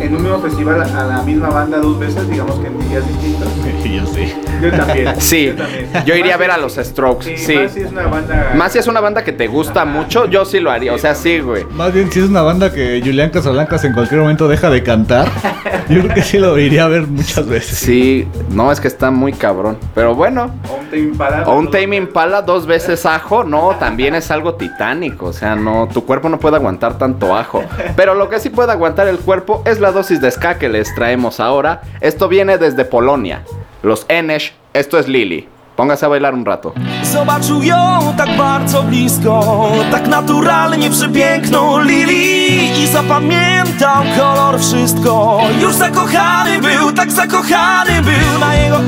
en 0.00 0.14
un 0.14 0.22
mismo 0.22 0.38
festival 0.40 0.82
a 0.82 1.04
la 1.04 1.22
misma 1.22 1.48
banda 1.48 1.78
dos 1.78 1.98
veces, 1.98 2.28
digamos 2.28 2.58
que 2.60 2.66
en 2.68 2.88
días 2.88 3.06
distintos. 3.08 3.48
yo 3.84 4.06
sí. 4.06 4.34
Yo 4.62 4.70
también. 4.72 5.08
Sí, 5.18 5.46
yo, 5.46 5.56
también. 5.56 5.88
yo 6.06 6.14
iría 6.16 6.34
a 6.34 6.36
ver 6.36 6.50
a 6.50 6.56
los 6.58 6.74
Strokes, 6.76 7.36
sí. 7.36 7.56
Más 7.56 7.72
si 7.72 7.80
es 7.80 7.90
una 7.92 8.06
banda. 8.06 8.52
Más 8.56 8.72
si 8.72 8.78
es 8.78 8.86
una 8.86 9.00
banda 9.00 9.24
que 9.24 9.32
te 9.32 9.46
gusta 9.46 9.84
mucho, 9.84 10.26
yo 10.26 10.44
sí 10.44 10.60
lo 10.60 10.70
haría, 10.70 10.94
o 10.94 10.98
sea, 10.98 11.14
sí, 11.14 11.40
güey. 11.40 11.64
Más 11.72 11.92
bien, 11.92 12.10
si 12.10 12.20
es 12.20 12.28
una 12.28 12.42
banda 12.42 12.72
que 12.72 13.00
Julián 13.04 13.30
Casablancas 13.30 13.84
en 13.84 13.92
cualquier 13.92 14.20
momento 14.20 14.48
deja 14.48 14.70
de 14.70 14.82
cantar, 14.82 15.28
yo 15.88 16.00
creo 16.02 16.14
que 16.14 16.22
sí 16.22 16.38
lo 16.38 16.58
iría 16.58 16.84
a 16.84 16.88
ver 16.88 17.06
muchas 17.06 17.46
veces. 17.46 17.78
Sí, 17.78 18.26
no, 18.50 18.70
es 18.72 18.80
que 18.80 18.88
está 18.88 19.10
muy 19.10 19.32
cabrón. 19.32 19.78
Pero 19.94 20.14
bueno, 20.14 20.50
O 20.70 20.74
un 20.76 20.86
Tame 20.88 20.98
Impala. 21.02 21.42
o 21.46 21.58
un 21.58 21.70
Tame 21.70 21.96
Impala 21.96 22.42
dos 22.42 22.66
veces 22.66 23.04
ajo, 23.06 23.44
no, 23.44 23.76
también 23.78 24.14
es 24.14 24.30
algo 24.30 24.54
titánico. 24.54 25.26
O 25.26 25.32
sea, 25.32 25.54
no, 25.56 25.88
tu 25.92 26.04
cuerpo 26.04 26.28
no 26.28 26.38
puede 26.38 26.56
aguantar 26.56 26.98
tanto 26.98 27.36
ajo. 27.36 27.62
Pero 27.96 28.14
lo 28.14 28.28
que 28.28 28.38
sí 28.40 28.50
puede 28.50 28.72
aguantar 28.72 29.08
el 29.08 29.18
cuerpo 29.18 29.62
es 29.64 29.80
la 29.80 29.87
dosis 29.92 30.20
de 30.20 30.30
ska 30.30 30.58
que 30.58 30.68
les 30.68 30.94
traemos 30.94 31.40
ahora. 31.40 31.80
Esto 32.00 32.28
viene 32.28 32.58
desde 32.58 32.84
Polonia. 32.84 33.44
Los 33.82 34.04
Enesh, 34.08 34.52
esto 34.72 34.98
es 34.98 35.08
Lily. 35.08 35.48
Póngase 35.76 36.06
a 36.06 36.08
bailar 36.08 36.34
un 36.34 36.44
rato. 36.44 36.74
Zobaczył 37.02 37.62
ją 37.62 38.14
tak 38.16 38.36
bardzo 38.36 38.82
blisko 38.82 39.72
Tak 39.90 40.08
naturalnie 40.08 40.90
przepiękną 40.90 41.80
Lili 41.80 42.82
I 42.82 42.86
zapamiętał 42.86 44.02
kolor 44.18 44.60
wszystko 44.60 45.40
Już 45.60 45.74
zakochany 45.74 46.58
był, 46.58 46.92
tak 46.92 47.12
zakochany 47.12 48.02
był 48.02 48.40
Na 48.40 48.54
jego 48.54 48.78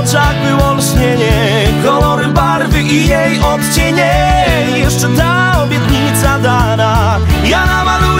oczach 0.00 0.34
było 0.48 0.74
lśnienie 0.74 1.32
Kolory 1.84 2.28
barwy 2.28 2.82
i 2.82 3.06
jej 3.06 3.40
odcienie 3.40 4.44
Jeszcze 4.76 5.08
ta 5.08 5.62
obietnica 5.62 6.38
dana 6.38 7.18
Ja 7.44 7.66
namaluję 7.66 8.19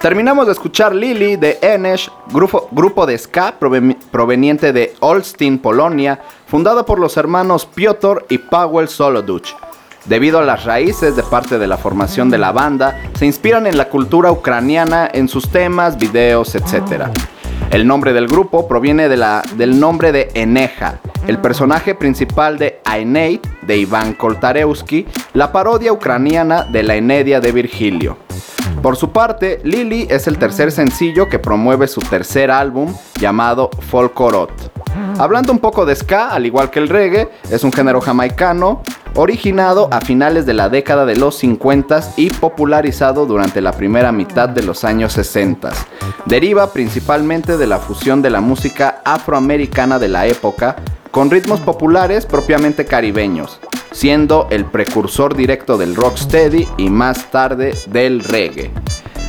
Terminamos 0.00 0.46
de 0.46 0.52
escuchar 0.52 0.94
Lily 0.94 1.36
de 1.36 1.58
Enesh, 1.60 2.10
grupo, 2.32 3.04
de 3.06 3.18
ska 3.18 3.54
proven- 3.60 3.98
proveniente 4.10 4.72
de 4.72 4.94
Olsztyn, 5.00 5.58
Polonia, 5.58 6.20
fundado 6.46 6.86
por 6.86 6.98
los 6.98 7.18
hermanos 7.18 7.66
Piotr 7.66 8.24
y 8.30 8.38
Paweł 8.38 8.86
Soloduch. 8.86 9.50
Debido 10.06 10.38
a 10.38 10.44
las 10.44 10.64
raíces 10.64 11.16
de 11.16 11.22
parte 11.22 11.58
de 11.58 11.66
la 11.66 11.76
formación 11.76 12.30
de 12.30 12.38
la 12.38 12.50
banda, 12.52 12.98
se 13.18 13.26
inspiran 13.26 13.66
en 13.66 13.76
la 13.76 13.90
cultura 13.90 14.32
ucraniana 14.32 15.06
en 15.12 15.28
sus 15.28 15.50
temas, 15.50 15.98
videos, 15.98 16.54
etc. 16.54 17.08
El 17.70 17.86
nombre 17.86 18.14
del 18.14 18.26
grupo 18.26 18.66
proviene 18.66 19.10
de 19.10 19.18
la- 19.18 19.42
del 19.56 19.78
nombre 19.78 20.12
de 20.12 20.30
Eneja, 20.32 20.98
el 21.26 21.38
personaje 21.38 21.94
principal 21.94 22.56
de 22.58 22.80
Aeneid 22.86 23.40
de 23.60 23.76
Iván 23.76 24.14
Koltarewski, 24.14 25.06
la 25.34 25.52
parodia 25.52 25.92
ucraniana 25.92 26.62
de 26.64 26.82
la 26.84 26.94
Enedia 26.94 27.40
de 27.42 27.52
Virgilio. 27.52 28.16
Por 28.82 28.96
su 28.96 29.10
parte, 29.10 29.60
Lily 29.62 30.06
es 30.10 30.26
el 30.26 30.38
tercer 30.38 30.72
sencillo 30.72 31.28
que 31.28 31.38
promueve 31.38 31.86
su 31.86 32.00
tercer 32.00 32.50
álbum 32.50 32.94
llamado 33.20 33.70
Folkorot. 33.90 34.50
Hablando 35.18 35.52
un 35.52 35.58
poco 35.58 35.84
de 35.84 35.94
ska, 35.94 36.28
al 36.28 36.46
igual 36.46 36.70
que 36.70 36.78
el 36.78 36.88
reggae, 36.88 37.28
es 37.50 37.62
un 37.62 37.72
género 37.72 38.00
jamaicano 38.00 38.82
originado 39.14 39.88
a 39.92 40.00
finales 40.00 40.46
de 40.46 40.54
la 40.54 40.68
década 40.68 41.04
de 41.04 41.16
los 41.16 41.36
50 41.36 42.14
y 42.16 42.30
popularizado 42.30 43.26
durante 43.26 43.60
la 43.60 43.72
primera 43.72 44.12
mitad 44.12 44.48
de 44.48 44.62
los 44.62 44.84
años 44.84 45.12
60. 45.12 45.70
Deriva 46.26 46.72
principalmente 46.72 47.56
de 47.56 47.66
la 47.66 47.78
fusión 47.78 48.22
de 48.22 48.30
la 48.30 48.40
música 48.40 49.02
afroamericana 49.04 49.98
de 49.98 50.08
la 50.08 50.26
época 50.26 50.76
con 51.10 51.30
ritmos 51.30 51.60
populares 51.60 52.24
propiamente 52.24 52.84
caribeños. 52.84 53.60
Siendo 53.92 54.46
el 54.50 54.64
precursor 54.64 55.34
directo 55.36 55.76
del 55.78 55.94
rocksteady 55.96 56.66
y 56.76 56.90
más 56.90 57.30
tarde 57.30 57.74
del 57.88 58.22
reggae. 58.24 58.70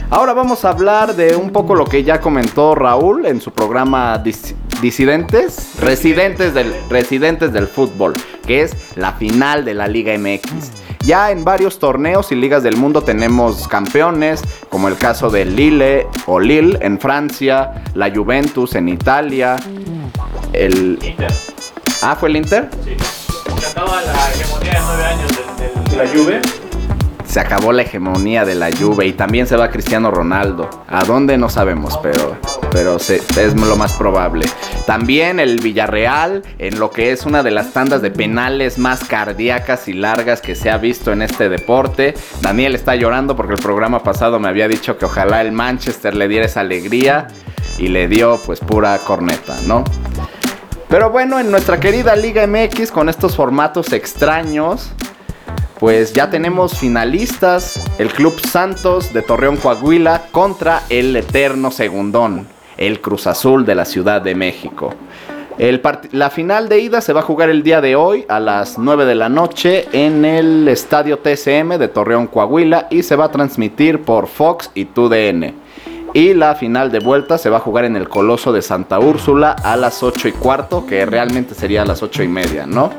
Ahora 0.09 0.33
vamos 0.33 0.65
a 0.65 0.69
hablar 0.71 1.15
de 1.15 1.35
un 1.37 1.51
poco 1.51 1.73
lo 1.73 1.85
que 1.85 2.03
ya 2.03 2.19
comentó 2.19 2.75
Raúl 2.75 3.25
en 3.25 3.39
su 3.39 3.51
programa 3.51 4.21
Dis- 4.21 4.55
Disidentes, 4.81 5.79
Residentes 5.79 6.53
del, 6.53 6.73
Residentes 6.89 7.53
del 7.53 7.67
Fútbol, 7.67 8.13
que 8.45 8.61
es 8.63 8.97
la 8.97 9.13
final 9.13 9.63
de 9.63 9.73
la 9.73 9.87
Liga 9.87 10.13
MX. 10.17 10.71
Ya 11.05 11.31
en 11.31 11.45
varios 11.45 11.79
torneos 11.79 12.31
y 12.31 12.35
ligas 12.35 12.61
del 12.61 12.75
mundo 12.75 13.01
tenemos 13.03 13.67
campeones, 13.69 14.43
como 14.69 14.89
el 14.89 14.97
caso 14.97 15.29
de 15.29 15.45
Lille 15.45 16.07
o 16.25 16.39
Lille 16.41 16.77
en 16.81 16.99
Francia, 16.99 17.83
la 17.95 18.13
Juventus 18.13 18.75
en 18.75 18.89
Italia, 18.89 19.55
el... 20.51 20.99
Inter. 21.01 21.31
Ah, 22.01 22.15
¿fue 22.19 22.29
el 22.29 22.35
Inter? 22.35 22.69
Sí. 22.83 22.97
Se 23.59 23.79
la 23.79 24.31
hegemonía 24.31 24.71
de 24.71 24.79
nueve 24.79 25.05
años 25.05 25.31
de 25.89 25.97
la 25.97 26.07
Juve. 26.07 26.41
Se 27.25 27.39
acabó 27.39 27.71
la 27.71 27.83
hegemonía 27.83 28.43
de 28.43 28.55
la 28.55 28.69
Juve 28.75 29.07
y 29.07 29.13
también 29.13 29.47
se 29.47 29.55
va 29.55 29.69
Cristiano 29.69 30.11
Ronaldo. 30.11 30.69
¿A 30.87 31.05
dónde? 31.05 31.37
No 31.37 31.49
sabemos, 31.49 31.97
pero, 32.03 32.37
pero 32.71 32.97
es 32.97 33.55
lo 33.55 33.75
más 33.77 33.93
probable. 33.93 34.45
También 34.85 35.39
el 35.39 35.59
Villarreal, 35.59 36.43
en 36.57 36.77
lo 36.77 36.91
que 36.91 37.11
es 37.11 37.25
una 37.25 37.41
de 37.41 37.51
las 37.51 37.71
tandas 37.71 38.01
de 38.01 38.11
penales 38.11 38.77
más 38.77 39.05
cardíacas 39.05 39.87
y 39.87 39.93
largas 39.93 40.41
que 40.41 40.55
se 40.55 40.69
ha 40.69 40.77
visto 40.77 41.13
en 41.13 41.21
este 41.21 41.47
deporte. 41.47 42.15
Daniel 42.41 42.75
está 42.75 42.95
llorando 42.95 43.37
porque 43.37 43.53
el 43.53 43.61
programa 43.61 44.03
pasado 44.03 44.39
me 44.39 44.49
había 44.49 44.67
dicho 44.67 44.97
que 44.97 45.05
ojalá 45.05 45.41
el 45.41 45.53
Manchester 45.53 46.15
le 46.15 46.27
diera 46.27 46.47
esa 46.47 46.59
alegría 46.59 47.27
y 47.77 47.87
le 47.87 48.09
dio 48.09 48.39
pues 48.45 48.59
pura 48.59 48.97
corneta, 48.97 49.55
¿no? 49.67 49.85
Pero 50.91 51.09
bueno, 51.09 51.39
en 51.39 51.49
nuestra 51.49 51.79
querida 51.79 52.17
Liga 52.17 52.45
MX 52.45 52.91
con 52.91 53.07
estos 53.07 53.37
formatos 53.37 53.93
extraños, 53.93 54.91
pues 55.79 56.11
ya 56.11 56.29
tenemos 56.29 56.77
finalistas, 56.77 57.79
el 57.97 58.09
Club 58.09 58.37
Santos 58.45 59.13
de 59.13 59.21
Torreón 59.21 59.55
Coahuila 59.55 60.23
contra 60.31 60.81
el 60.89 61.15
Eterno 61.15 61.71
Segundón, 61.71 62.45
el 62.75 62.99
Cruz 62.99 63.25
Azul 63.25 63.65
de 63.65 63.75
la 63.75 63.85
Ciudad 63.85 64.21
de 64.21 64.35
México. 64.35 64.93
La 66.11 66.29
final 66.29 66.67
de 66.67 66.79
ida 66.79 66.99
se 66.99 67.13
va 67.13 67.21
a 67.21 67.23
jugar 67.23 67.49
el 67.49 67.63
día 67.63 67.79
de 67.79 67.95
hoy 67.95 68.25
a 68.27 68.41
las 68.41 68.77
9 68.77 69.05
de 69.05 69.15
la 69.15 69.29
noche 69.29 69.87
en 69.93 70.25
el 70.25 70.67
Estadio 70.67 71.19
TCM 71.19 71.77
de 71.77 71.87
Torreón 71.87 72.27
Coahuila 72.27 72.87
y 72.89 73.03
se 73.03 73.15
va 73.15 73.25
a 73.25 73.31
transmitir 73.31 74.01
por 74.01 74.27
Fox 74.27 74.69
y 74.75 74.83
TUDN. 74.83 75.60
Y 76.13 76.33
la 76.33 76.55
final 76.55 76.91
de 76.91 76.99
vuelta 76.99 77.37
se 77.37 77.49
va 77.49 77.57
a 77.57 77.59
jugar 77.61 77.85
en 77.85 77.95
el 77.95 78.09
Coloso 78.09 78.51
de 78.51 78.61
Santa 78.61 78.99
Úrsula 78.99 79.51
a 79.51 79.77
las 79.77 80.03
8 80.03 80.27
y 80.27 80.31
cuarto, 80.33 80.85
que 80.85 81.05
realmente 81.05 81.55
sería 81.55 81.83
a 81.83 81.85
las 81.85 82.03
8 82.03 82.23
y 82.23 82.27
media, 82.27 82.65
¿no? 82.65 82.91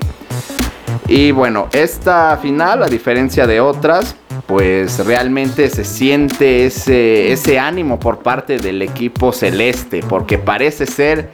Y 1.08 1.30
bueno, 1.30 1.68
esta 1.72 2.38
final, 2.40 2.82
a 2.82 2.86
diferencia 2.86 3.46
de 3.46 3.60
otras, 3.60 4.16
pues 4.46 5.04
realmente 5.04 5.68
se 5.68 5.84
siente 5.84 6.64
ese, 6.66 7.32
ese 7.32 7.58
ánimo 7.58 8.00
por 8.00 8.20
parte 8.20 8.56
del 8.56 8.80
equipo 8.80 9.32
celeste, 9.32 10.02
porque 10.08 10.38
parece 10.38 10.86
ser 10.86 11.30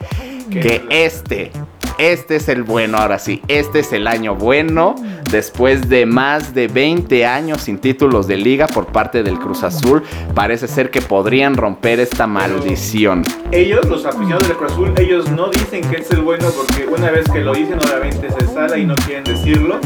que 0.51 0.83
este, 0.89 1.51
este 1.99 2.37
es 2.37 2.47
el 2.47 2.63
bueno 2.63 2.97
ahora 2.97 3.19
sí, 3.19 3.41
este 3.49 3.79
es 3.79 3.91
el 3.91 4.07
año 4.07 4.33
bueno, 4.33 4.95
después 5.29 5.89
de 5.89 6.05
más 6.05 6.53
de 6.55 6.69
20 6.69 7.25
años 7.25 7.61
sin 7.61 7.77
títulos 7.77 8.25
de 8.25 8.37
liga 8.37 8.67
por 8.67 8.85
parte 8.85 9.21
del 9.21 9.37
Cruz 9.37 9.63
Azul, 9.63 10.01
parece 10.33 10.69
ser 10.69 10.91
que 10.91 11.01
podrían 11.01 11.57
romper 11.57 11.99
esta 11.99 12.25
maldición. 12.25 13.23
Ellos, 13.51 13.85
los 13.87 14.05
aficionados 14.05 14.47
del 14.47 14.55
Cruz 14.55 14.71
Azul, 14.71 14.93
ellos 14.97 15.29
no 15.31 15.49
dicen 15.49 15.81
que 15.89 15.97
es 15.97 16.09
el 16.11 16.21
bueno 16.21 16.47
porque 16.51 16.87
una 16.87 17.11
vez 17.11 17.29
que 17.29 17.41
lo 17.41 17.53
dicen, 17.53 17.77
obviamente 17.77 18.29
se 18.31 18.47
sale 18.47 18.79
y 18.79 18.85
no 18.85 18.95
quieren 18.95 19.25
decirlo. 19.25 19.79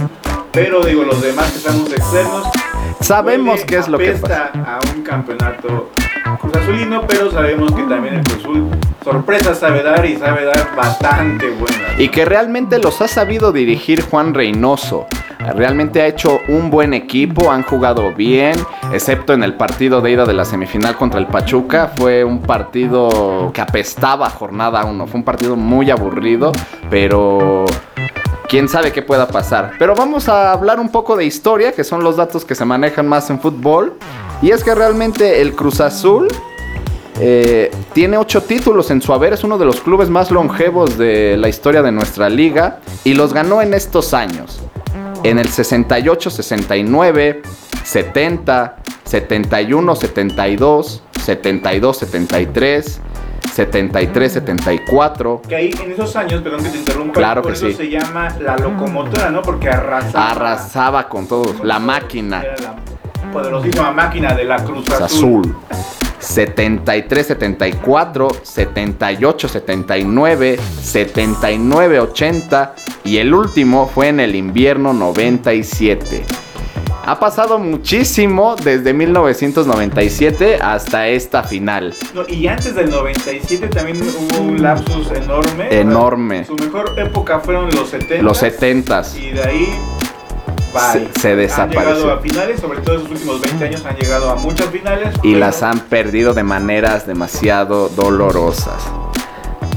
Pero 0.51 0.84
digo, 0.86 1.03
los 1.03 1.20
demás 1.20 1.51
que 1.51 1.57
estamos 1.57 1.91
externos. 1.91 2.47
Sabemos 3.01 3.66
qué 3.66 3.78
es 3.78 3.88
lo 3.88 3.97
que 3.97 4.11
apesta 4.11 4.51
a 4.53 4.80
un 4.95 5.01
campeonato 5.01 5.89
Cruz 6.39 6.55
Azulino, 6.55 7.05
pero 7.07 7.32
sabemos 7.32 7.72
que 7.72 7.82
también 7.84 8.16
el 8.16 8.24
Cruz 8.24 8.38
Azul 8.38 8.70
sorpresa 9.04 9.54
sabe 9.54 9.84
dar 9.84 10.06
y 10.06 10.16
sabe 10.16 10.45
dar 10.45 10.76
bastante 10.76 11.49
buenas. 11.51 11.99
Y 11.99 12.10
que 12.10 12.26
realmente 12.26 12.80
los 12.80 13.01
ha 13.01 13.08
sabido 13.08 13.51
dirigir 13.51 14.01
Juan 14.04 14.34
Reynoso. 14.34 15.08
Realmente 15.56 16.01
ha 16.01 16.08
hecho 16.08 16.39
un 16.47 16.70
buen 16.70 16.93
equipo, 16.93 17.51
han 17.51 17.64
jugado 17.64 18.14
bien, 18.14 18.56
excepto 18.93 19.34
en 19.34 19.43
el 19.43 19.56
partido 19.56 20.01
de 20.01 20.12
ida 20.12 20.26
de 20.26 20.34
la 20.34 20.45
semifinal 20.45 20.95
contra 20.95 21.20
el 21.20 21.28
Pachuca. 21.28 21.91
Fue 21.97 22.24
un 22.24 22.41
partido 22.41 23.51
que 23.54 23.60
apestaba 23.60 24.30
jornada 24.30 24.86
1. 24.86 25.08
Fue 25.08 25.20
un 25.20 25.26
partido 25.26 25.56
muy 25.58 25.91
aburrido, 25.91 26.54
pero 26.89 27.66
quién 28.47 28.70
sabe 28.70 28.93
qué 28.93 29.01
pueda 29.01 29.28
pasar. 29.28 29.74
Pero 29.78 29.95
vamos 29.95 30.30
a 30.30 30.54
hablar 30.54 30.80
un 30.80 30.89
poco 30.89 31.18
de 31.18 31.26
historia, 31.26 31.74
que 31.74 31.84
son 31.84 32.04
los 32.04 32.16
datos 32.16 32.45
que 32.45 32.56
se 32.56 32.64
manejan 32.64 33.08
más 33.08 33.30
en 33.30 33.39
fútbol. 33.39 33.97
Y 34.41 34.51
es 34.51 34.64
que 34.64 34.74
realmente 34.74 35.41
el 35.41 35.56
Cruz 35.56 35.82
Azul 35.82 36.28
eh, 37.20 37.72
tiene 37.93 38.18
ocho 38.18 38.41
títulos 38.41 38.89
en 38.91 39.01
su 39.01 39.14
haber, 39.14 39.34
es 39.34 39.43
uno 39.43 39.57
de 39.57 39.66
los 39.66 39.82
clubes 39.82 40.09
más 40.09 40.32
longevos 40.32 40.97
de 40.97 41.38
la 41.38 41.47
historia 41.47 41.82
de 41.82 41.91
nuestra 41.91 42.30
liga 42.30 42.80
y 43.03 43.14
los 43.14 43.34
ganó 43.34 43.61
en 43.61 43.74
estos 43.74 44.14
años. 44.14 44.61
En 45.24 45.39
el 45.39 45.47
68, 45.47 46.30
69, 46.30 47.41
70, 47.84 48.76
71, 49.05 49.95
72, 49.95 51.03
72, 51.24 51.97
73, 51.97 53.01
73, 53.53 54.34
74. 54.34 55.41
Que 55.47 55.55
ahí 55.55 55.72
en 55.84 55.91
esos 55.91 56.16
años, 56.16 56.41
perdón 56.41 56.64
que 56.64 56.70
te 56.70 56.78
interrumpa, 56.78 57.14
Claro 57.14 57.41
por 57.41 57.51
que 57.51 57.57
eso 57.57 57.68
sí. 57.68 57.74
se 57.74 57.89
llama 57.89 58.36
la 58.39 58.57
locomotora, 58.57 59.30
¿no? 59.30 59.41
Porque 59.41 59.70
arrasaba. 59.70 60.32
Arrasaba 60.32 61.07
con 61.07 61.28
todos, 61.28 61.64
la 61.64 61.80
máquina. 61.80 62.41
Era 62.41 62.55
la 62.57 62.76
poderosísima 63.32 63.91
máquina 63.91 64.34
de 64.34 64.43
la 64.43 64.57
Cruz 64.64 64.86
Cruz 64.86 65.01
Azul. 65.01 65.55
Azul. 65.70 65.84
73, 66.24 67.28
74, 67.28 68.30
78, 68.41 69.47
79, 69.49 70.57
79, 70.82 71.99
80 71.99 72.76
y 73.03 73.17
el 73.17 73.34
último 73.34 73.88
fue 73.93 74.07
en 74.07 74.19
el 74.21 74.36
invierno 74.36 74.93
97. 74.93 76.24
Ha 77.05 77.19
pasado 77.19 77.59
muchísimo 77.59 78.55
desde 78.55 78.93
1997 78.93 80.59
hasta 80.61 81.09
esta 81.09 81.43
final. 81.43 81.93
No, 82.13 82.26
y 82.30 82.47
antes 82.47 82.76
del 82.76 82.89
97 82.89 83.67
también 83.67 84.01
hubo 84.01 84.41
un 84.41 84.61
lapsus 84.61 85.11
enorme. 85.11 85.67
Enorme. 85.69 86.45
Su 86.45 86.55
mejor 86.55 86.93
época 86.97 87.41
fueron 87.41 87.69
los 87.71 87.89
70. 87.89 88.24
Los 88.24 88.41
70s. 88.41 89.17
Y 89.17 89.32
de 89.32 89.43
ahí. 89.43 89.80
Bye. 90.74 91.09
Se- 91.13 91.19
se 91.21 91.36
desapareció. 91.36 91.89
Han 91.91 91.95
llegado 91.97 92.11
a 92.13 92.19
finales, 92.21 92.59
sobre 92.59 92.82
todo 92.82 92.95
esos 92.97 93.09
últimos 93.11 93.41
20 93.41 93.65
años 93.65 93.86
han 93.86 93.95
llegado 93.95 94.30
a 94.30 94.36
muchas 94.36 94.67
finales. 94.67 95.13
y 95.24 95.36
las 95.36 95.63
han 95.63 95.80
perdido 95.82 96.34
de 96.34 96.43
maneras 96.43 97.05
demasiado 97.07 97.89
dolorosas. 97.89 98.82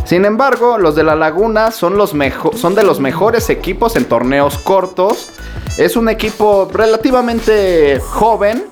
Sin 0.04 0.24
embargo, 0.24 0.78
los 0.78 0.94
de 0.94 1.02
la 1.02 1.16
Laguna 1.16 1.70
son, 1.72 1.96
los 1.98 2.14
mejo- 2.14 2.56
son 2.56 2.74
de 2.76 2.84
los 2.84 3.00
mejores 3.00 3.50
equipos 3.50 3.96
en 3.96 4.04
torneos 4.04 4.56
cortos. 4.58 5.30
Es 5.78 5.96
un 5.96 6.08
equipo 6.08 6.68
relativamente 6.72 7.98
joven 8.00 8.64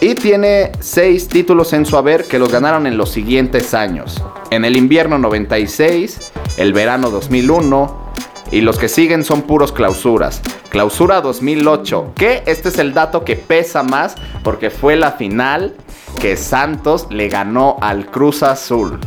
y 0.00 0.14
tiene 0.14 0.72
seis 0.80 1.28
títulos 1.28 1.72
en 1.74 1.84
su 1.84 1.96
haber 1.98 2.24
que 2.24 2.38
los 2.38 2.50
ganaron 2.50 2.86
en 2.86 2.96
los 2.96 3.10
siguientes 3.10 3.74
años. 3.74 4.22
En 4.50 4.64
el 4.64 4.76
invierno 4.76 5.18
96, 5.18 6.32
el 6.56 6.72
verano 6.72 7.10
2001 7.10 8.05
y 8.50 8.60
los 8.60 8.78
que 8.78 8.88
siguen 8.88 9.24
son 9.24 9.42
puros 9.42 9.72
clausuras. 9.72 10.40
Clausura 10.68 11.20
2008, 11.20 12.12
que 12.14 12.42
este 12.46 12.68
es 12.68 12.78
el 12.78 12.94
dato 12.94 13.24
que 13.24 13.36
pesa 13.36 13.82
más 13.82 14.14
porque 14.42 14.70
fue 14.70 14.96
la 14.96 15.12
final 15.12 15.74
que 16.20 16.36
Santos 16.36 17.06
le 17.10 17.28
ganó 17.28 17.76
al 17.80 18.06
Cruz 18.06 18.42
Azul. 18.42 18.98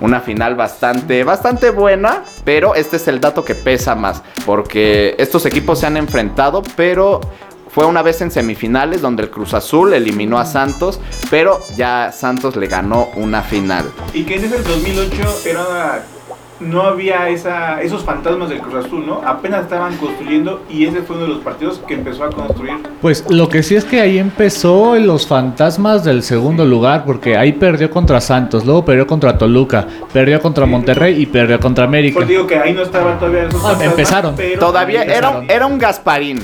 Una 0.00 0.20
final 0.20 0.54
bastante, 0.54 1.24
bastante 1.24 1.70
buena, 1.70 2.22
pero 2.44 2.74
este 2.74 2.96
es 2.96 3.08
el 3.08 3.20
dato 3.20 3.44
que 3.44 3.54
pesa 3.54 3.94
más, 3.94 4.22
porque 4.44 5.14
estos 5.18 5.46
equipos 5.46 5.80
se 5.80 5.86
han 5.86 5.96
enfrentado, 5.96 6.62
pero 6.76 7.20
fue 7.76 7.86
una 7.86 8.02
vez 8.02 8.20
en 8.20 8.30
semifinales 8.30 9.02
donde 9.02 9.22
el 9.22 9.30
Cruz 9.30 9.54
Azul 9.54 9.92
eliminó 9.92 10.38
a 10.38 10.44
Santos, 10.44 11.00
pero 11.30 11.60
ya 11.76 12.12
Santos 12.12 12.56
le 12.56 12.66
ganó 12.66 13.08
una 13.16 13.42
final. 13.42 13.90
Y 14.12 14.24
que 14.24 14.36
en 14.36 14.44
ese 14.44 14.62
2008 14.62 15.40
era. 15.46 16.04
No 16.58 16.82
había 16.82 17.28
esa, 17.28 17.82
esos 17.82 18.02
fantasmas 18.02 18.48
del 18.48 18.60
Cruz 18.60 18.86
Azul, 18.86 19.04
¿no? 19.06 19.20
Apenas 19.26 19.64
estaban 19.64 19.94
construyendo 19.98 20.62
y 20.70 20.86
ese 20.86 21.02
fue 21.02 21.16
uno 21.16 21.26
de 21.26 21.32
los 21.34 21.40
partidos 21.42 21.82
que 21.86 21.92
empezó 21.94 22.24
a 22.24 22.30
construir. 22.30 22.76
Pues 23.02 23.24
lo 23.28 23.48
que 23.50 23.62
sí 23.62 23.74
es 23.76 23.84
que 23.84 24.00
ahí 24.00 24.18
empezó 24.18 24.96
los 24.96 25.26
fantasmas 25.26 26.02
del 26.02 26.22
segundo 26.22 26.64
lugar, 26.64 27.04
porque 27.04 27.36
ahí 27.36 27.52
perdió 27.52 27.90
contra 27.90 28.22
Santos, 28.22 28.64
luego 28.64 28.86
perdió 28.86 29.06
contra 29.06 29.36
Toluca, 29.36 29.86
perdió 30.14 30.40
contra 30.40 30.64
Monterrey 30.64 31.20
y 31.20 31.26
perdió 31.26 31.60
contra 31.60 31.84
América. 31.84 32.14
Porque 32.20 32.32
digo 32.32 32.46
que 32.46 32.56
ahí 32.58 32.72
no 32.72 32.82
estaban 32.82 33.18
todavía 33.18 33.42
esos 33.44 33.60
Ah, 33.62 33.68
fantasmas. 33.72 33.90
empezaron. 33.90 34.34
pero 34.36 34.58
Todavía 34.60 35.02
era, 35.02 35.14
empezaron. 35.14 35.50
era 35.50 35.66
un 35.66 35.78
Gasparín. 35.78 36.38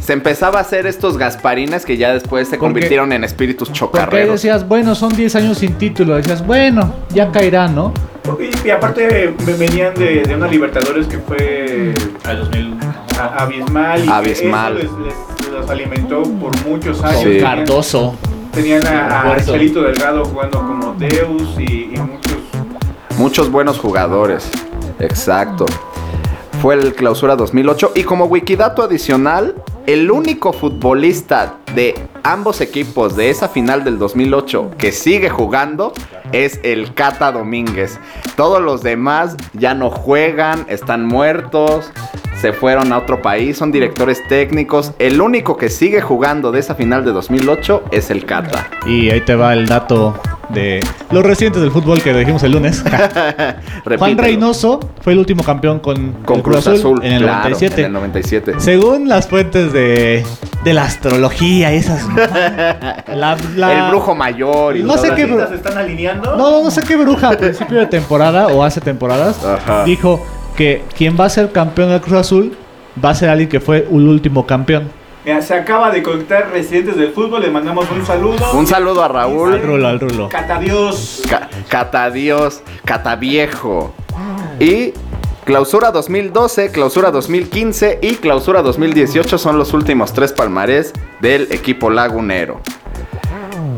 Se 0.00 0.12
empezaba 0.12 0.58
a 0.58 0.62
hacer 0.62 0.86
estos 0.86 1.18
Gasparines 1.18 1.84
que 1.84 1.96
ya 1.96 2.12
después 2.14 2.46
se 2.46 2.56
Porque- 2.56 2.60
convirtieron 2.74 3.12
en 3.12 3.24
espíritus 3.24 3.68
Porque 3.68 3.78
chocarreros. 3.80 4.34
decías, 4.34 4.66
bueno, 4.68 4.94
son 4.94 5.14
10 5.16 5.34
años 5.34 5.58
sin 5.58 5.74
título, 5.74 6.14
decías, 6.14 6.46
bueno, 6.46 6.94
ya 7.10 7.30
caerá, 7.32 7.66
¿no? 7.66 7.92
Y, 8.40 8.66
y 8.68 8.70
aparte 8.70 9.34
venían 9.58 9.94
de, 9.94 10.22
de 10.22 10.34
una 10.34 10.46
Libertadores 10.48 11.06
que 11.06 11.18
fue 11.18 11.94
Al 12.24 12.38
2000. 12.40 12.74
a- 13.18 13.42
abismal 13.44 14.04
y 14.04 14.08
Abismal. 14.08 14.76
que 14.76 14.86
eso 14.86 14.98
les, 14.98 15.14
les- 15.46 15.50
los 15.52 15.70
alimentó 15.70 16.22
por 16.22 16.56
muchos 16.66 17.02
años. 17.02 17.20
Sí. 17.20 17.24
Tenían- 17.28 17.56
Cardoso. 17.58 18.14
Tenían 18.52 18.86
a, 18.86 19.32
a. 19.32 19.44
Chelito 19.44 19.82
Delgado 19.82 20.24
jugando 20.24 20.58
como 20.58 20.94
Deus 20.94 21.42
y, 21.58 21.94
y 21.94 21.98
muchos. 21.98 22.36
Muchos 23.18 23.50
buenos 23.50 23.78
jugadores. 23.78 24.48
Exacto. 24.98 25.66
Fue 26.62 26.74
el 26.74 26.94
clausura 26.94 27.36
2008. 27.36 27.92
Y 27.94 28.02
como 28.04 28.24
wikidato 28.26 28.82
adicional, 28.82 29.54
el 29.86 30.10
único 30.10 30.52
futbolista 30.52 31.56
de 31.74 31.94
ambos 32.22 32.60
equipos 32.60 33.16
de 33.16 33.30
esa 33.30 33.48
final 33.48 33.84
del 33.84 33.98
2008 33.98 34.72
que 34.78 34.92
sigue 34.92 35.30
jugando 35.30 35.92
es 36.32 36.60
el 36.62 36.94
Cata 36.94 37.32
Domínguez. 37.32 37.98
Todos 38.36 38.62
los 38.62 38.82
demás 38.82 39.36
ya 39.52 39.74
no 39.74 39.90
juegan, 39.90 40.66
están 40.68 41.06
muertos, 41.06 41.90
se 42.40 42.52
fueron 42.52 42.92
a 42.92 42.98
otro 42.98 43.20
país, 43.22 43.56
son 43.58 43.72
directores 43.72 44.22
técnicos. 44.28 44.92
El 44.98 45.20
único 45.20 45.56
que 45.56 45.68
sigue 45.68 46.00
jugando 46.00 46.52
de 46.52 46.60
esa 46.60 46.74
final 46.74 47.04
de 47.04 47.12
2008 47.12 47.84
es 47.90 48.10
el 48.10 48.24
Cata. 48.24 48.68
Y 48.86 49.10
ahí 49.10 49.20
te 49.22 49.34
va 49.34 49.52
el 49.54 49.66
dato 49.66 50.14
de 50.50 50.80
los 51.10 51.22
recientes 51.24 51.60
del 51.60 51.70
fútbol 51.70 52.00
que 52.02 52.14
dijimos 52.14 52.42
el 52.42 52.52
lunes. 52.52 52.82
Juan. 53.98 54.16
Reynoso 54.18 54.80
fue 55.02 55.12
el 55.12 55.18
último 55.18 55.42
campeón 55.42 55.78
con, 55.80 56.12
con 56.24 56.40
Cruz 56.42 56.66
Azul, 56.66 57.00
en 57.04 57.12
el 57.14 57.22
claro, 57.22 57.38
97. 57.50 57.80
en 57.80 57.86
el 57.86 57.92
97. 57.92 58.52
Según 58.58 59.08
las 59.08 59.26
fuentes 59.28 59.72
de, 59.72 60.24
de 60.64 60.72
la 60.74 60.84
astrología, 60.84 61.72
esas. 61.72 62.06
la- 62.16 63.36
la- 63.56 63.84
El 63.84 63.90
brujo 63.90 64.14
mayor 64.14 64.76
y 64.76 64.82
No 64.82 64.96
sé 64.96 65.08
qué 65.14 65.24
así. 65.24 65.32
bru- 65.32 65.48
¿Se 65.48 65.54
están 65.56 65.76
alineando? 65.76 66.36
No, 66.36 66.62
no 66.62 66.70
sé 66.70 66.82
qué 66.82 66.96
bruja 66.96 67.30
a 67.30 67.36
principio 67.36 67.78
de 67.80 67.86
temporada 67.86 68.46
o 68.48 68.62
hace 68.64 68.80
temporadas 68.80 69.44
Ajá. 69.44 69.84
dijo 69.84 70.24
que 70.58 70.82
quien 70.96 71.16
va 71.18 71.26
a 71.26 71.30
ser 71.30 71.52
campeón 71.52 71.88
del 71.90 72.00
Cruz 72.00 72.18
Azul 72.18 72.56
va 73.02 73.10
a 73.10 73.14
ser 73.14 73.28
alguien 73.30 73.48
que 73.48 73.60
fue 73.60 73.86
el 73.90 74.08
último 74.08 74.44
campeón. 74.44 74.90
Mira, 75.24 75.40
se 75.40 75.54
acaba 75.54 75.90
de 75.92 76.02
conectar 76.02 76.50
residentes 76.50 76.96
del 76.96 77.12
fútbol, 77.12 77.42
le 77.42 77.50
mandamos 77.50 77.86
un 77.90 78.04
saludo. 78.04 78.44
Un 78.54 78.66
saludo 78.66 79.02
a 79.02 79.06
Al 79.06 79.12
Raúl. 79.12 79.62
rulo, 79.62 79.86
al 79.88 80.00
rulo. 80.00 80.28
Catadios. 80.28 81.22
Ca- 81.30 81.48
Catadios, 81.68 82.62
Cataviejo. 82.84 83.92
Y 84.58 84.94
Clausura 85.44 85.92
2012, 85.92 86.72
Clausura 86.72 87.10
2015 87.12 88.00
y 88.02 88.16
Clausura 88.16 88.60
2018 88.62 89.38
son 89.38 89.58
los 89.58 89.72
últimos 89.74 90.12
tres 90.12 90.32
palmarés 90.32 90.92
del 91.20 91.46
equipo 91.52 91.88
lagunero. 91.88 92.60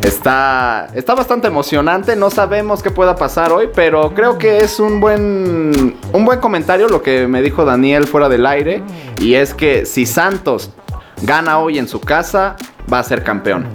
Está, 0.03 0.89
está 0.95 1.15
bastante 1.15 1.47
emocionante, 1.49 2.17
no 2.17 2.31
sabemos 2.31 2.83
qué 2.83 2.91
pueda 2.91 3.17
pasar 3.17 3.53
hoy, 3.53 3.69
pero 3.75 4.15
creo 4.15 4.39
que 4.39 4.59
es 4.61 4.81
un 4.81 4.99
buen, 4.99 5.97
un 6.13 6.25
buen 6.25 6.41
comentario 6.41 6.89
lo 6.89 7.03
que 7.03 7.27
me 7.29 7.43
dijo 7.43 7.65
Daniel 7.67 8.07
fuera 8.07 8.29
del 8.31 8.47
aire, 8.47 8.83
y 9.19 9.35
es 9.35 9.53
que 9.53 9.85
si 9.85 10.07
Santos 10.07 10.71
gana 11.23 11.59
hoy 11.59 11.79
en 11.79 11.87
su 11.87 12.01
casa, 12.01 12.57
va 12.91 12.99
a 12.99 13.03
ser 13.03 13.23
campeón. 13.23 13.67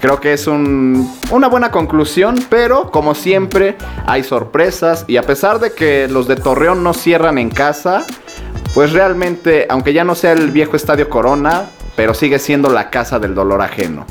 Creo 0.00 0.20
que 0.20 0.32
es 0.32 0.46
un- 0.46 1.14
una 1.30 1.48
buena 1.48 1.70
conclusión, 1.70 2.36
pero 2.48 2.90
como 2.90 3.14
siempre 3.14 3.76
hay 4.06 4.24
sorpresas 4.24 5.04
y 5.06 5.18
a 5.18 5.22
pesar 5.22 5.60
de 5.60 5.72
que 5.72 6.08
los 6.08 6.28
de 6.28 6.36
Torreón 6.36 6.82
no 6.82 6.94
cierran 6.94 7.36
en 7.36 7.50
casa, 7.50 8.04
pues 8.72 8.92
realmente, 8.92 9.66
aunque 9.68 9.92
ya 9.92 10.04
no 10.04 10.14
sea 10.14 10.32
el 10.32 10.50
viejo 10.50 10.76
Estadio 10.76 11.10
Corona, 11.10 11.64
pero 11.96 12.14
sigue 12.14 12.38
siendo 12.38 12.70
la 12.70 12.88
casa 12.88 13.18
del 13.18 13.34
dolor 13.34 13.60
ajeno. 13.60 14.06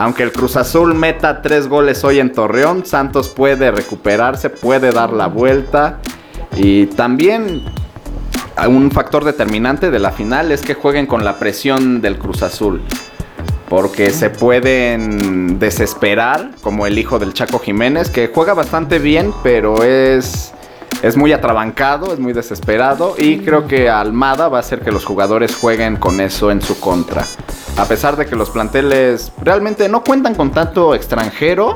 Aunque 0.00 0.22
el 0.22 0.32
Cruz 0.32 0.56
Azul 0.56 0.94
meta 0.94 1.42
tres 1.42 1.68
goles 1.68 2.04
hoy 2.04 2.20
en 2.20 2.32
Torreón, 2.32 2.86
Santos 2.86 3.28
puede 3.28 3.70
recuperarse, 3.70 4.48
puede 4.48 4.92
dar 4.92 5.12
la 5.12 5.26
vuelta 5.26 5.98
y 6.56 6.86
también 6.86 7.62
un 8.66 8.90
factor 8.92 9.26
determinante 9.26 9.90
de 9.90 9.98
la 9.98 10.10
final 10.10 10.52
es 10.52 10.62
que 10.62 10.72
jueguen 10.72 11.04
con 11.04 11.22
la 11.22 11.38
presión 11.38 12.00
del 12.00 12.16
Cruz 12.16 12.42
Azul. 12.42 12.80
Porque 13.68 14.08
se 14.08 14.30
pueden 14.30 15.58
desesperar, 15.58 16.52
como 16.62 16.86
el 16.86 16.98
hijo 16.98 17.18
del 17.18 17.34
Chaco 17.34 17.58
Jiménez, 17.58 18.08
que 18.08 18.30
juega 18.34 18.54
bastante 18.54 19.00
bien, 19.00 19.34
pero 19.42 19.84
es, 19.84 20.54
es 21.02 21.16
muy 21.16 21.32
atrabancado, 21.32 22.12
es 22.12 22.18
muy 22.18 22.32
desesperado. 22.32 23.14
Y 23.18 23.38
creo 23.38 23.66
que 23.66 23.88
Almada 23.88 24.48
va 24.48 24.58
a 24.58 24.60
hacer 24.60 24.80
que 24.80 24.92
los 24.92 25.04
jugadores 25.04 25.56
jueguen 25.56 25.96
con 25.96 26.20
eso 26.20 26.50
en 26.50 26.60
su 26.60 26.78
contra. 26.78 27.24
A 27.76 27.84
pesar 27.86 28.16
de 28.16 28.26
que 28.26 28.36
los 28.36 28.50
planteles 28.50 29.32
realmente 29.42 29.88
no 29.88 30.02
cuentan 30.02 30.34
con 30.34 30.50
tanto 30.50 30.94
extranjero, 30.94 31.74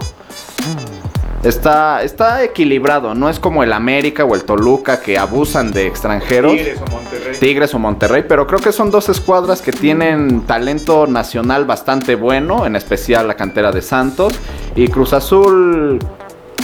está, 1.43 2.03
está 2.03 2.43
equilibrado. 2.43 3.15
No 3.15 3.29
es 3.29 3.39
como 3.39 3.63
el 3.63 3.73
América 3.73 4.25
o 4.25 4.35
el 4.35 4.45
Toluca 4.45 5.01
que 5.01 5.19
abusan 5.19 5.73
de 5.73 5.87
extranjeros. 5.87 6.53
Tigres 6.53 6.81
o 6.81 6.91
Monterrey. 6.91 7.37
Tigres 7.39 7.75
o 7.75 7.79
Monterrey, 7.79 8.25
pero 8.29 8.47
creo 8.47 8.61
que 8.61 8.73
son 8.73 8.91
dos 8.91 9.09
escuadras 9.09 9.63
que 9.63 9.73
tienen 9.73 10.43
talento 10.43 11.07
nacional 11.07 11.65
bastante 11.65 12.15
bueno, 12.15 12.67
en 12.67 12.77
especial 12.77 13.29
la 13.29 13.35
cantera 13.35 13.73
de 13.73 13.83
Santos 13.83 14.35
y 14.77 14.89
Cruz 14.89 15.13
Azul, 15.13 15.99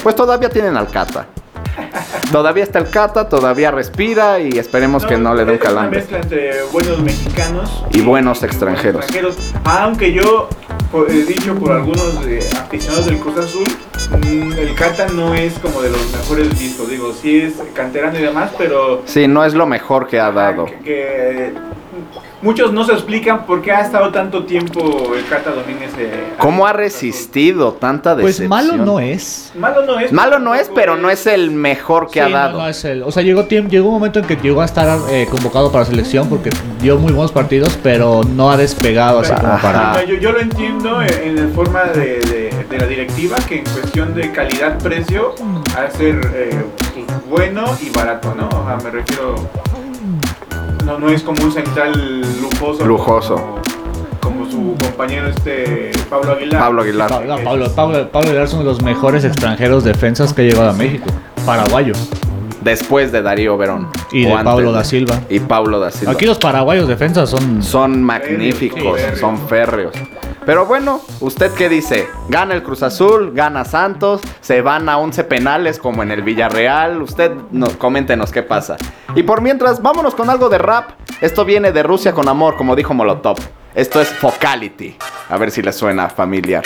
pues 0.03 0.15
todavía 0.15 0.49
tienen 0.49 0.77
al 0.77 0.89
Cata. 0.89 1.27
Todavía 2.33 2.63
está 2.63 2.79
el 2.79 2.91
Cata, 2.91 3.29
todavía 3.29 3.71
respira 3.71 4.39
y 4.41 4.59
esperemos 4.59 5.05
que 5.05 5.17
no 5.19 5.35
le 5.35 5.45
dé 5.45 5.53
un 5.53 5.57
es 5.57 5.61
una 5.63 5.69
calambre. 5.71 5.99
mezcla 6.01 6.19
entre 6.19 6.63
buenos 6.73 6.99
mexicanos 7.01 7.85
Y 7.91 8.01
buenos 8.03 8.43
extranjeros. 8.43 9.05
extranjeros. 9.05 9.37
Aunque 9.65 10.13
yo 10.13 10.49
he 11.09 11.13
dicho 11.25 11.55
por 11.57 11.73
algunos 11.73 12.25
eh, 12.27 12.41
aficionados 12.57 13.07
del 13.07 13.19
Cruz 13.19 13.37
Azul, 13.39 13.67
mm, 14.11 14.53
el 14.59 14.75
Cata 14.75 15.07
no 15.09 15.35
es 15.35 15.55
como 15.59 15.83
de 15.83 15.91
los 15.91 16.13
mejores 16.13 16.59
vistos. 16.59 16.89
Digo, 16.89 17.13
sí 17.13 17.41
es 17.43 17.55
canterano 17.75 18.19
y 18.19 18.23
demás, 18.23 18.51
pero 18.57 19.03
Sí, 19.07 19.27
no 19.29 19.45
es 19.45 19.55
lo 19.55 19.67
mejor 19.67 20.07
que 20.07 20.19
ha 20.21 20.31
dado. 20.31 20.67
que, 20.67 20.75
que 20.85 21.53
muchos 22.43 22.73
no 22.73 22.85
se 22.85 22.93
explican 22.93 23.45
por 23.47 23.61
qué 23.63 23.73
ha 23.73 23.81
estado 23.83 24.11
tanto 24.11 24.45
tiempo 24.45 25.13
el 25.15 25.27
Cata 25.27 25.51
Domínguez. 25.51 25.91
eh, 25.99 26.33
¿Cómo 26.39 26.67
ha 26.67 26.73
resistido 26.73 27.73
tanta 27.75 28.15
Pues 28.15 28.39
decepción? 28.39 28.49
malo 28.49 28.77
no 28.85 29.01
es. 29.01 29.53
Malo 29.59 29.85
no 29.85 29.99
es. 30.01 30.13
Malo 30.13 30.39
no 30.39 30.55
es, 30.55 30.71
pero 30.75 30.97
no 30.97 31.11
es 31.11 31.27
el 31.27 31.51
mejor 31.51 32.07
que 32.07 32.15
Sí, 32.15 32.19
ha 32.21 32.29
no, 32.29 32.37
dado. 32.37 32.59
no 32.59 32.69
es 32.69 32.85
el- 32.85 33.03
o 33.03 33.11
sea, 33.11 33.23
llegó, 33.23 33.45
tiemp- 33.47 33.69
llegó 33.69 33.89
un 33.89 33.95
momento 33.95 34.19
en 34.21 34.25
que 34.27 34.37
llegó 34.37 34.63
a 34.63 34.65
estar 34.65 34.99
eh, 35.11 35.27
convocado 35.31 35.71
para 35.71 35.85
selección 35.85 36.29
porque 36.29 36.51
dio 36.81 36.97
muy 36.99 37.13
buenos 37.13 37.33
partidos, 37.33 37.79
pero 37.83 38.23
no 38.25 38.51
ha 38.51 38.57
despegado 38.57 39.21
así 39.21 39.33
como 39.35 39.49
Ajá. 39.53 39.73
para. 39.73 39.93
No, 40.03 40.09
yo, 40.09 40.15
yo 40.17 40.33
lo 40.33 40.41
entiendo 40.41 41.03
en, 41.03 41.13
en 41.23 41.37
la 41.49 41.55
forma 41.55 41.85
de, 41.85 42.21
de- 42.21 42.51
de 42.71 42.79
la 42.79 42.87
directiva 42.87 43.37
que 43.49 43.59
en 43.59 43.65
cuestión 43.65 44.15
de 44.15 44.31
calidad-precio 44.31 45.35
ha 45.77 45.81
de 45.83 45.91
ser 45.91 46.21
eh, 46.35 46.65
pues, 46.95 47.29
bueno 47.29 47.65
y 47.83 47.91
barato, 47.91 48.35
¿no? 48.37 48.47
O 48.49 48.65
sea, 48.67 48.77
me 48.83 48.91
refiero. 48.91 49.35
No, 50.91 50.99
no 50.99 51.09
es 51.11 51.23
como 51.23 51.43
un 51.45 51.53
central 51.53 52.21
lujoso. 52.43 52.85
Lujoso. 52.85 53.37
Como, 53.37 53.61
como 54.21 54.51
su 54.51 54.77
compañero 54.85 55.29
este 55.29 55.93
Pablo 56.09 56.33
Aguilar. 56.33 56.61
Pablo 56.61 56.83
Aguilar. 56.83 57.09
Pa- 57.09 57.21
no, 57.21 57.37
Pablo, 57.45 57.71
Pablo, 57.75 58.09
Pablo 58.11 58.29
Aguilar 58.29 58.45
es 58.47 58.53
uno 58.55 58.63
de 58.65 58.69
los 58.71 58.83
mejores 58.83 59.25
extranjeros 59.25 59.85
defensas 59.85 60.33
que 60.35 60.43
ha 60.43 60.45
llegado 60.47 60.71
a 60.71 60.73
México. 60.73 61.07
Paraguayo. 61.47 61.95
Después 62.63 63.11
de 63.13 63.23
Darío 63.23 63.57
Verón. 63.57 63.89
Y 64.13 64.25
de 64.25 64.33
antes 64.33 64.45
Pablo 64.45 64.73
da 64.73 64.85
Silva. 64.85 65.21
Y 65.31 65.39
Pablo 65.41 65.79
da 65.79 65.91
Silva. 65.91 66.13
Aquí 66.13 66.27
los 66.27 66.39
paraguayos 66.39 66.89
defensas 66.89 67.31
son. 67.31 67.63
Son 67.63 68.03
magníficos, 68.03 68.83
Férreos, 68.99 69.15
sí, 69.15 69.21
son 69.21 69.39
férreos. 69.49 69.93
Pero 70.47 70.65
bueno, 70.67 71.01
¿usted 71.21 71.53
qué 71.53 71.69
dice? 71.69 72.09
¿Gana 72.29 72.55
el 72.55 72.63
Cruz 72.63 72.83
Azul? 72.83 73.33
¿Gana 73.35 73.65
Santos? 73.65 74.23
¿Se 74.41 74.63
van 74.63 74.89
a 74.89 74.99
11 74.99 75.25
penales 75.25 75.79
como 75.79 76.03
en 76.03 76.11
el 76.11 76.23
Villarreal? 76.23 77.03
Usted 77.03 77.33
nos, 77.51 77.77
coméntenos 77.77 78.33
qué 78.33 78.43
pasa. 78.43 78.77
Y 79.15 79.23
por 79.23 79.43
mientras, 79.43 79.83
vámonos 79.83 80.15
con 80.15 80.31
algo 80.31 80.49
de 80.49 80.59
rap. 80.59 80.91
Esto 81.21 81.45
viene 81.45 81.73
de 81.73 81.83
Rusia 81.83 82.13
con 82.13 82.29
amor, 82.29 82.57
como 82.57 82.75
dijo 82.75 82.95
Molotov. 82.95 83.37
Esto 83.75 84.01
es 84.01 84.09
Focality. 84.09 84.97
A 85.29 85.37
ver 85.37 85.51
si 85.51 85.63
le 85.63 85.73
suena 85.73 86.09
familiar. 86.09 86.65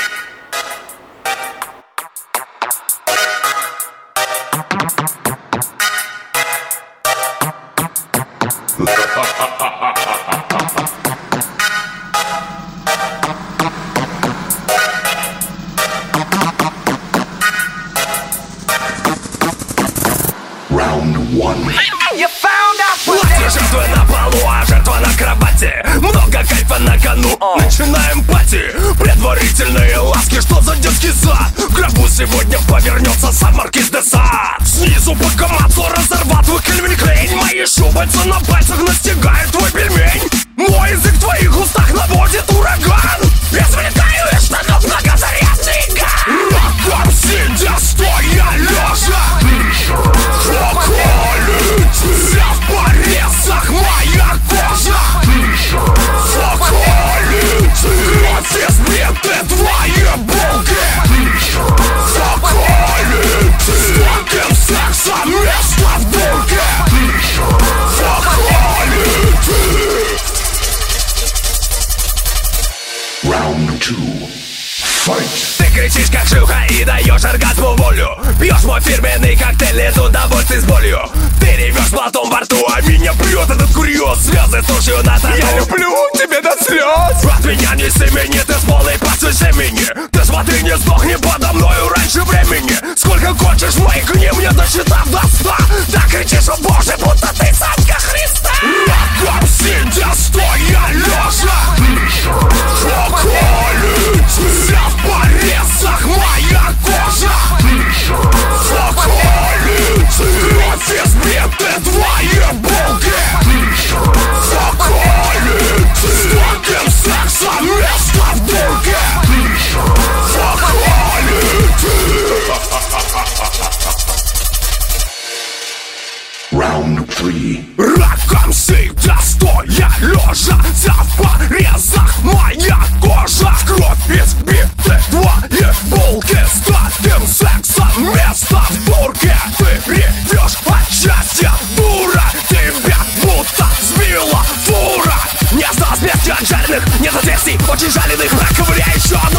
Очень 147.75 147.91
жаленых 147.91 148.33
раков 148.33 148.71
речен 148.71 149.34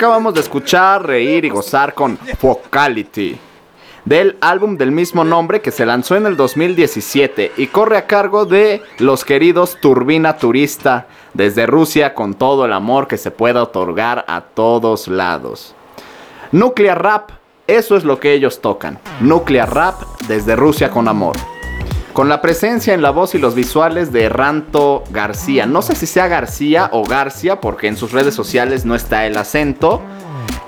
Acabamos 0.00 0.32
de 0.32 0.40
escuchar, 0.40 1.06
reír 1.06 1.44
y 1.44 1.50
gozar 1.50 1.92
con 1.92 2.16
Focality, 2.16 3.38
del 4.06 4.38
álbum 4.40 4.78
del 4.78 4.92
mismo 4.92 5.24
nombre 5.24 5.60
que 5.60 5.70
se 5.70 5.84
lanzó 5.84 6.16
en 6.16 6.24
el 6.24 6.38
2017 6.38 7.52
y 7.58 7.66
corre 7.66 7.98
a 7.98 8.06
cargo 8.06 8.46
de 8.46 8.80
los 8.96 9.26
queridos 9.26 9.76
Turbina 9.78 10.38
Turista 10.38 11.06
desde 11.34 11.66
Rusia 11.66 12.14
con 12.14 12.32
todo 12.32 12.64
el 12.64 12.72
amor 12.72 13.08
que 13.08 13.18
se 13.18 13.30
pueda 13.30 13.62
otorgar 13.62 14.24
a 14.26 14.40
todos 14.40 15.06
lados. 15.06 15.74
Nuclear 16.50 17.02
Rap, 17.02 17.32
eso 17.66 17.94
es 17.94 18.02
lo 18.02 18.18
que 18.18 18.32
ellos 18.32 18.62
tocan. 18.62 18.98
Nuclear 19.20 19.70
Rap 19.70 20.00
desde 20.26 20.56
Rusia 20.56 20.88
con 20.88 21.08
amor. 21.08 21.36
Con 22.20 22.28
la 22.28 22.42
presencia 22.42 22.92
en 22.92 23.00
la 23.00 23.12
voz 23.12 23.34
y 23.34 23.38
los 23.38 23.54
visuales 23.54 24.12
de 24.12 24.28
Ranto 24.28 25.04
García. 25.10 25.64
No 25.64 25.80
sé 25.80 25.94
si 25.94 26.04
sea 26.04 26.28
García 26.28 26.90
o 26.92 27.02
García, 27.02 27.62
porque 27.62 27.88
en 27.88 27.96
sus 27.96 28.12
redes 28.12 28.34
sociales 28.34 28.84
no 28.84 28.94
está 28.94 29.24
el 29.24 29.38
acento. 29.38 30.02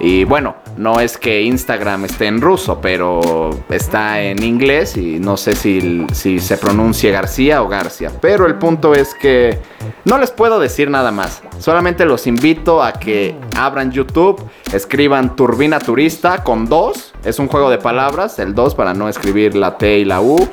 Y 0.01 0.25
bueno, 0.25 0.57
no 0.77 1.01
es 1.01 1.17
que 1.17 1.43
Instagram 1.43 2.07
esté 2.07 2.27
en 2.27 2.41
ruso, 2.41 2.81
pero 2.81 3.51
está 3.69 4.21
en 4.21 4.43
inglés 4.43 4.97
y 4.97 5.19
no 5.21 5.37
sé 5.37 5.55
si, 5.55 6.07
si 6.13 6.41
se 6.41 6.57
pronuncie 6.57 7.11
García 7.11 7.63
o 7.63 7.69
García. 7.69 8.11
Pero 8.21 8.47
el 8.47 8.57
punto 8.57 8.95
es 8.95 9.15
que 9.15 9.59
no 10.05 10.19
les 10.19 10.31
puedo 10.31 10.59
decir 10.59 10.91
nada 10.91 11.13
más. 11.13 11.43
Solamente 11.59 12.05
los 12.05 12.27
invito 12.27 12.83
a 12.83 12.95
que 12.95 13.37
abran 13.57 13.93
YouTube, 13.93 14.43
escriban 14.73 15.37
Turbina 15.37 15.79
Turista 15.79 16.43
con 16.43 16.67
dos. 16.67 17.13
Es 17.25 17.39
un 17.39 17.49
juego 17.49 17.71
de 17.71 17.79
palabras, 17.79 18.39
el 18.39 18.55
2 18.55 18.75
para 18.75 18.95
no 18.95 19.09
escribir 19.09 19.55
la 19.55 19.79
T 19.79 19.99
y 19.99 20.05
la 20.05 20.21
U. 20.21 20.49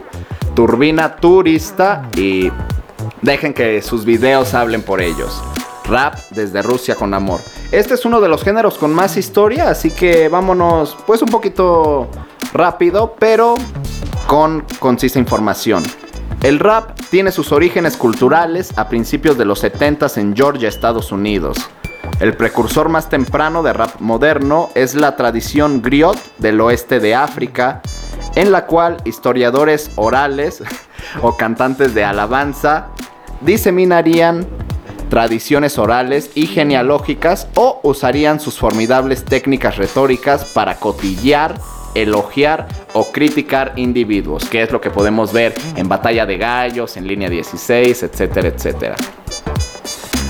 Turbina 0.56 1.16
Turista 1.16 2.08
y 2.16 2.52
dejen 3.22 3.54
que 3.54 3.82
sus 3.82 4.06
videos 4.06 4.54
hablen 4.54 4.82
por 4.82 5.02
ellos. 5.02 5.42
Rap 5.90 6.16
desde 6.30 6.62
Rusia 6.62 6.96
con 6.96 7.14
amor. 7.14 7.40
Este 7.72 7.96
es 7.96 8.06
uno 8.06 8.22
de 8.22 8.30
los 8.30 8.44
géneros 8.44 8.78
con 8.78 8.94
más 8.94 9.18
historia, 9.18 9.70
así 9.70 9.92
que 9.92 10.30
vámonos 10.30 10.96
pues 11.06 11.22
un 11.22 11.30
poquito 11.30 12.10
rápido, 12.54 13.16
pero 13.20 13.56
con 14.28 14.64
concisa 14.80 15.20
información. 15.20 15.84
El 16.42 16.60
rap 16.60 16.98
tiene 17.10 17.32
sus 17.32 17.52
orígenes 17.52 17.98
culturales 17.98 18.78
a 18.78 18.88
principios 18.88 19.38
de 19.38 19.46
los 19.46 19.64
70s 19.64 20.18
en 20.18 20.36
Georgia, 20.36 20.70
Estados 20.70 21.12
Unidos. 21.12 21.58
El 22.20 22.36
precursor 22.36 22.90
más 22.90 23.10
temprano 23.10 23.64
de 23.64 23.74
rap 23.74 24.00
moderno 24.00 24.70
es 24.76 24.94
la 24.96 25.16
tradición 25.16 25.82
griot 25.82 26.18
del 26.38 26.62
oeste 26.62 27.00
de 27.00 27.16
África, 27.16 27.82
en 28.36 28.52
la 28.52 28.68
cual 28.68 28.98
historiadores 29.06 29.92
orales 29.96 30.64
o 31.22 31.36
cantantes 31.36 31.94
de 31.94 32.06
alabanza 32.06 32.88
diseminarían 33.42 34.48
tradiciones 35.10 35.78
orales 35.78 36.32
y 36.36 36.48
genealógicas 36.48 37.48
o 37.56 37.80
usarían 37.84 38.40
sus 38.40 38.58
formidables 38.58 39.26
técnicas 39.26 39.78
retóricas 39.78 40.46
para 40.46 40.76
cotillear, 40.76 41.56
elogiar 41.96 42.68
o 42.94 43.12
criticar 43.12 43.74
individuos, 43.76 44.48
que 44.48 44.62
es 44.62 44.72
lo 44.72 44.80
que 44.80 44.92
podemos 44.92 45.34
ver 45.34 45.54
en 45.76 45.90
Batalla 45.90 46.26
de 46.26 46.38
Gallos, 46.38 46.96
en 46.98 47.08
Línea 47.08 47.30
16, 47.30 48.04
etcétera, 48.04 48.48
etcétera. 48.50 48.96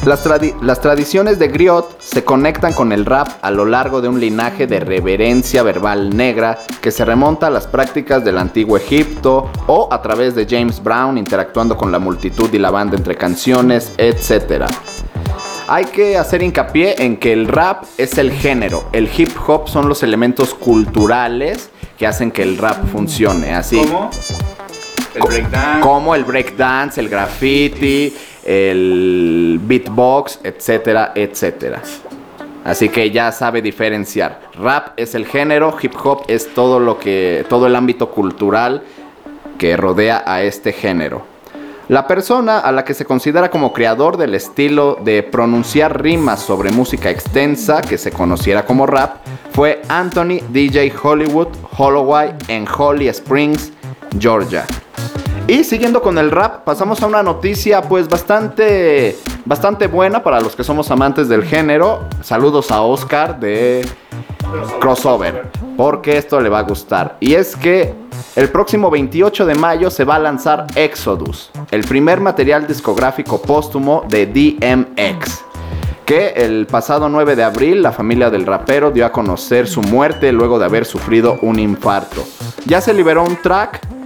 Las, 0.05 0.25
tradi- 0.25 0.55
las 0.61 0.79
tradiciones 0.81 1.39
de 1.39 1.49
Griot 1.49 1.99
se 2.01 2.23
conectan 2.23 2.73
con 2.73 2.91
el 2.93 3.05
rap 3.05 3.27
a 3.41 3.51
lo 3.51 3.65
largo 3.65 4.01
de 4.01 4.07
un 4.07 4.19
linaje 4.19 4.65
de 4.65 4.79
reverencia 4.79 5.61
verbal 5.61 6.15
negra 6.15 6.57
que 6.81 6.89
se 6.89 7.03
remonta 7.05 7.47
a 7.47 7.49
las 7.49 7.67
prácticas 7.67 8.23
del 8.23 8.37
antiguo 8.37 8.77
Egipto 8.77 9.51
o 9.67 9.89
a 9.91 10.01
través 10.01 10.35
de 10.35 10.47
James 10.49 10.81
Brown 10.81 11.17
interactuando 11.17 11.75
con 11.77 11.91
la 11.91 11.99
multitud 11.99 12.49
y 12.53 12.57
la 12.57 12.71
banda 12.71 12.95
entre 12.97 13.15
canciones, 13.15 13.91
etc. 13.97 14.65
Hay 15.67 15.85
que 15.85 16.17
hacer 16.17 16.41
hincapié 16.41 16.95
en 17.03 17.17
que 17.17 17.33
el 17.33 17.47
rap 17.47 17.83
es 17.97 18.17
el 18.17 18.31
género, 18.31 18.85
el 18.93 19.09
hip 19.15 19.31
hop 19.47 19.67
son 19.67 19.89
los 19.89 20.01
elementos 20.01 20.53
culturales 20.55 21.69
que 21.97 22.07
hacen 22.07 22.31
que 22.31 22.41
el 22.41 22.57
rap 22.57 22.87
funcione. 22.91 23.53
Así 23.53 23.77
¿Cómo? 23.77 24.09
El 25.13 25.23
breakdown. 25.23 25.81
como 25.81 26.15
el 26.15 26.23
breakdance, 26.23 26.99
el 27.01 27.09
graffiti, 27.09 28.13
el 28.49 29.59
beatbox, 29.61 30.39
etcétera, 30.43 31.11
etcétera. 31.13 31.83
Así 32.65 32.89
que 32.89 33.11
ya 33.11 33.31
sabe 33.31 33.61
diferenciar. 33.61 34.41
Rap 34.59 34.93
es 34.97 35.13
el 35.13 35.27
género, 35.27 35.77
hip 35.79 35.93
hop 36.03 36.23
es 36.27 36.51
todo 36.55 36.79
lo 36.79 36.97
que 36.97 37.45
todo 37.47 37.67
el 37.67 37.75
ámbito 37.75 38.09
cultural 38.09 38.81
que 39.59 39.77
rodea 39.77 40.23
a 40.25 40.41
este 40.41 40.73
género. 40.73 41.21
La 41.89 42.07
persona 42.07 42.59
a 42.59 42.71
la 42.71 42.83
que 42.83 42.95
se 42.95 43.05
considera 43.05 43.51
como 43.51 43.71
creador 43.71 44.17
del 44.17 44.33
estilo 44.33 44.97
de 45.03 45.21
pronunciar 45.21 46.01
rimas 46.01 46.39
sobre 46.39 46.71
música 46.71 47.11
extensa, 47.11 47.81
que 47.81 47.99
se 47.99 48.11
conociera 48.11 48.65
como 48.65 48.87
rap, 48.87 49.17
fue 49.53 49.81
Anthony 49.89 50.39
DJ 50.49 50.91
Hollywood 51.01 51.49
Holloway 51.77 52.33
en 52.47 52.67
Holly 52.67 53.07
Springs, 53.09 53.73
Georgia. 54.19 54.65
Y 55.49 55.63
siguiendo 55.63 56.03
con 56.03 56.19
el 56.19 56.29
rap, 56.29 56.63
pasamos 56.63 57.01
a 57.01 57.07
una 57.07 57.23
noticia 57.23 57.81
pues 57.81 58.07
bastante 58.07 59.17
bastante 59.45 59.87
buena 59.87 60.21
para 60.21 60.39
los 60.41 60.55
que 60.55 60.63
somos 60.63 60.91
amantes 60.91 61.27
del 61.27 61.43
género. 61.43 62.05
Saludos 62.21 62.69
a 62.69 62.83
Oscar 62.83 63.39
de 63.39 63.83
Crossover, 64.79 65.49
porque 65.75 66.19
esto 66.19 66.39
le 66.39 66.49
va 66.49 66.59
a 66.59 66.61
gustar. 66.61 67.17
Y 67.19 67.33
es 67.33 67.55
que 67.55 67.95
el 68.35 68.49
próximo 68.49 68.91
28 68.91 69.47
de 69.47 69.55
mayo 69.55 69.89
se 69.89 70.03
va 70.03 70.17
a 70.17 70.19
lanzar 70.19 70.67
Exodus, 70.75 71.49
el 71.71 71.83
primer 71.83 72.21
material 72.21 72.67
discográfico 72.67 73.41
póstumo 73.41 74.05
de 74.07 74.27
DMX. 74.27 75.45
Que 76.05 76.27
el 76.35 76.67
pasado 76.67 77.09
9 77.09 77.35
de 77.35 77.43
abril 77.43 77.81
la 77.81 77.91
familia 77.91 78.29
del 78.29 78.45
rapero 78.45 78.91
dio 78.91 79.03
a 79.03 79.11
conocer 79.11 79.67
su 79.67 79.81
muerte 79.81 80.31
luego 80.31 80.59
de 80.59 80.65
haber 80.65 80.85
sufrido 80.85 81.39
un 81.41 81.57
infarto. 81.57 82.23
Ya 82.67 82.81
se 82.81 82.93
liberó 82.93 83.23
un 83.23 83.35
track 83.41 83.98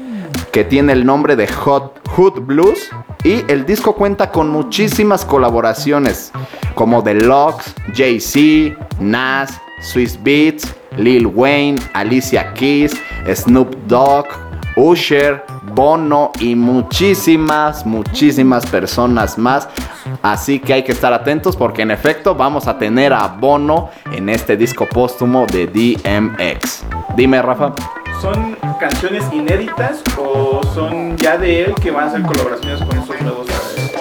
que 0.53 0.63
tiene 0.63 0.93
el 0.93 1.03
nombre 1.03 1.35
de 1.35 1.47
Hot 1.47 2.07
Hood 2.09 2.41
Blues 2.41 2.91
y 3.23 3.43
el 3.51 3.65
disco 3.65 3.95
cuenta 3.95 4.29
con 4.29 4.51
muchísimas 4.51 5.25
colaboraciones 5.25 6.31
como 6.75 7.03
The 7.03 7.15
Locks, 7.15 7.73
Jay-Z, 7.95 8.77
Nas, 8.99 9.59
Swiss 9.81 10.17
Beats, 10.21 10.71
Lil 10.95 11.25
Wayne, 11.25 11.81
Alicia 11.93 12.53
Keys, 12.53 12.95
Snoop 13.33 13.75
Dogg, 13.87 14.27
Usher, 14.75 15.43
Bono 15.73 16.31
y 16.39 16.53
muchísimas, 16.53 17.83
muchísimas 17.83 18.63
personas 18.67 19.39
más. 19.39 19.67
Así 20.21 20.59
que 20.59 20.73
hay 20.73 20.83
que 20.83 20.91
estar 20.91 21.13
atentos 21.13 21.55
porque 21.55 21.81
en 21.81 21.89
efecto 21.89 22.35
vamos 22.35 22.67
a 22.67 22.77
tener 22.77 23.11
a 23.11 23.27
Bono 23.27 23.89
en 24.11 24.29
este 24.29 24.55
disco 24.55 24.87
póstumo 24.87 25.47
de 25.47 25.65
DMX. 25.65 26.83
Dime, 27.15 27.41
Rafa. 27.41 27.73
¿Son 28.21 28.57
canciones 28.79 29.23
inéditas 29.33 30.01
o 30.17 30.61
son 30.73 31.17
ya 31.17 31.37
de 31.37 31.63
él 31.65 31.75
que 31.75 31.91
van 31.91 32.05
a 32.05 32.07
hacer 32.07 32.21
colaboraciones 32.23 32.79
con 32.81 32.97
estos 32.97 33.21
nuevos 33.21 33.47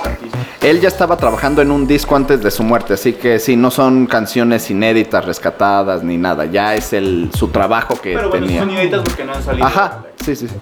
artistas? 0.05 0.41
Él 0.61 0.81
ya 0.81 0.89
estaba 0.89 1.17
trabajando 1.17 1.61
en 1.61 1.73
un 1.73 1.87
disco 1.89 2.15
antes 2.15 2.41
de 2.41 2.51
su 2.53 2.63
muerte, 2.63 2.95
así 2.95 3.15
que 3.15 3.41
sí, 3.41 3.57
no 3.57 3.71
son 3.73 4.07
canciones 4.07 4.71
inéditas, 4.71 5.25
rescatadas 5.25 6.05
ni 6.05 6.17
nada. 6.19 6.45
Ya 6.45 6.77
es 6.77 6.93
el 6.93 7.31
su 7.35 7.49
trabajo 7.49 8.01
que 8.01 8.15
Pero 8.15 8.31
bueno, 8.31 8.47
tenía. 8.47 8.61
son 8.61 8.71
inéditas 8.71 9.03
porque 9.03 9.25
no 9.25 9.35
han 9.35 9.43
salido. 9.43 9.67
Ajá, 9.67 10.05
sí, 10.25 10.37
sí, 10.37 10.47
sí. 10.47 10.55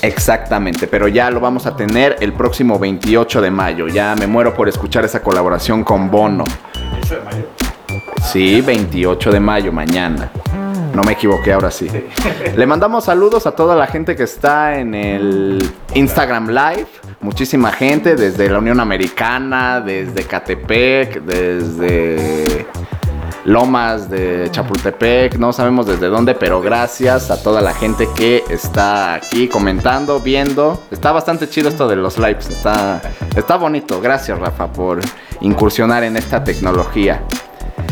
Exactamente, 0.00 0.86
pero 0.86 1.08
ya 1.08 1.30
lo 1.30 1.40
vamos 1.40 1.66
a 1.66 1.76
tener 1.76 2.16
el 2.20 2.32
próximo 2.32 2.78
28 2.78 3.42
de 3.42 3.50
mayo. 3.50 3.88
Ya 3.88 4.14
me 4.16 4.26
muero 4.26 4.54
por 4.54 4.68
escuchar 4.68 5.04
esa 5.04 5.20
colaboración 5.22 5.84
con 5.84 6.10
Bono. 6.10 6.44
28 6.74 7.14
de 7.14 7.20
mayo. 7.24 7.44
Sí, 8.22 8.60
28 8.62 9.30
de 9.32 9.40
mayo, 9.40 9.72
mañana. 9.72 10.30
No 10.98 11.04
me 11.04 11.12
equivoqué, 11.12 11.52
ahora 11.52 11.70
sí. 11.70 11.86
Le 12.56 12.66
mandamos 12.66 13.04
saludos 13.04 13.46
a 13.46 13.52
toda 13.52 13.76
la 13.76 13.86
gente 13.86 14.16
que 14.16 14.24
está 14.24 14.80
en 14.80 14.96
el 14.96 15.70
Instagram 15.94 16.48
Live. 16.48 16.88
Muchísima 17.20 17.70
gente 17.70 18.16
desde 18.16 18.50
la 18.50 18.58
Unión 18.58 18.80
Americana, 18.80 19.80
desde 19.80 20.24
Catepec, 20.24 21.22
desde 21.22 22.66
Lomas 23.44 24.10
de 24.10 24.48
Chapultepec, 24.50 25.36
no 25.36 25.52
sabemos 25.52 25.86
desde 25.86 26.08
dónde, 26.08 26.34
pero 26.34 26.60
gracias 26.60 27.30
a 27.30 27.40
toda 27.40 27.62
la 27.62 27.74
gente 27.74 28.08
que 28.16 28.42
está 28.50 29.14
aquí 29.14 29.46
comentando, 29.46 30.18
viendo. 30.18 30.82
Está 30.90 31.12
bastante 31.12 31.48
chido 31.48 31.68
esto 31.68 31.86
de 31.86 31.94
los 31.94 32.18
lives, 32.18 32.50
está, 32.50 33.00
está 33.36 33.56
bonito. 33.56 34.00
Gracias 34.00 34.36
Rafa 34.36 34.66
por 34.72 34.98
incursionar 35.42 36.02
en 36.02 36.16
esta 36.16 36.42
tecnología. 36.42 37.22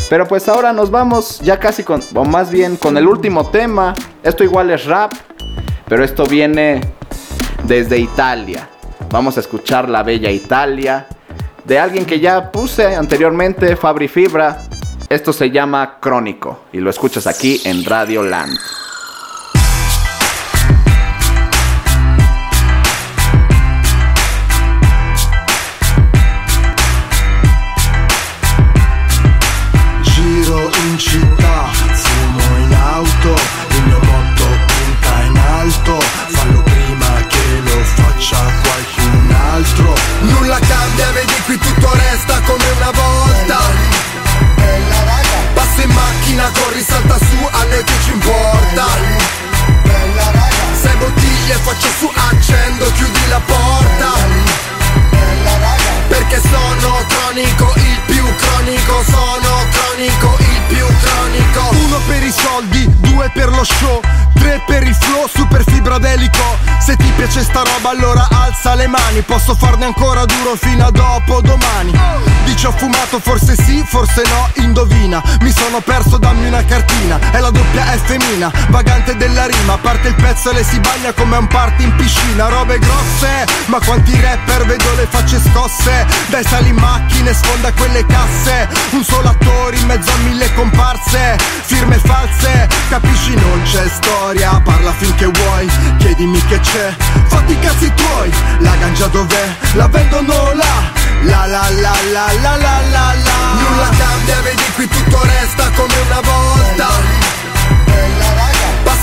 Pero 0.09 0.28
pues 0.28 0.48
ahora 0.48 0.72
nos 0.72 0.90
vamos 0.90 1.40
ya 1.40 1.59
casi 1.59 1.82
con, 1.82 2.00
o 2.14 2.24
más 2.24 2.50
bien 2.50 2.76
con 2.76 2.96
el 2.96 3.07
último 3.07 3.48
tema. 3.50 3.94
Esto 4.22 4.44
igual 4.44 4.70
es 4.70 4.84
rap, 4.84 5.12
pero 5.88 6.04
esto 6.04 6.26
viene 6.26 6.80
desde 7.64 7.98
Italia. 7.98 8.68
Vamos 9.11 9.36
a 9.36 9.40
escuchar 9.40 9.88
La 9.88 10.02
Bella 10.02 10.30
Italia 10.30 11.07
de 11.64 11.78
alguien 11.78 12.04
que 12.04 12.20
ya 12.20 12.52
puse 12.52 12.94
anteriormente, 12.94 13.76
Fabri 13.76 14.09
Fibra. 14.09 14.62
Esto 15.09 15.32
se 15.32 15.50
llama 15.50 15.98
Crónico 16.00 16.61
y 16.72 16.78
lo 16.78 16.90
escuchas 16.90 17.26
aquí 17.26 17.61
en 17.64 17.84
Radio 17.84 18.22
Land. 18.22 18.57
Per 64.67 64.83
il 64.83 64.95
flow, 64.95 65.27
super 65.29 65.64
fibra 65.64 65.99
d'elico. 65.99 66.59
Se 66.81 66.97
ti 66.97 67.11
piace 67.17 67.43
sta 67.43 67.62
roba 67.62 67.91
allora 67.91 68.29
alza 68.31 68.75
le 68.75 68.87
mani, 68.87 69.23
posso 69.23 69.55
farne 69.55 69.87
ancora 69.87 70.25
duro 70.25 70.57
fino 70.57 70.87
a 70.87 70.91
dopo 70.91 71.41
domani. 71.41 71.93
Dici 72.45 72.67
ho 72.67 72.73
fumato, 72.73 73.19
forse 73.21 73.55
sì, 73.57 73.83
forse 73.87 74.23
no, 74.27 74.62
indovina. 74.62 75.23
Mi 75.41 75.51
sono 75.51 75.81
perso, 75.81 76.19
dammi 76.19 76.47
una 76.47 76.64
cartina, 76.64 77.19
è 77.31 77.39
la 77.39 77.51
doppia 77.51 77.66
F 77.83 78.16
mina, 78.29 78.51
vagante 78.68 79.16
della 79.16 79.47
rima, 79.47 79.77
parte 79.77 80.09
il 80.09 80.14
pezzo 80.14 80.51
e 80.51 80.55
le 80.55 80.64
si 80.64 80.79
bagna 80.81 81.12
come 81.12 81.37
un 81.37 81.47
party 81.47 81.85
in 81.85 81.95
piscina, 81.97 82.49
robe 82.49 82.79
grosse, 82.79 83.45
ma 83.66 83.79
quanti 83.85 84.18
rapper 84.20 84.64
vedo 84.64 84.95
le 84.95 85.07
facce 85.11 85.41
scosse, 85.41 86.07
dai 86.29 86.45
sali 86.45 86.68
in 86.70 86.77
macchine, 86.77 87.35
sfonda 87.35 87.72
quelle 87.72 88.05
casse, 88.07 88.68
un 88.91 89.05
solo 89.05 89.29
attore 89.29 89.77
in 89.77 89.87
mezzo 89.87 90.11
a 90.11 90.16
mille 90.24 90.53
comparse, 90.55 91.37
firme 91.64 91.99
false, 91.99 92.68
capisci 92.89 93.35
non 93.35 93.61
c'è 93.64 93.87
storia, 93.89 94.61
parla 94.64 94.93
finché 94.93 95.27
vuoi, 95.27 95.68
chiedimi 95.99 96.43
che 96.47 96.59
c'è, 96.61 96.95
fatti 97.27 97.53
i 97.53 97.59
cazzi 97.59 97.93
tuoi, 97.95 98.33
la 98.59 98.74
ganja 98.77 99.07
dov'è, 99.07 99.57
la 99.74 99.87
vendono 99.89 100.53
là, 100.55 100.93
la 101.22 101.47
la 101.47 101.68
la 101.70 101.95
la 102.12 102.33
la 102.41 102.57
la 102.57 102.81
la 102.91 103.14
la, 103.14 103.37
nulla 103.61 103.89
cambia, 103.99 104.41
vedi 104.41 104.64
qui 104.74 104.89
tutto 104.89 105.20
resta 105.22 105.70
come 105.77 105.95
una 106.09 106.20
volta. 106.20 107.26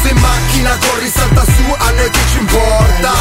Passa 0.04 0.10
in 0.10 0.20
macchina, 0.20 0.78
corri, 0.80 1.08
salta 1.08 1.46
su, 1.46 1.64
a 1.78 1.92
noi 1.92 2.10
che 2.10 2.20
ci 2.30 2.38
importa 2.40 3.12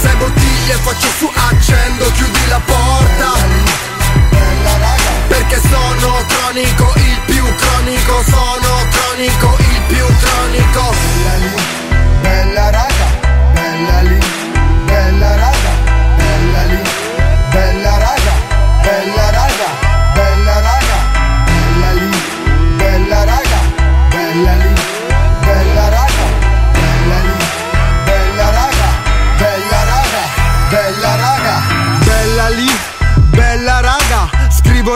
Sei 0.00 0.16
bottiglie, 0.16 0.74
faccio 0.80 1.08
su, 1.18 1.30
accendo, 1.34 2.10
chiudi 2.12 2.46
la 2.48 2.60
porta. 2.64 3.32
Perché 5.28 5.60
sono 5.68 6.24
cronico, 6.26 6.92
il 6.96 7.20
più 7.26 7.44
cronico 7.44 8.22
Sono 8.24 8.88
cronico, 8.90 9.56
il 9.58 9.80
più 9.88 10.06
cronico. 10.20 10.94
Bella 10.94 11.36
lì, 11.36 11.62
bella 12.22 12.70
raga, 12.70 13.06
bella 13.52 14.00
lì, 14.00 14.18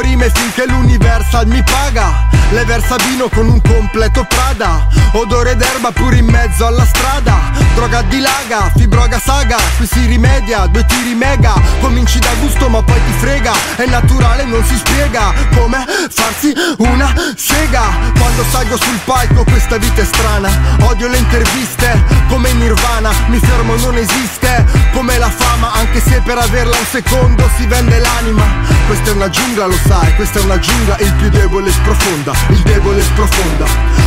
rime 0.00 0.30
finché 0.30 0.66
l'Universal 0.66 1.46
mi 1.46 1.62
paga. 1.62 2.29
Le 2.52 2.64
versa 2.64 2.96
vino 3.08 3.28
con 3.28 3.48
un 3.48 3.60
completo 3.60 4.24
Prada. 4.24 4.88
Odore 5.12 5.54
d'erba 5.56 5.92
pure 5.92 6.16
in 6.16 6.26
mezzo 6.26 6.66
alla 6.66 6.84
strada. 6.84 7.38
Droga 7.74 8.02
di 8.02 8.18
laga, 8.18 8.72
fibroga 8.76 9.20
saga. 9.20 9.56
Qui 9.76 9.86
si 9.86 10.04
rimedia, 10.06 10.66
due 10.66 10.84
tiri 10.84 11.14
mega. 11.14 11.54
Cominci 11.80 12.18
da 12.18 12.32
gusto 12.40 12.68
ma 12.68 12.82
poi 12.82 13.00
ti 13.04 13.12
frega. 13.18 13.52
È 13.76 13.86
naturale, 13.86 14.44
non 14.44 14.64
si 14.64 14.76
spiega 14.76 15.32
Come 15.54 15.84
farsi 16.10 16.52
una 16.78 17.14
sega. 17.36 17.82
Quando 18.18 18.44
salgo 18.50 18.76
sul 18.76 18.98
palco 19.04 19.44
questa 19.44 19.76
vita 19.76 20.02
è 20.02 20.04
strana. 20.04 20.50
Odio 20.80 21.06
le 21.06 21.18
interviste 21.18 22.04
Come 22.28 22.52
Nirvana. 22.54 23.12
Mi 23.28 23.38
fermo, 23.38 23.76
non 23.76 23.96
esiste 23.96 24.66
Come 24.92 25.18
la 25.18 25.30
fama. 25.30 25.72
Anche 25.72 26.00
se 26.00 26.20
per 26.24 26.38
averla 26.38 26.76
un 26.76 26.86
secondo 26.90 27.48
si 27.56 27.64
vende 27.66 27.98
l'anima. 28.00 28.80
Questa 28.90 29.10
è 29.10 29.12
una 29.12 29.30
giungla, 29.30 29.66
lo 29.66 29.78
sai, 29.86 30.12
questa 30.16 30.40
è 30.40 30.42
una 30.42 30.58
giungla, 30.58 30.96
il 30.98 31.12
più 31.12 31.28
debole 31.28 31.70
sprofonda, 31.70 32.32
il 32.48 32.60
debole 32.62 33.02
sprofonda. 33.02 33.66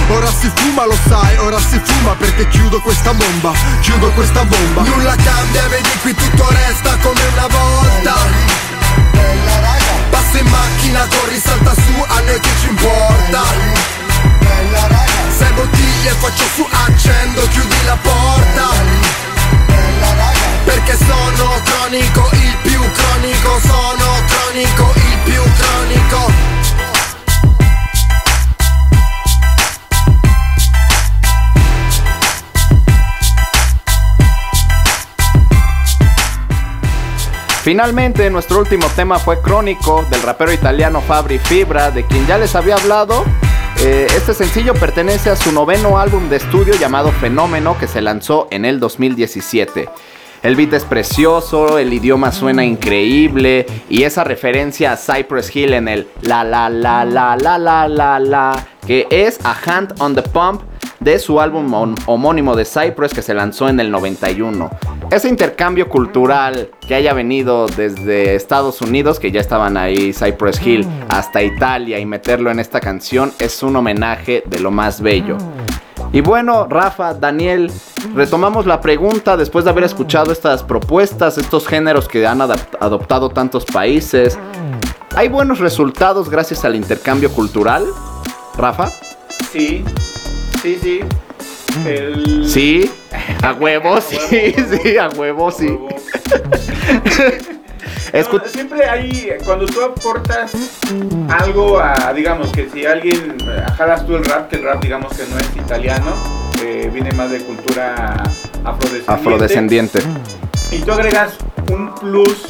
Ora 0.09 0.31
si 0.31 0.51
fuma, 0.55 0.85
lo 0.85 0.97
sai, 1.07 1.37
ora 1.37 1.59
si 1.59 1.79
fuma 1.83 2.13
perché 2.15 2.47
chiudo 2.49 2.81
questa 2.81 3.13
bomba, 3.13 3.53
chiudo 3.81 4.09
questa 4.11 4.43
bomba. 4.43 4.81
Nulla 4.81 5.15
cambia, 5.15 5.67
vedi 5.69 5.89
qui 6.01 6.13
tutto 6.13 6.47
resta 6.49 6.97
come 6.97 7.21
una 7.33 7.47
volta. 7.47 8.62
Finalmente, 37.63 38.29
nuestro 38.29 38.59
último 38.59 38.87
tema 38.93 39.17
fue 39.19 39.41
Crónico 39.41 40.03
del 40.09 40.21
rapero 40.21 40.51
italiano 40.51 40.99
Fabri 40.99 41.39
Fibra, 41.39 41.91
de 41.91 42.05
quien 42.05 42.27
ya 42.27 42.37
les 42.37 42.55
había 42.55 42.75
hablado. 42.75 43.23
Eh, 43.79 44.05
este 44.17 44.33
sencillo 44.33 44.73
pertenece 44.73 45.29
a 45.29 45.37
su 45.37 45.53
noveno 45.53 45.97
álbum 45.97 46.27
de 46.27 46.35
estudio 46.35 46.73
llamado 46.75 47.13
Fenómeno 47.13 47.77
que 47.77 47.87
se 47.87 48.01
lanzó 48.01 48.49
en 48.51 48.65
el 48.65 48.81
2017. 48.81 49.87
El 50.43 50.57
beat 50.57 50.73
es 50.73 50.83
precioso, 50.83 51.77
el 51.79 51.93
idioma 51.93 52.31
suena 52.33 52.65
increíble 52.65 53.65
y 53.89 54.03
esa 54.03 54.25
referencia 54.25 54.91
a 54.91 54.97
Cypress 54.97 55.55
Hill 55.55 55.73
en 55.73 55.87
el 55.87 56.07
la 56.21 56.43
la 56.43 56.69
la 56.69 57.05
la 57.05 57.37
la 57.37 57.57
la 57.57 57.87
la 57.87 58.19
la 58.19 58.65
que 58.85 59.07
es 59.09 59.39
A 59.45 59.55
Hand 59.65 59.93
on 59.99 60.15
the 60.15 60.21
Pump 60.21 60.61
de 60.99 61.17
su 61.19 61.39
álbum 61.39 61.73
hom- 61.73 61.95
homónimo 62.07 62.57
de 62.57 62.65
Cypress 62.65 63.13
que 63.13 63.21
se 63.21 63.33
lanzó 63.33 63.69
en 63.69 63.79
el 63.79 63.89
91. 63.89 64.69
Ese 65.11 65.29
intercambio 65.29 65.87
cultural 65.87 66.69
que 66.85 66.95
haya 66.95 67.13
venido 67.13 67.65
desde 67.67 68.35
Estados 68.35 68.81
Unidos, 68.81 69.19
que 69.19 69.31
ya 69.31 69.39
estaban 69.39 69.77
ahí 69.77 70.11
Cypress 70.13 70.65
Hill, 70.65 70.85
hasta 71.07 71.41
Italia 71.41 71.99
y 71.99 72.05
meterlo 72.05 72.51
en 72.51 72.59
esta 72.59 72.81
canción 72.81 73.31
es 73.39 73.63
un 73.63 73.75
homenaje 73.77 74.43
de 74.45 74.59
lo 74.59 74.71
más 74.71 74.99
bello. 75.01 75.37
Y 76.13 76.21
bueno, 76.21 76.67
Rafa, 76.69 77.15
Daniel, 77.15 77.71
retomamos 78.13 78.67
la 78.67 78.79
pregunta 78.79 79.35
después 79.35 79.65
de 79.65 79.71
haber 79.71 79.83
escuchado 79.83 80.31
estas 80.31 80.61
propuestas, 80.61 81.39
estos 81.39 81.67
géneros 81.67 82.07
que 82.07 82.27
han 82.27 82.39
adoptado 82.39 83.29
tantos 83.29 83.65
países. 83.65 84.37
¿Hay 85.15 85.27
buenos 85.27 85.57
resultados 85.57 86.29
gracias 86.29 86.63
al 86.65 86.75
intercambio 86.75 87.31
cultural? 87.31 87.87
Rafa? 88.55 88.91
Sí, 89.51 89.83
sí, 90.61 90.77
sí. 90.79 90.99
El... 91.83 92.47
Sí, 92.47 92.91
a 93.41 93.53
huevo, 93.53 93.99
sí, 93.99 94.17
sí, 94.83 94.97
a 94.97 95.09
huevo, 95.09 95.49
sí. 95.49 95.65
Huevo. 95.67 95.89
Escu- 98.13 98.41
No, 98.41 98.47
siempre 98.49 98.85
hay, 98.87 99.33
cuando 99.45 99.65
tú 99.65 99.81
aportas 99.81 100.51
algo 101.29 101.79
a, 101.79 102.13
digamos, 102.13 102.51
que 102.51 102.69
si 102.69 102.85
alguien 102.85 103.37
eh, 103.47 103.63
jalas 103.77 104.05
tú 104.05 104.15
el 104.15 104.25
rap, 104.25 104.49
que 104.49 104.57
el 104.57 104.63
rap 104.63 104.81
digamos 104.83 105.13
que 105.15 105.23
no 105.27 105.37
es 105.39 105.49
italiano, 105.55 106.11
eh, 106.63 106.89
viene 106.93 107.11
más 107.13 107.31
de 107.31 107.39
cultura 107.39 108.13
afrodescendiente. 108.63 109.11
Afrodescendiente. 109.11 109.99
Y 110.71 110.79
tú 110.79 110.91
agregas 110.91 111.33
un 111.71 111.93
plus, 111.95 112.43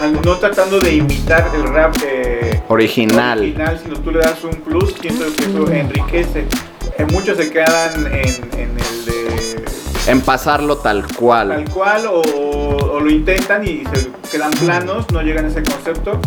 al- 0.00 0.20
no 0.22 0.36
tratando 0.38 0.78
de 0.80 0.94
imitar 0.94 1.50
el 1.54 1.64
rap 1.64 1.94
eh, 2.04 2.62
Original. 2.68 3.38
original, 3.40 3.80
sino 3.82 3.98
tú 4.00 4.10
le 4.12 4.20
das 4.20 4.42
un 4.44 4.52
plus, 4.62 4.94
siento 5.00 5.24
que 5.36 5.44
eso 5.44 5.70
enriquece. 5.70 6.46
Eh, 6.98 7.06
muchos 7.10 7.36
se 7.36 7.50
quedan 7.50 8.06
en, 8.06 8.50
en 8.58 8.70
el 8.78 9.04
de 9.06 9.19
En 10.10 10.20
pasarlo 10.22 10.78
tal 10.78 11.06
cual. 11.14 11.48
tal 11.64 11.70
cual 11.72 12.06
o, 12.06 12.20
o 12.20 13.00
lo 13.00 13.10
intentan 13.10 13.62
y 13.64 13.84
se 13.92 14.10
quedan 14.30 14.50
planos, 14.52 15.06
no 15.12 15.22
llegan 15.22 15.44
a 15.44 15.48
ese 15.48 15.62
concepto. 15.62 16.18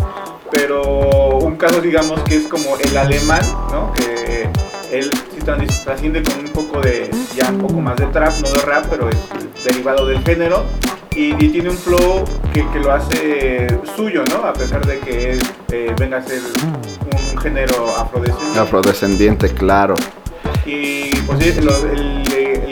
Pero 0.50 1.38
un 1.38 1.56
caso, 1.56 1.80
digamos, 1.80 2.20
que 2.22 2.36
es 2.36 2.46
como 2.48 2.76
el 2.78 2.96
alemán, 2.96 3.42
¿no? 3.70 3.92
Que 3.92 4.48
él 4.90 5.10
sí 5.12 5.40
trans- 5.44 5.84
trasciende 5.84 6.22
con 6.22 6.38
un 6.38 6.48
poco 6.52 6.80
de, 6.80 7.10
ya 7.36 7.50
un 7.50 7.58
poco 7.58 7.74
más 7.74 7.96
de 7.96 8.06
trap, 8.06 8.32
no 8.42 8.50
de 8.50 8.62
rap, 8.62 8.86
pero 8.88 9.08
es 9.10 9.64
derivado 9.64 10.06
del 10.06 10.22
género. 10.22 10.64
Y, 11.14 11.32
y 11.44 11.48
tiene 11.50 11.70
un 11.70 11.76
flow 11.78 12.24
que, 12.52 12.66
que 12.70 12.80
lo 12.80 12.90
hace 12.92 13.66
suyo, 13.96 14.24
¿no? 14.30 14.46
A 14.46 14.52
pesar 14.52 14.84
de 14.86 14.98
que 15.00 15.32
él, 15.32 15.42
eh, 15.70 15.94
venga 15.98 16.18
a 16.18 16.22
ser 16.22 16.40
un 16.42 17.38
género 17.40 17.86
afrodescendiente. 17.98 18.58
Afrodescendiente, 18.60 19.48
claro. 19.50 19.94
Y 20.66 21.14
pues 21.26 21.38
sí, 21.40 21.50
el, 21.56 21.68
eh, 21.68 22.23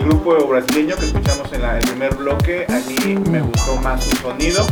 el 0.03 0.09
grupo 0.09 0.35
brasileño 0.47 0.97
que 0.97 1.07
escuchamos 1.07 1.53
en 1.53 1.63
la- 1.63 1.79
el 1.79 1.85
primer 1.87 2.15
bloque, 2.17 2.67
a 2.69 2.79
mí 2.89 3.15
me 3.31 3.41
gustó 3.41 3.77
más 3.77 4.03
su 4.05 4.17
sonido, 4.17 4.65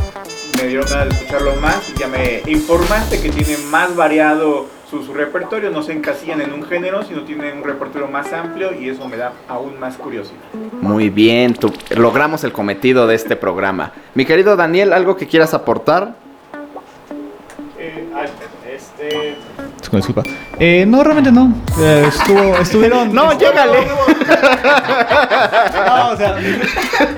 me 0.61 0.67
dieron 0.69 0.87
ganas 0.89 1.09
de 1.11 1.15
escucharlo 1.15 1.55
más, 1.57 1.95
ya 1.95 2.09
me 2.09 2.43
informaste 2.47 3.21
que 3.21 3.31
tiene 3.31 3.57
más 3.71 3.95
variado 3.95 4.67
su, 4.91 5.05
su 5.05 5.15
repertorio, 5.15 5.71
no 5.71 5.83
se 5.85 5.93
encasillan 5.93 6.41
en 6.41 6.53
un 6.53 6.65
género, 6.65 7.05
sino 7.05 7.23
tienen 7.23 7.59
un 7.59 7.65
repertorio 7.65 8.09
más 8.09 8.33
amplio 8.33 8.75
y 8.75 8.89
eso 8.89 9.07
me 9.09 9.17
da 9.17 9.33
aún 9.49 9.79
más 9.79 9.97
curiosidad. 9.97 10.41
Muy 10.81 11.11
bien, 11.11 11.55
tú- 11.55 11.73
logramos 11.91 12.43
el 12.43 12.53
cometido 12.53 13.07
de 13.07 13.15
este 13.15 13.37
programa. 13.37 13.93
Mi 14.15 14.25
querido 14.25 14.57
Daniel, 14.57 14.93
¿algo 14.93 15.17
que 15.17 15.29
quieras 15.29 15.55
aportar? 15.55 16.15
este... 18.69 19.37
Con 19.91 19.99
disculpa. 19.99 20.23
Eh, 20.59 20.85
no, 20.87 21.03
realmente 21.03 21.33
no. 21.33 21.53
Eh, 21.81 22.05
estuvo, 22.09 22.57
estuvieron. 22.59 23.13
No, 23.15 23.33
llégale. 23.39 23.79
No, 25.87 26.11
o 26.11 26.17
sea, 26.17 26.37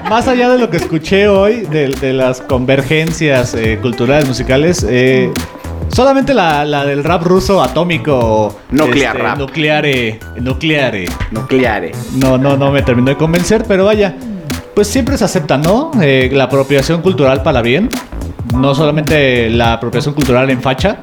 más 0.08 0.26
allá 0.28 0.48
de 0.50 0.58
lo 0.58 0.70
que 0.70 0.78
escuché 0.78 1.28
hoy, 1.28 1.60
de, 1.62 1.88
de 1.88 2.12
las 2.12 2.40
convergencias 2.40 3.54
eh, 3.54 3.78
culturales 3.82 4.26
musicales, 4.26 4.86
eh, 4.88 5.30
solamente 5.88 6.32
la, 6.32 6.64
la 6.64 6.84
del 6.84 7.04
rap 7.04 7.22
ruso 7.24 7.62
atómico. 7.62 8.58
Nuclear 8.70 9.18
rap. 9.18 9.38
Nucleare. 9.38 10.18
Nucleare. 10.40 11.04
Nucleare. 11.30 11.92
No, 12.14 12.38
no, 12.38 12.56
no 12.56 12.70
me 12.72 12.82
terminó 12.82 13.10
de 13.10 13.16
convencer, 13.16 13.64
pero 13.68 13.84
vaya. 13.84 14.14
Pues 14.74 14.88
siempre 14.88 15.18
se 15.18 15.24
acepta, 15.26 15.58
¿no? 15.58 15.90
Eh, 16.00 16.30
la 16.32 16.44
apropiación 16.44 17.02
cultural 17.02 17.42
para 17.42 17.60
bien. 17.60 17.90
No 18.56 18.74
solamente 18.74 19.50
la 19.50 19.74
apropiación 19.74 20.14
cultural 20.14 20.48
en 20.50 20.62
facha, 20.62 20.98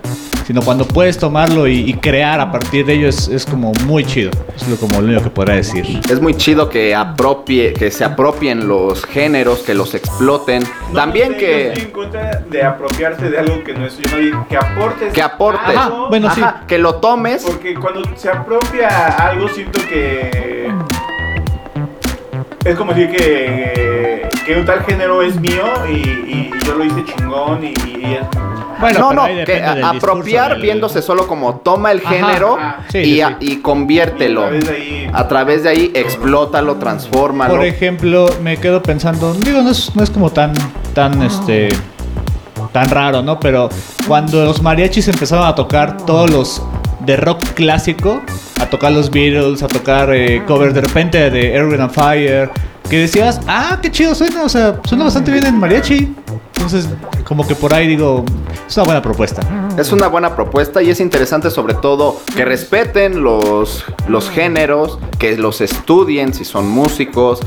sino 0.50 0.64
cuando 0.64 0.84
puedes 0.84 1.16
tomarlo 1.20 1.68
y, 1.68 1.82
y 1.82 1.94
crear 1.94 2.40
a 2.40 2.52
partir 2.52 2.84
de 2.84 2.94
ello 2.94 3.08
es, 3.08 3.28
es 3.28 3.46
como 3.46 3.72
muy 3.86 4.04
chido. 4.04 4.32
Es 4.56 4.68
lo, 4.68 4.78
como 4.78 5.00
lo 5.00 5.06
único 5.06 5.22
que 5.26 5.30
podría 5.30 5.58
decir. 5.58 6.02
Es 6.10 6.20
muy 6.20 6.34
chido 6.34 6.68
que 6.70 6.96
apropie, 6.96 7.72
que 7.72 7.92
se 7.92 8.04
apropien 8.04 8.68
los 8.68 9.06
géneros, 9.06 9.60
que 9.60 9.76
los 9.76 9.94
exploten. 9.94 10.64
No, 10.88 10.96
También 10.96 11.34
no 11.34 11.40
sé, 11.40 11.40
que, 11.40 11.52
Yo 11.52 11.68
estoy 11.68 11.84
en 11.84 11.92
contra 11.92 12.32
de 12.50 12.64
apropiarte 12.64 13.30
de 13.30 13.38
algo 13.38 13.64
que 13.64 13.76
no 13.76 13.86
es 13.86 13.94
suyo, 13.94 14.44
que 14.50 14.58
aportes. 14.58 15.14
que 15.14 15.22
aportes. 15.22 15.78
algo, 15.78 16.10
bueno, 16.10 16.34
sí. 16.34 16.42
Que 16.68 16.80
lo 16.80 16.96
tomes. 16.96 17.44
Porque 17.44 17.76
cuando 17.76 18.02
se 18.16 18.30
apropia 18.32 18.88
algo, 19.20 19.50
siento 19.50 19.80
que. 19.88 20.74
Es 22.66 22.76
como 22.76 22.94
decir 22.96 23.16
que, 23.16 24.28
que 24.48 24.56
un 24.56 24.66
tal 24.66 24.84
género 24.84 25.22
es 25.22 25.40
mío 25.40 25.64
y, 25.88 25.94
y 25.94 26.52
yo 26.66 26.74
lo 26.74 26.86
hice 26.86 27.06
chingón 27.06 27.64
y, 27.64 27.74
y 28.00 28.16
es. 28.16 28.59
Bueno, 28.80 29.00
no, 29.00 29.14
no, 29.14 29.46
que 29.46 29.64
apropiar 29.84 30.52
del- 30.54 30.62
viéndose 30.62 31.02
solo 31.02 31.28
como 31.28 31.56
toma 31.56 31.92
el 31.92 32.02
género 32.02 32.58
ajá. 32.58 32.86
Sí, 32.90 32.98
y, 33.00 33.04
sí, 33.16 33.22
a- 33.22 33.30
sí. 33.30 33.36
y 33.40 33.56
conviértelo. 33.62 34.42
Y 34.54 34.56
a 34.56 34.60
través 34.60 34.66
de 34.68 34.72
ahí- 34.76 35.10
A 35.14 35.28
través 35.28 35.64
de 35.64 35.70
ahí, 35.70 35.92
explótalo, 35.96 36.76
transfórmalo. 36.76 37.56
Por 37.56 37.66
ejemplo, 37.66 38.30
me 38.42 38.58
quedo 38.58 38.82
pensando, 38.82 39.34
digo, 39.34 39.62
no 39.62 39.70
es, 39.72 39.96
no 39.96 40.04
es 40.04 40.10
como 40.10 40.30
tan, 40.32 40.54
tan, 40.94 41.22
este, 41.24 41.70
tan 42.72 42.90
raro, 42.90 43.22
¿no? 43.22 43.40
Pero 43.40 43.70
cuando 44.08 44.46
los 44.46 44.62
mariachis 44.62 45.08
empezaron 45.08 45.46
a 45.46 45.56
tocar 45.56 45.98
todos 46.06 46.30
los 46.30 46.62
de 47.02 47.16
rock 47.18 47.42
clásico, 47.56 48.22
a 48.62 48.66
tocar 48.66 48.92
los 48.92 49.10
Beatles, 49.10 49.64
a 49.64 49.68
tocar 49.68 50.14
eh, 50.14 50.44
covers 50.46 50.74
de 50.74 50.82
repente 50.82 51.30
de 51.32 51.54
Air 51.56 51.66
Wind 51.66 51.82
and 51.82 51.92
Fire, 51.92 52.50
que 52.90 52.98
decías, 52.98 53.40
ah, 53.48 53.80
qué 53.82 53.92
chido 53.92 54.16
suena, 54.16 54.44
o 54.44 54.50
sea, 54.50 54.80
suena 54.84 55.06
bastante 55.06 55.32
bien 55.32 55.46
en 55.46 55.58
mariachi. 55.58 56.16
Entonces, 56.56 56.90
como 57.24 57.48
que 57.48 57.56
por 57.56 57.74
ahí 57.74 57.88
digo, 57.88 58.26
es 58.68 58.76
una 58.78 58.86
buena 58.86 59.02
propuesta. 59.02 59.42
Es 59.78 59.92
una 59.92 60.08
buena 60.08 60.36
propuesta 60.36 60.82
y 60.82 60.90
es 60.90 61.00
interesante 61.00 61.52
sobre 61.52 61.76
todo 61.76 62.20
que 62.36 62.44
respeten 62.44 63.24
los, 63.24 63.86
los 64.08 64.30
géneros, 64.30 65.00
que 65.20 65.38
los 65.38 65.62
estudien 65.62 66.34
si 66.34 66.44
son 66.44 66.68
músicos 66.68 67.40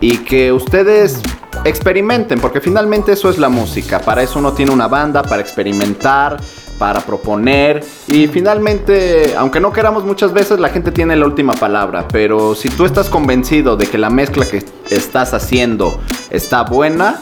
y 0.00 0.18
que 0.18 0.52
ustedes 0.52 1.20
experimenten, 1.64 2.40
porque 2.40 2.60
finalmente 2.60 3.12
eso 3.12 3.28
es 3.30 3.38
la 3.38 3.48
música. 3.48 4.00
Para 4.00 4.22
eso 4.22 4.38
uno 4.38 4.52
tiene 4.52 4.72
una 4.72 4.88
banda, 4.88 5.22
para 5.22 5.42
experimentar, 5.42 6.38
para 6.80 7.00
proponer. 7.00 7.84
Y 8.08 8.26
finalmente, 8.26 9.34
aunque 9.36 9.60
no 9.60 9.70
queramos 9.70 10.02
muchas 10.02 10.32
veces, 10.32 10.58
la 10.58 10.70
gente 10.70 10.90
tiene 10.90 11.14
la 11.14 11.26
última 11.26 11.52
palabra, 11.52 12.08
pero 12.10 12.54
si 12.54 12.70
tú 12.70 12.86
estás 12.86 13.10
convencido 13.10 13.76
de 13.76 13.86
que 13.86 13.98
la 13.98 14.08
mezcla 14.08 14.46
que 14.46 14.64
estás 14.88 15.34
haciendo 15.34 16.00
está 16.30 16.62
buena, 16.62 17.20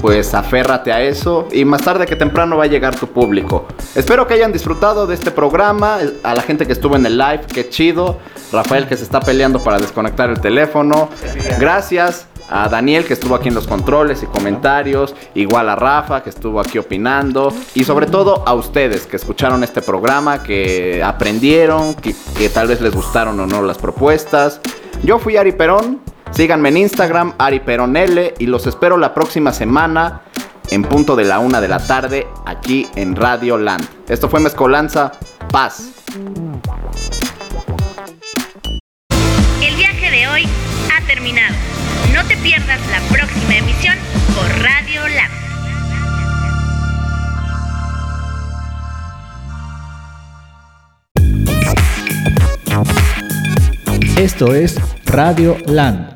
pues 0.00 0.34
aférrate 0.34 0.92
a 0.92 1.02
eso 1.02 1.46
y 1.52 1.64
más 1.64 1.82
tarde 1.82 2.04
que 2.04 2.16
temprano 2.16 2.56
va 2.56 2.64
a 2.64 2.66
llegar 2.66 2.96
tu 2.96 3.06
público. 3.06 3.66
Espero 3.94 4.26
que 4.26 4.34
hayan 4.34 4.52
disfrutado 4.52 5.06
de 5.06 5.14
este 5.14 5.30
programa, 5.30 5.98
a 6.24 6.34
la 6.34 6.42
gente 6.42 6.66
que 6.66 6.72
estuvo 6.72 6.96
en 6.96 7.06
el 7.06 7.16
live, 7.16 7.42
qué 7.46 7.68
chido, 7.68 8.18
Rafael 8.52 8.88
que 8.88 8.96
se 8.96 9.04
está 9.04 9.20
peleando 9.20 9.60
para 9.62 9.78
desconectar 9.78 10.30
el 10.30 10.40
teléfono, 10.40 11.10
gracias 11.60 12.26
a 12.48 12.68
Daniel 12.68 13.04
que 13.04 13.14
estuvo 13.14 13.34
aquí 13.34 13.48
en 13.48 13.54
los 13.54 13.66
controles 13.66 14.22
y 14.22 14.26
comentarios, 14.26 15.14
igual 15.34 15.68
a 15.68 15.76
Rafa 15.76 16.22
que 16.22 16.30
estuvo 16.30 16.60
aquí 16.60 16.78
opinando 16.78 17.52
y 17.74 17.84
sobre 17.84 18.06
todo 18.06 18.42
a 18.46 18.54
ustedes 18.54 19.06
que 19.06 19.16
escucharon 19.16 19.64
este 19.64 19.82
programa, 19.82 20.42
que 20.42 21.02
aprendieron, 21.02 21.94
que, 21.94 22.14
tal 22.48 22.68
vez 22.68 22.80
les 22.80 22.94
gustaron 22.94 23.38
o 23.40 23.46
no 23.46 23.62
las 23.62 23.78
propuestas. 23.78 24.60
Yo 25.02 25.18
fui 25.18 25.36
Ari 25.36 25.52
Perón, 25.52 26.00
síganme 26.30 26.68
en 26.70 26.78
Instagram, 26.78 27.34
Ari 27.38 27.60
Perón 27.60 27.96
L 27.96 28.34
y 28.38 28.46
los 28.46 28.66
espero 28.66 28.96
la 28.96 29.14
próxima 29.14 29.52
semana 29.52 30.22
en 30.70 30.82
punto 30.82 31.16
de 31.16 31.24
la 31.24 31.38
una 31.38 31.60
de 31.60 31.68
la 31.68 31.78
tarde 31.78 32.26
aquí 32.44 32.88
en 32.96 33.16
Radio 33.16 33.56
Land. 33.56 33.86
Esto 34.08 34.28
fue 34.28 34.40
Mezcolanza, 34.40 35.12
paz. 35.50 35.92
Te 42.28 42.36
pierdas 42.38 42.80
la 42.90 43.00
próxima 43.14 43.56
emisión 43.56 43.96
por 44.34 44.48
Radio 44.62 45.08
Lab. 45.08 45.30
Esto 54.16 54.54
es 54.54 54.76
Radio 55.04 55.58
Land. 55.66 56.15